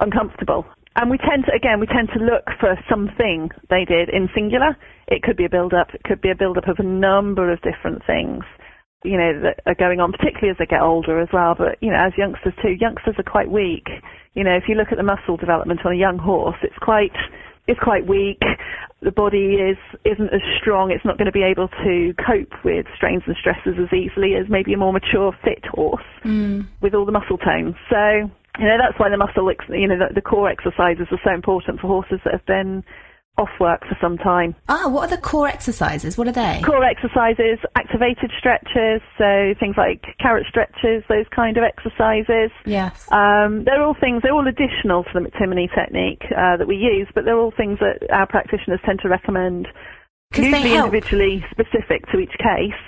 uncomfortable. 0.00 0.66
And 0.96 1.08
we 1.08 1.18
tend 1.18 1.44
to, 1.46 1.54
again, 1.54 1.78
we 1.78 1.86
tend 1.86 2.08
to 2.14 2.18
look 2.18 2.50
for 2.58 2.76
something 2.90 3.48
they 3.70 3.84
did 3.84 4.08
in 4.08 4.28
singular. 4.34 4.76
It 5.06 5.22
could 5.22 5.36
be 5.36 5.44
a 5.44 5.48
build-up. 5.48 5.94
It 5.94 6.02
could 6.02 6.20
be 6.20 6.30
a 6.30 6.34
build-up 6.34 6.66
of 6.66 6.80
a 6.80 6.82
number 6.82 7.52
of 7.52 7.62
different 7.62 8.04
things, 8.04 8.42
you 9.04 9.16
know, 9.16 9.40
that 9.40 9.60
are 9.66 9.76
going 9.76 10.00
on, 10.00 10.10
particularly 10.10 10.50
as 10.50 10.58
they 10.58 10.66
get 10.66 10.82
older 10.82 11.20
as 11.20 11.28
well. 11.32 11.54
But, 11.56 11.78
you 11.80 11.92
know, 11.92 11.96
as 11.96 12.12
youngsters 12.18 12.54
too, 12.60 12.74
youngsters 12.80 13.14
are 13.18 13.30
quite 13.30 13.52
weak. 13.52 13.86
You 14.34 14.44
know, 14.44 14.54
if 14.56 14.64
you 14.68 14.74
look 14.76 14.88
at 14.92 14.96
the 14.98 15.02
muscle 15.02 15.36
development 15.36 15.80
on 15.84 15.92
a 15.92 15.96
young 15.96 16.18
horse, 16.18 16.56
it's 16.62 16.78
quite, 16.80 17.12
it's 17.66 17.80
quite 17.80 18.06
weak. 18.06 18.40
The 19.02 19.10
body 19.10 19.54
is, 19.56 19.78
isn't 20.04 20.32
as 20.32 20.42
strong. 20.60 20.90
It's 20.90 21.04
not 21.04 21.16
going 21.18 21.26
to 21.26 21.32
be 21.32 21.42
able 21.42 21.68
to 21.82 22.14
cope 22.20 22.52
with 22.64 22.86
strains 22.94 23.22
and 23.26 23.34
stresses 23.40 23.74
as 23.80 23.92
easily 23.96 24.34
as 24.36 24.46
maybe 24.48 24.72
a 24.74 24.76
more 24.76 24.92
mature, 24.92 25.32
fit 25.42 25.64
horse 25.66 26.04
Mm. 26.24 26.66
with 26.82 26.94
all 26.94 27.06
the 27.06 27.12
muscle 27.12 27.38
tones. 27.38 27.74
So, 27.88 28.30
you 28.58 28.66
know, 28.68 28.76
that's 28.78 28.98
why 29.00 29.08
the 29.08 29.16
muscle, 29.16 29.48
ex- 29.48 29.64
you 29.70 29.88
know, 29.88 29.96
the, 29.96 30.14
the 30.14 30.20
core 30.20 30.50
exercises 30.50 31.06
are 31.10 31.20
so 31.24 31.32
important 31.32 31.80
for 31.80 31.86
horses 31.88 32.20
that 32.24 32.34
have 32.34 32.44
been 32.44 32.84
off 33.38 33.48
work 33.58 33.80
for 33.88 33.96
some 34.00 34.18
time. 34.18 34.54
Ah, 34.68 34.88
what 34.88 35.04
are 35.10 35.16
the 35.16 35.20
core 35.22 35.48
exercises? 35.48 36.18
What 36.18 36.28
are 36.28 36.32
they? 36.32 36.60
Core 36.64 36.84
exercises, 36.84 37.58
activated 37.74 38.30
stretches, 38.38 39.00
so 39.16 39.54
things 39.58 39.76
like 39.78 40.04
carrot 40.20 40.46
stretches, 40.48 41.02
those 41.08 41.24
kind 41.34 41.56
of 41.56 41.64
exercises. 41.64 42.50
Yes. 42.66 43.06
Um, 43.10 43.64
they're 43.64 43.82
all 43.82 43.96
things, 43.98 44.22
they're 44.22 44.34
all 44.34 44.46
additional 44.46 45.04
to 45.04 45.10
the 45.14 45.20
McTimoney 45.20 45.72
technique 45.74 46.22
uh, 46.36 46.56
that 46.58 46.68
we 46.68 46.76
use, 46.76 47.08
but 47.14 47.24
they're 47.24 47.38
all 47.38 47.52
things 47.56 47.78
that 47.80 48.06
our 48.12 48.26
practitioners 48.26 48.80
tend 48.84 49.00
to 49.00 49.08
recommend, 49.08 49.68
usually 50.34 50.74
individually 50.76 51.44
specific 51.50 52.06
to 52.12 52.18
each 52.18 52.36
case, 52.38 52.78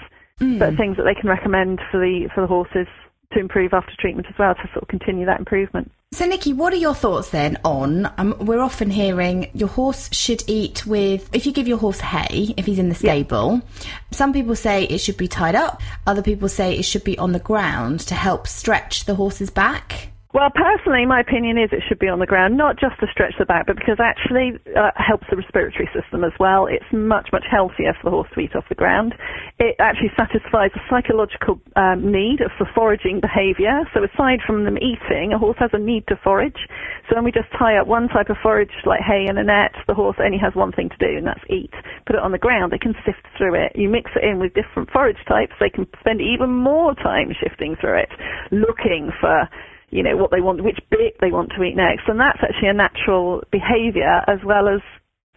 Mm. 0.40 0.58
but 0.58 0.74
things 0.76 0.96
that 0.96 1.04
they 1.04 1.14
can 1.14 1.28
recommend 1.28 1.78
for 1.90 2.00
the 2.00 2.26
for 2.34 2.40
the 2.40 2.46
horses 2.46 2.86
to 3.34 3.40
improve 3.40 3.72
after 3.72 3.92
treatment 3.98 4.26
as 4.28 4.38
well 4.38 4.54
to 4.54 4.62
sort 4.72 4.82
of 4.82 4.88
continue 4.88 5.26
that 5.26 5.38
improvement. 5.38 5.90
So, 6.12 6.26
Nikki, 6.26 6.52
what 6.52 6.74
are 6.74 6.76
your 6.76 6.94
thoughts 6.94 7.30
then 7.30 7.56
on? 7.64 8.12
Um, 8.18 8.36
we're 8.38 8.60
often 8.60 8.90
hearing 8.90 9.50
your 9.54 9.68
horse 9.68 10.10
should 10.12 10.44
eat 10.46 10.84
with, 10.84 11.28
if 11.32 11.46
you 11.46 11.52
give 11.52 11.66
your 11.66 11.78
horse 11.78 12.00
hay, 12.00 12.52
if 12.58 12.66
he's 12.66 12.78
in 12.78 12.90
the 12.90 12.94
stable, 12.94 13.62
some 14.10 14.34
people 14.34 14.54
say 14.54 14.84
it 14.84 14.98
should 14.98 15.16
be 15.16 15.26
tied 15.26 15.54
up, 15.54 15.80
other 16.06 16.20
people 16.20 16.50
say 16.50 16.76
it 16.76 16.82
should 16.82 17.02
be 17.02 17.16
on 17.18 17.32
the 17.32 17.38
ground 17.38 18.00
to 18.00 18.14
help 18.14 18.46
stretch 18.46 19.06
the 19.06 19.14
horse's 19.14 19.48
back. 19.48 20.11
Well, 20.32 20.48
personally, 20.48 21.04
my 21.04 21.20
opinion 21.20 21.58
is 21.58 21.68
it 21.72 21.84
should 21.86 21.98
be 21.98 22.08
on 22.08 22.18
the 22.18 22.24
ground, 22.24 22.56
not 22.56 22.80
just 22.80 22.96
to 23.00 23.06
stretch 23.12 23.36
the 23.38 23.44
back, 23.44 23.66
but 23.66 23.76
because 23.76 24.00
actually 24.00 24.56
uh, 24.72 24.88
helps 24.96 25.28
the 25.28 25.36
respiratory 25.36 25.90
system 25.92 26.24
as 26.24 26.32
well. 26.40 26.64
It's 26.64 26.88
much, 26.90 27.28
much 27.32 27.44
healthier 27.44 27.92
for 27.92 28.08
the 28.08 28.16
horse 28.16 28.28
to 28.32 28.40
eat 28.40 28.56
off 28.56 28.64
the 28.70 28.74
ground. 28.74 29.14
It 29.60 29.76
actually 29.78 30.08
satisfies 30.16 30.72
a 30.72 30.80
psychological 30.88 31.60
um, 31.76 32.10
need 32.10 32.40
of 32.40 32.48
for 32.56 32.64
foraging 32.74 33.20
behaviour. 33.20 33.84
So 33.92 34.00
aside 34.08 34.40
from 34.46 34.64
them 34.64 34.80
eating, 34.80 35.36
a 35.36 35.38
horse 35.38 35.60
has 35.60 35.68
a 35.74 35.78
need 35.78 36.08
to 36.08 36.16
forage. 36.24 36.64
So 37.10 37.16
when 37.16 37.24
we 37.24 37.32
just 37.32 37.52
tie 37.58 37.76
up 37.76 37.86
one 37.86 38.08
type 38.08 38.30
of 38.30 38.40
forage, 38.42 38.72
like 38.88 39.04
hay 39.04 39.28
in 39.28 39.36
a 39.36 39.44
net, 39.44 39.76
the 39.86 39.92
horse 39.92 40.16
only 40.16 40.38
has 40.38 40.56
one 40.56 40.72
thing 40.72 40.88
to 40.88 40.96
do, 40.96 41.12
and 41.12 41.26
that's 41.26 41.44
eat. 41.52 41.76
Put 42.06 42.16
it 42.16 42.24
on 42.24 42.32
the 42.32 42.40
ground, 42.40 42.72
they 42.72 42.80
can 42.80 42.96
sift 43.04 43.20
through 43.36 43.52
it. 43.52 43.76
You 43.76 43.90
mix 43.90 44.10
it 44.16 44.24
in 44.24 44.40
with 44.40 44.56
different 44.56 44.88
forage 44.88 45.20
types, 45.28 45.52
they 45.60 45.68
can 45.68 45.84
spend 46.00 46.22
even 46.22 46.48
more 46.48 46.94
time 46.94 47.36
shifting 47.36 47.76
through 47.76 48.00
it, 48.00 48.08
looking 48.50 49.12
for 49.20 49.44
you 49.92 50.02
know, 50.02 50.16
what 50.16 50.30
they 50.32 50.40
want, 50.40 50.64
which 50.64 50.80
bit 50.90 51.16
they 51.20 51.30
want 51.30 51.52
to 51.54 51.62
eat 51.62 51.76
next. 51.76 52.08
And 52.08 52.18
that's 52.18 52.40
actually 52.42 52.68
a 52.68 52.74
natural 52.74 53.44
behavior 53.52 54.24
as 54.26 54.40
well 54.44 54.66
as 54.66 54.80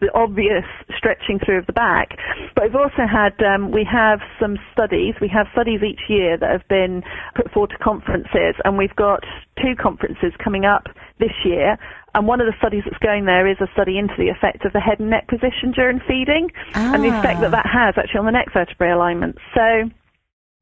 the 0.00 0.12
obvious 0.12 0.64
stretching 0.96 1.38
through 1.38 1.58
of 1.58 1.66
the 1.66 1.72
back. 1.72 2.16
But 2.54 2.64
we've 2.64 2.76
also 2.76 3.08
had, 3.08 3.32
um, 3.44 3.70
we 3.70 3.84
have 3.84 4.20
some 4.40 4.56
studies, 4.72 5.14
we 5.20 5.28
have 5.28 5.46
studies 5.52 5.80
each 5.80 6.00
year 6.08 6.36
that 6.36 6.50
have 6.50 6.68
been 6.68 7.02
put 7.34 7.52
forward 7.52 7.70
to 7.70 7.78
conferences 7.78 8.56
and 8.64 8.76
we've 8.76 8.96
got 8.96 9.24
two 9.60 9.76
conferences 9.80 10.32
coming 10.42 10.64
up 10.64 10.88
this 11.20 11.32
year. 11.44 11.78
And 12.14 12.26
one 12.26 12.40
of 12.40 12.46
the 12.46 12.56
studies 12.58 12.84
that's 12.84 13.00
going 13.04 13.24
there 13.24 13.48
is 13.48 13.56
a 13.60 13.68
study 13.72 13.96
into 13.96 14.14
the 14.16 14.28
effect 14.28 14.64
of 14.64 14.72
the 14.72 14.80
head 14.80 15.00
and 15.00 15.08
neck 15.08 15.28
position 15.28 15.72
during 15.72 16.00
feeding 16.08 16.48
and 16.74 17.04
the 17.04 17.12
effect 17.12 17.40
that 17.40 17.52
that 17.52 17.68
has 17.68 17.94
actually 17.96 18.20
on 18.20 18.26
the 18.26 18.32
neck 18.32 18.52
vertebrae 18.52 18.90
alignment. 18.90 19.36
So 19.54 19.88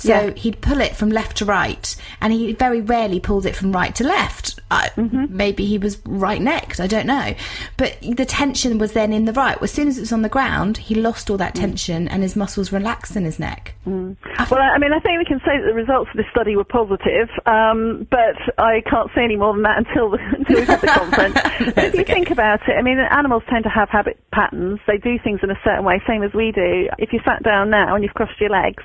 So 0.00 0.08
Yeah. 0.08 0.30
he'd 0.34 0.60
pull 0.62 0.80
it 0.80 0.96
from 0.96 1.10
left 1.10 1.36
to 1.38 1.44
right, 1.44 1.94
and 2.22 2.32
he 2.32 2.52
very 2.54 2.80
rarely 2.80 3.20
pulled 3.20 3.44
it 3.46 3.54
from 3.54 3.70
right 3.72 3.94
to 3.96 4.04
left. 4.04 4.58
I, 4.70 4.88
Mm-hmm. 4.96 5.26
Maybe 5.36 5.64
he 5.66 5.78
was 5.78 5.98
right 6.06 6.40
necked, 6.40 6.80
I 6.80 6.86
don't 6.86 7.06
know. 7.06 7.34
But 7.76 7.98
the 8.02 8.24
tension 8.24 8.78
was 8.78 8.92
then 8.92 9.12
in 9.12 9.24
the 9.24 9.32
right. 9.32 9.56
As 9.62 9.70
soon 9.70 9.88
as 9.88 9.98
it 9.98 10.00
was 10.02 10.12
on 10.12 10.22
the 10.22 10.28
ground, 10.28 10.78
he 10.78 10.94
lost 10.94 11.28
all 11.30 11.36
Mm. 11.36 11.40
that 11.40 11.54
tension 11.54 12.08
and 12.08 12.22
his 12.22 12.34
muscles 12.36 12.72
relaxed 12.72 13.14
in 13.16 13.24
his 13.24 13.38
neck. 13.38 13.74
Well, 13.86 14.16
I 14.60 14.78
mean, 14.78 14.92
I 14.92 15.00
think 15.00 15.18
we 15.18 15.24
can 15.24 15.40
say 15.40 15.58
that 15.58 15.66
the 15.66 15.74
results 15.74 16.10
of 16.10 16.16
this 16.16 16.26
study 16.30 16.56
were 16.56 16.64
positive, 16.64 17.28
um, 17.46 18.06
but 18.10 18.36
I 18.58 18.82
can't 18.88 19.10
say 19.14 19.22
any 19.24 19.36
more 19.36 19.52
than 19.54 19.62
that 19.62 19.78
until 19.78 20.10
the, 20.10 20.18
until 20.38 20.60
we 20.60 20.66
have 20.66 20.80
the 20.80 20.86
conference. 20.86 21.34
But 21.74 21.84
if 21.84 21.94
you 21.94 22.04
think 22.04 22.30
about 22.30 22.60
it, 22.68 22.72
I 22.78 22.82
mean, 22.82 22.98
animals 22.98 23.42
tend 23.50 23.64
to 23.64 23.70
have 23.70 23.88
habit 23.90 24.18
patterns. 24.32 24.80
They 24.86 24.96
do 24.98 25.18
things 25.18 25.40
in 25.42 25.50
a 25.50 25.58
certain 25.64 25.84
way, 25.84 26.00
same 26.06 26.22
as 26.22 26.32
we 26.32 26.52
do. 26.52 26.88
If 26.98 27.12
you 27.12 27.20
sat 27.24 27.42
down 27.42 27.70
now 27.70 27.94
and 27.94 28.02
you've 28.04 28.14
crossed 28.14 28.40
your 28.40 28.50
legs, 28.50 28.82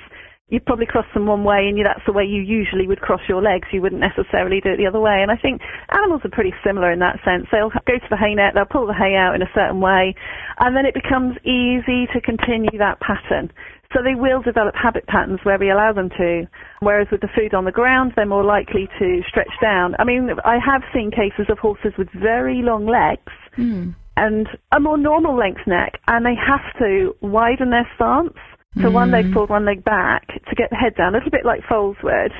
you'd 0.48 0.64
probably 0.64 0.86
cross 0.86 1.06
them 1.12 1.26
one 1.26 1.42
way, 1.42 1.66
and 1.66 1.76
you, 1.76 1.82
that's 1.82 2.04
the 2.06 2.12
way 2.12 2.24
you 2.24 2.40
usually 2.40 2.86
would 2.86 3.00
cross 3.00 3.20
your 3.28 3.42
legs. 3.42 3.66
You 3.72 3.82
wouldn't 3.82 4.00
necessarily 4.00 4.60
do 4.60 4.70
it 4.70 4.76
the 4.76 4.86
other 4.86 5.00
way. 5.00 5.18
And 5.20 5.30
I 5.30 5.36
think 5.36 5.60
animals 5.90 6.20
are 6.24 6.30
pretty 6.30 6.54
similar 6.64 6.92
in 6.92 7.00
that 7.00 7.18
sense. 7.24 7.46
They'll 7.50 7.70
go 7.70 7.98
to 7.98 8.10
the 8.10 8.16
hay 8.16 8.34
net, 8.34 8.54
they'll 8.54 8.64
pull 8.64 8.86
the 8.86 8.94
hay 8.94 9.16
out 9.16 9.34
in 9.34 9.42
a 9.42 9.50
certain 9.54 9.80
way, 9.80 10.14
and 10.60 10.76
then 10.76 10.86
it 10.86 10.94
becomes 10.94 11.36
easy 11.42 12.06
to 12.14 12.20
continue 12.22 12.78
that 12.78 13.00
pattern. 13.00 13.50
So 13.94 14.02
they 14.02 14.14
will 14.14 14.42
develop 14.42 14.74
habit 14.74 15.06
patterns 15.06 15.40
where 15.42 15.58
we 15.58 15.70
allow 15.70 15.92
them 15.92 16.10
to. 16.18 16.46
Whereas 16.80 17.08
with 17.10 17.20
the 17.22 17.28
food 17.34 17.54
on 17.54 17.64
the 17.64 17.72
ground, 17.72 18.12
they're 18.14 18.26
more 18.26 18.44
likely 18.44 18.88
to 18.98 19.22
stretch 19.28 19.52
down. 19.60 19.94
I 19.98 20.04
mean, 20.04 20.30
I 20.44 20.58
have 20.58 20.82
seen 20.92 21.10
cases 21.10 21.46
of 21.48 21.58
horses 21.58 21.92
with 21.96 22.08
very 22.10 22.62
long 22.62 22.86
legs 22.86 23.32
hmm. 23.54 23.90
and 24.16 24.48
a 24.72 24.80
more 24.80 24.98
normal 24.98 25.36
length 25.36 25.66
neck, 25.66 26.00
and 26.08 26.26
they 26.26 26.34
have 26.34 26.62
to 26.78 27.16
widen 27.20 27.70
their 27.70 27.88
stance. 27.94 28.36
So 28.82 28.90
one 28.90 29.10
leg 29.10 29.26
hmm. 29.26 29.32
forward, 29.32 29.50
one 29.50 29.64
leg 29.64 29.84
back 29.84 30.26
to 30.28 30.54
get 30.54 30.70
the 30.70 30.76
head 30.76 30.94
down, 30.96 31.14
a 31.14 31.18
little 31.18 31.30
bit 31.30 31.44
like 31.44 31.60
foals 31.68 31.96
would. 32.02 32.32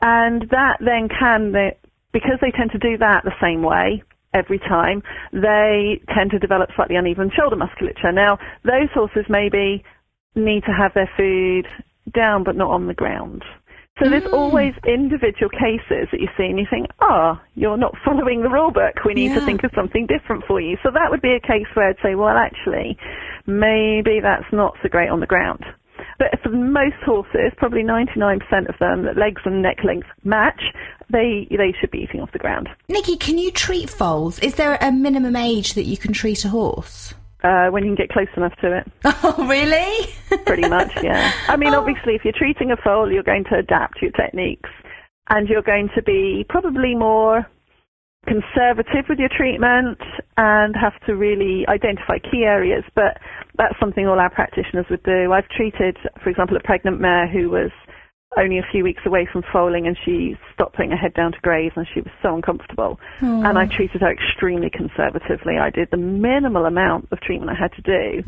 And 0.00 0.48
that 0.50 0.78
then 0.80 1.08
can, 1.08 1.52
because 2.12 2.38
they 2.40 2.50
tend 2.50 2.70
to 2.72 2.78
do 2.78 2.96
that 2.98 3.24
the 3.24 3.34
same 3.40 3.62
way 3.62 4.02
every 4.32 4.58
time, 4.58 5.02
they 5.32 6.00
tend 6.14 6.30
to 6.32 6.38
develop 6.38 6.70
slightly 6.74 6.96
uneven 6.96 7.30
shoulder 7.36 7.56
musculature. 7.56 8.12
Now, 8.12 8.38
those 8.64 8.88
horses 8.92 9.26
maybe 9.28 9.84
need 10.34 10.64
to 10.64 10.72
have 10.72 10.92
their 10.94 11.10
food 11.16 11.66
down 12.12 12.44
but 12.44 12.56
not 12.56 12.70
on 12.70 12.86
the 12.86 12.94
ground. 12.94 13.44
So 14.02 14.10
there's 14.10 14.24
hmm. 14.24 14.34
always 14.34 14.74
individual 14.84 15.50
cases 15.50 16.08
that 16.10 16.20
you 16.20 16.28
see 16.36 16.46
and 16.46 16.58
you 16.58 16.66
think, 16.68 16.88
oh, 17.00 17.38
you're 17.54 17.76
not 17.76 17.94
following 18.04 18.42
the 18.42 18.48
rule 18.48 18.72
book. 18.72 19.04
We 19.04 19.14
need 19.14 19.34
to 19.34 19.44
think 19.44 19.62
of 19.62 19.70
something 19.74 20.06
different 20.06 20.44
for 20.46 20.60
you. 20.60 20.76
So 20.82 20.90
that 20.90 21.10
would 21.10 21.22
be 21.22 21.34
a 21.34 21.40
case 21.40 21.66
where 21.74 21.90
I'd 21.90 22.02
say, 22.02 22.16
well, 22.16 22.36
actually, 22.36 22.98
maybe 23.46 24.20
that's 24.22 24.50
not 24.52 24.74
so 24.82 24.88
great 24.88 25.08
on 25.08 25.20
the 25.20 25.26
ground. 25.26 25.64
But 26.18 26.40
for 26.42 26.50
most 26.50 26.96
horses, 27.04 27.52
probably 27.56 27.82
99% 27.82 28.68
of 28.68 28.78
them, 28.78 29.04
that 29.04 29.16
legs 29.16 29.42
and 29.44 29.62
neck 29.62 29.78
length 29.84 30.06
match, 30.22 30.60
they 31.10 31.46
they 31.50 31.74
should 31.80 31.90
be 31.90 31.98
eating 31.98 32.20
off 32.20 32.32
the 32.32 32.38
ground. 32.38 32.68
Nikki, 32.88 33.16
can 33.16 33.38
you 33.38 33.50
treat 33.50 33.90
foals? 33.90 34.38
Is 34.38 34.54
there 34.54 34.78
a 34.80 34.92
minimum 34.92 35.36
age 35.36 35.74
that 35.74 35.84
you 35.84 35.96
can 35.96 36.12
treat 36.12 36.44
a 36.44 36.48
horse? 36.48 37.14
Uh, 37.42 37.68
when 37.68 37.84
you 37.84 37.90
can 37.90 38.06
get 38.06 38.08
close 38.10 38.28
enough 38.38 38.56
to 38.56 38.78
it, 38.78 38.90
Oh, 39.04 39.46
really? 39.46 40.14
pretty 40.46 40.66
much, 40.66 40.90
yeah. 41.02 41.30
I 41.46 41.56
mean, 41.56 41.74
obviously, 41.74 42.14
if 42.14 42.24
you're 42.24 42.32
treating 42.32 42.70
a 42.70 42.76
foal, 42.76 43.12
you're 43.12 43.22
going 43.22 43.44
to 43.50 43.58
adapt 43.58 44.00
your 44.00 44.12
techniques, 44.12 44.70
and 45.28 45.46
you're 45.46 45.62
going 45.62 45.90
to 45.94 46.02
be 46.02 46.46
probably 46.48 46.94
more 46.94 47.46
conservative 48.24 49.06
with 49.08 49.18
your 49.18 49.28
treatment 49.28 49.98
and 50.36 50.74
have 50.76 50.98
to 51.06 51.16
really 51.16 51.66
identify 51.68 52.18
key 52.18 52.44
areas. 52.44 52.84
But 52.94 53.18
that's 53.56 53.78
something 53.78 54.06
all 54.06 54.18
our 54.18 54.30
practitioners 54.30 54.86
would 54.90 55.02
do. 55.02 55.32
I've 55.32 55.48
treated, 55.48 55.96
for 56.22 56.30
example, 56.30 56.56
a 56.56 56.60
pregnant 56.60 57.00
mare 57.00 57.28
who 57.28 57.50
was 57.50 57.70
only 58.36 58.58
a 58.58 58.66
few 58.72 58.82
weeks 58.82 59.02
away 59.06 59.28
from 59.32 59.44
foaling 59.52 59.86
and 59.86 59.96
she 60.04 60.36
stopped 60.52 60.74
putting 60.74 60.90
her 60.90 60.96
head 60.96 61.14
down 61.14 61.30
to 61.30 61.38
graze 61.40 61.70
and 61.76 61.86
she 61.94 62.00
was 62.00 62.10
so 62.20 62.34
uncomfortable. 62.34 62.98
And 63.46 63.58
I 63.58 63.66
treated 63.66 64.00
her 64.00 64.10
extremely 64.12 64.70
conservatively. 64.70 65.56
I 65.56 65.70
did 65.70 65.88
the 65.92 65.96
minimal 65.96 66.66
amount 66.66 67.08
of 67.12 67.20
treatment 67.20 67.50
I 67.50 67.54
had 67.54 67.72
to 67.74 67.82
do, 67.82 68.22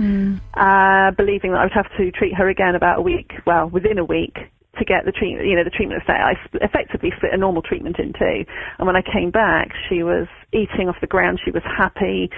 uh, 0.54 1.10
believing 1.16 1.52
that 1.52 1.58
I 1.58 1.64
would 1.64 1.72
have 1.72 1.90
to 1.96 2.12
treat 2.12 2.34
her 2.34 2.48
again 2.48 2.76
about 2.76 2.98
a 2.98 3.02
week, 3.02 3.32
well, 3.46 3.68
within 3.68 3.98
a 3.98 4.04
week 4.04 4.36
to 4.78 4.84
get 4.84 5.04
the 5.04 5.12
treatment, 5.12 5.46
you 5.46 5.56
know, 5.56 5.64
the 5.64 5.70
treatment 5.70 6.02
effect. 6.02 6.20
I 6.20 6.34
effectively 6.64 7.12
split 7.16 7.32
a 7.32 7.36
normal 7.36 7.62
treatment 7.62 7.98
in 7.98 8.12
two. 8.12 8.44
And 8.78 8.86
when 8.86 8.96
I 8.96 9.02
came 9.02 9.30
back, 9.30 9.70
she 9.88 10.02
was 10.02 10.26
eating 10.52 10.88
off 10.88 10.96
the 11.00 11.06
ground. 11.06 11.40
She 11.44 11.50
was 11.50 11.62
happy. 11.64 12.30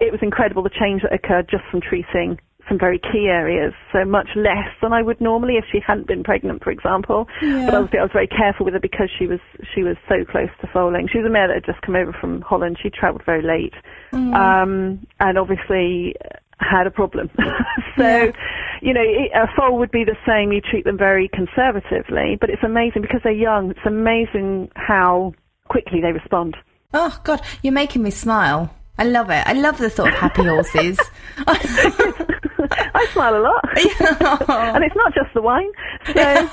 It 0.00 0.10
was 0.10 0.20
incredible 0.22 0.62
the 0.62 0.70
change 0.70 1.02
that 1.02 1.12
occurred 1.12 1.48
just 1.48 1.64
from 1.70 1.80
treating 1.80 2.38
some 2.68 2.78
very 2.78 2.98
key 2.98 3.28
areas, 3.28 3.74
so 3.92 4.04
much 4.04 4.28
less 4.36 4.68
than 4.80 4.92
I 4.92 5.02
would 5.02 5.20
normally 5.20 5.56
if 5.56 5.64
she 5.70 5.80
hadn't 5.86 6.06
been 6.06 6.24
pregnant, 6.24 6.62
for 6.62 6.70
example. 6.70 7.26
Yeah. 7.42 7.66
But 7.66 7.74
obviously, 7.74 7.98
I 7.98 8.02
was 8.02 8.12
very 8.12 8.26
careful 8.26 8.64
with 8.64 8.74
her 8.74 8.80
because 8.80 9.10
she 9.18 9.26
was 9.26 9.40
she 9.74 9.82
was 9.82 9.96
so 10.08 10.24
close 10.24 10.48
to 10.60 10.66
foaling. 10.72 11.08
She 11.12 11.18
was 11.18 11.26
a 11.26 11.30
mare 11.30 11.48
that 11.48 11.54
had 11.54 11.66
just 11.66 11.82
come 11.82 11.96
over 11.96 12.12
from 12.12 12.40
Holland. 12.40 12.78
She 12.82 12.90
travelled 12.90 13.22
very 13.24 13.42
late, 13.42 13.74
um, 14.12 15.06
and 15.20 15.38
obviously 15.38 16.14
had 16.70 16.86
a 16.86 16.90
problem. 16.90 17.30
so, 17.98 18.32
you 18.82 18.94
know, 18.94 19.02
a 19.02 19.46
foal 19.56 19.78
would 19.78 19.90
be 19.90 20.04
the 20.04 20.16
same. 20.26 20.52
You 20.52 20.60
treat 20.60 20.84
them 20.84 20.98
very 20.98 21.28
conservatively, 21.28 22.36
but 22.40 22.50
it's 22.50 22.62
amazing 22.62 23.02
because 23.02 23.20
they're 23.22 23.32
young. 23.32 23.70
It's 23.70 23.86
amazing 23.86 24.70
how 24.74 25.34
quickly 25.68 26.00
they 26.00 26.12
respond. 26.12 26.56
Oh, 26.92 27.18
God, 27.24 27.40
you're 27.62 27.72
making 27.72 28.02
me 28.02 28.10
smile. 28.10 28.74
I 28.96 29.04
love 29.04 29.30
it. 29.30 29.44
I 29.46 29.54
love 29.54 29.78
the 29.78 29.90
thought 29.90 30.08
of 30.08 30.14
happy 30.14 30.44
horses. 30.44 30.98
I 32.94 33.08
smile 33.12 33.36
a 33.36 33.42
lot, 33.42 33.64
and 34.74 34.84
it's 34.84 34.94
not 34.94 35.12
just 35.14 35.34
the 35.34 35.42
wine. 35.42 35.70
So. 36.14 36.48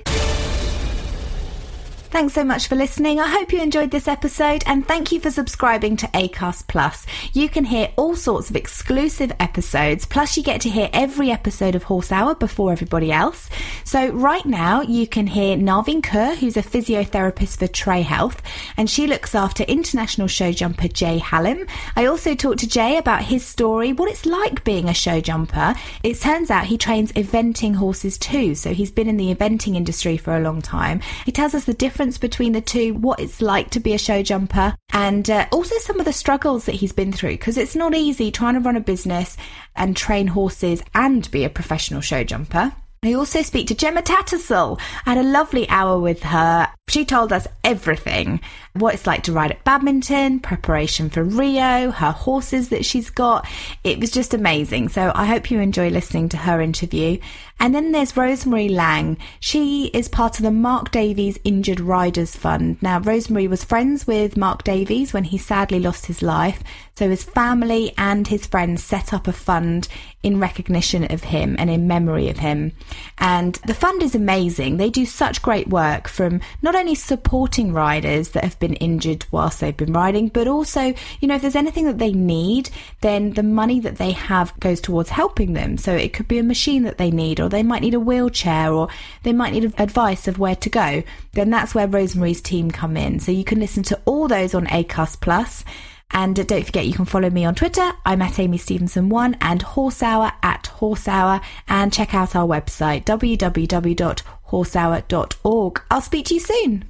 Thanks 2.17 2.33
so 2.33 2.43
much 2.43 2.67
for 2.67 2.75
listening. 2.75 3.19
I 3.19 3.29
hope 3.29 3.53
you 3.53 3.61
enjoyed 3.61 3.91
this 3.91 4.07
episode 4.07 4.63
and 4.65 4.87
thank 4.87 5.11
you 5.11 5.19
for 5.19 5.29
subscribing 5.29 5.97
to 5.97 6.07
Acast 6.07 6.65
Plus. 6.65 7.05
You 7.31 7.47
can 7.47 7.63
hear 7.63 7.91
all 7.95 8.15
sorts 8.15 8.49
of 8.49 8.55
exclusive 8.55 9.31
episodes, 9.39 10.03
plus 10.03 10.35
you 10.35 10.41
get 10.41 10.61
to 10.61 10.69
hear 10.69 10.89
every 10.93 11.29
episode 11.29 11.75
of 11.75 11.83
Horse 11.83 12.11
Hour 12.11 12.33
before 12.33 12.71
everybody 12.71 13.11
else. 13.11 13.51
So 13.83 14.09
right 14.09 14.43
now 14.47 14.81
you 14.81 15.05
can 15.05 15.27
hear 15.27 15.55
Narvin 15.57 16.01
Kerr, 16.01 16.33
who's 16.33 16.57
a 16.57 16.63
physiotherapist 16.63 17.59
for 17.59 17.67
Trey 17.67 18.01
Health, 18.01 18.41
and 18.77 18.89
she 18.89 19.05
looks 19.05 19.35
after 19.35 19.63
international 19.65 20.27
show 20.27 20.51
jumper 20.51 20.87
Jay 20.87 21.19
Halim. 21.19 21.67
I 21.95 22.07
also 22.07 22.33
talked 22.33 22.61
to 22.61 22.67
Jay 22.67 22.97
about 22.97 23.25
his 23.25 23.45
story, 23.45 23.93
what 23.93 24.09
it's 24.09 24.25
like 24.25 24.63
being 24.63 24.89
a 24.89 24.93
show 24.95 25.21
jumper. 25.21 25.75
It 26.01 26.19
turns 26.19 26.49
out 26.49 26.65
he 26.65 26.79
trains 26.79 27.11
eventing 27.11 27.75
horses 27.75 28.17
too, 28.17 28.55
so 28.55 28.73
he's 28.73 28.89
been 28.89 29.07
in 29.07 29.17
the 29.17 29.35
eventing 29.35 29.75
industry 29.75 30.17
for 30.17 30.35
a 30.35 30.41
long 30.41 30.63
time. 30.63 31.01
He 31.23 31.31
tells 31.31 31.53
us 31.53 31.65
the 31.65 31.75
difference 31.75 32.06
between 32.15 32.51
the 32.51 32.61
two, 32.61 32.93
what 32.93 33.19
it's 33.19 33.41
like 33.41 33.71
to 33.71 33.79
be 33.79 33.95
a 33.95 33.97
show 33.97 34.21
jumper, 34.21 34.75
and 34.93 35.27
uh, 35.31 35.47
also 35.51 35.75
some 35.79 35.99
of 35.99 36.05
the 36.05 36.13
struggles 36.13 36.65
that 36.65 36.75
he's 36.75 36.91
been 36.91 37.11
through 37.11 37.31
because 37.31 37.57
it's 37.57 37.75
not 37.75 37.95
easy 37.95 38.29
trying 38.29 38.53
to 38.53 38.59
run 38.59 38.75
a 38.75 38.81
business 38.81 39.35
and 39.75 39.97
train 39.97 40.27
horses 40.27 40.83
and 40.93 41.31
be 41.31 41.43
a 41.43 41.49
professional 41.49 42.01
show 42.01 42.23
jumper. 42.23 42.71
I 43.03 43.13
also 43.13 43.41
speak 43.41 43.67
to 43.67 43.75
Gemma 43.75 44.01
Tattersall. 44.01 44.79
I 45.05 45.13
had 45.13 45.23
a 45.23 45.29
lovely 45.29 45.69
hour 45.69 45.99
with 45.99 46.23
her. 46.23 46.67
She 46.89 47.05
told 47.05 47.31
us 47.31 47.47
everything 47.63 48.41
what 48.79 48.93
it's 48.93 49.07
like 49.07 49.23
to 49.23 49.31
ride 49.31 49.51
at 49.51 49.63
badminton, 49.63 50.39
preparation 50.39 51.09
for 51.09 51.23
Rio, 51.23 51.91
her 51.91 52.11
horses 52.11 52.69
that 52.69 52.85
she's 52.85 53.09
got. 53.09 53.47
It 53.83 53.99
was 53.99 54.11
just 54.11 54.33
amazing. 54.33 54.89
So 54.89 55.11
I 55.13 55.25
hope 55.25 55.51
you 55.51 55.59
enjoy 55.59 55.89
listening 55.89 56.29
to 56.29 56.37
her 56.37 56.61
interview. 56.61 57.19
And 57.59 57.73
then 57.73 57.91
there's 57.91 58.15
Rosemary 58.15 58.69
Lang. 58.69 59.17
She 59.39 59.87
is 59.87 60.07
part 60.07 60.37
of 60.37 60.43
the 60.43 60.51
Mark 60.51 60.91
Davies 60.91 61.39
Injured 61.43 61.79
Riders 61.79 62.35
Fund. 62.35 62.77
Now, 62.81 62.99
Rosemary 62.99 63.47
was 63.47 63.63
friends 63.63 64.05
with 64.05 64.37
Mark 64.37 64.63
Davies 64.63 65.11
when 65.11 65.23
he 65.23 65.39
sadly 65.39 65.79
lost 65.79 66.05
his 66.05 66.21
life. 66.21 66.61
So 66.95 67.09
his 67.09 67.23
family 67.23 67.93
and 67.97 68.27
his 68.27 68.45
friends 68.45 68.83
set 68.83 69.13
up 69.13 69.27
a 69.27 69.33
fund 69.33 69.87
in 70.23 70.39
recognition 70.39 71.11
of 71.11 71.23
him 71.23 71.55
and 71.57 71.69
in 71.69 71.87
memory 71.87 72.29
of 72.29 72.37
him. 72.37 72.73
And 73.17 73.55
the 73.65 73.73
fund 73.73 74.03
is 74.03 74.13
amazing. 74.13 74.77
They 74.77 74.89
do 74.89 75.05
such 75.05 75.41
great 75.41 75.67
work 75.67 76.07
from 76.07 76.41
not 76.61 76.75
only 76.75 76.95
supporting 76.95 77.71
riders 77.71 78.29
that 78.29 78.43
have 78.43 78.59
been 78.59 78.66
injured 78.75 79.25
whilst 79.31 79.59
they've 79.59 79.75
been 79.75 79.93
riding, 79.93 80.29
but 80.29 80.47
also, 80.47 80.93
you 81.19 81.27
know, 81.27 81.35
if 81.35 81.41
there's 81.41 81.55
anything 81.55 81.85
that 81.85 81.97
they 81.97 82.11
need, 82.11 82.69
then 83.01 83.33
the 83.33 83.43
money 83.43 83.79
that 83.79 83.97
they 83.97 84.11
have 84.11 84.57
goes 84.59 84.81
towards 84.81 85.09
helping 85.09 85.53
them. 85.53 85.77
So 85.77 85.93
it 85.93 86.13
could 86.13 86.27
be 86.27 86.37
a 86.37 86.43
machine 86.43 86.83
that 86.83 86.97
they 86.97 87.11
need, 87.11 87.39
or 87.39 87.49
they 87.49 87.63
might 87.63 87.81
need 87.81 87.93
a 87.93 87.99
wheelchair, 87.99 88.73
or 88.73 88.89
they 89.23 89.33
might 89.33 89.53
need 89.53 89.73
advice 89.77 90.27
of 90.27 90.39
where 90.39 90.55
to 90.55 90.69
go. 90.69 91.03
Then 91.33 91.49
that's 91.49 91.75
where 91.75 91.87
Rosemary's 91.87 92.41
team 92.41 92.71
come 92.71 92.97
in. 92.97 93.19
So 93.19 93.31
you 93.31 93.43
can 93.43 93.59
listen 93.59 93.83
to 93.83 93.99
all 94.05 94.27
those 94.27 94.53
on 94.53 94.65
Acast 94.67 95.21
Plus. 95.21 95.63
And 96.11 96.35
don't 96.47 96.65
forget, 96.65 96.85
you 96.85 96.93
can 96.93 97.05
follow 97.05 97.29
me 97.29 97.43
on 97.43 97.53
Twitter. 97.53 97.91
I'm 98.05 98.21
at 98.21 98.39
Amy 98.39 98.57
Stevenson1 98.57 99.35
and 99.41 99.61
Horse 99.61 100.01
Hour 100.01 100.31
at 100.41 100.67
Horse 100.67 101.05
Hour. 101.07 101.41
And 101.67 101.91
check 101.91 102.15
out 102.15 102.33
our 102.35 102.47
website, 102.47 103.03
www.horsehour.org. 103.03 105.81
I'll 105.91 106.01
speak 106.01 106.25
to 106.27 106.33
you 106.33 106.39
soon. 106.39 106.85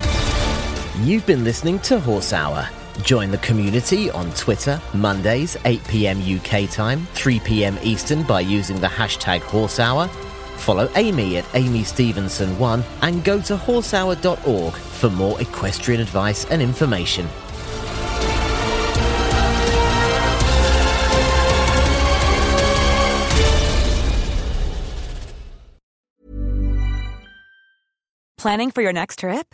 You've 1.02 1.28
been 1.28 1.44
listening 1.44 1.78
to 1.82 2.00
Horse 2.00 2.34
Hour. 2.34 2.68
Join 3.04 3.30
the 3.30 3.38
community 3.38 4.10
on 4.10 4.32
Twitter, 4.32 4.82
Mondays, 4.96 5.56
8 5.64 5.84
pm 5.88 6.20
UK 6.20 6.68
time, 6.72 7.06
3 7.14 7.40
pm 7.42 7.78
Eastern 7.84 8.24
by 8.24 8.40
using 8.40 8.80
the 8.80 8.88
hashtag 8.88 9.42
Horse 9.42 9.80
Hour. 9.80 10.08
Follow 10.58 10.90
Amy 10.96 11.38
at 11.38 11.46
Amy 11.54 11.82
Stevenson1 11.82 12.84
and 13.04 13.24
go 13.24 13.40
to 13.42 13.56
horsehour.org 13.56 14.74
for 14.74 15.10
more 15.12 15.40
equestrian 15.40 16.02
advice 16.02 16.46
and 16.46 16.64
information. 16.64 17.28
Planning 28.38 28.72
for 28.72 28.82
your 28.82 28.94
next 28.94 29.20
trip? 29.20 29.54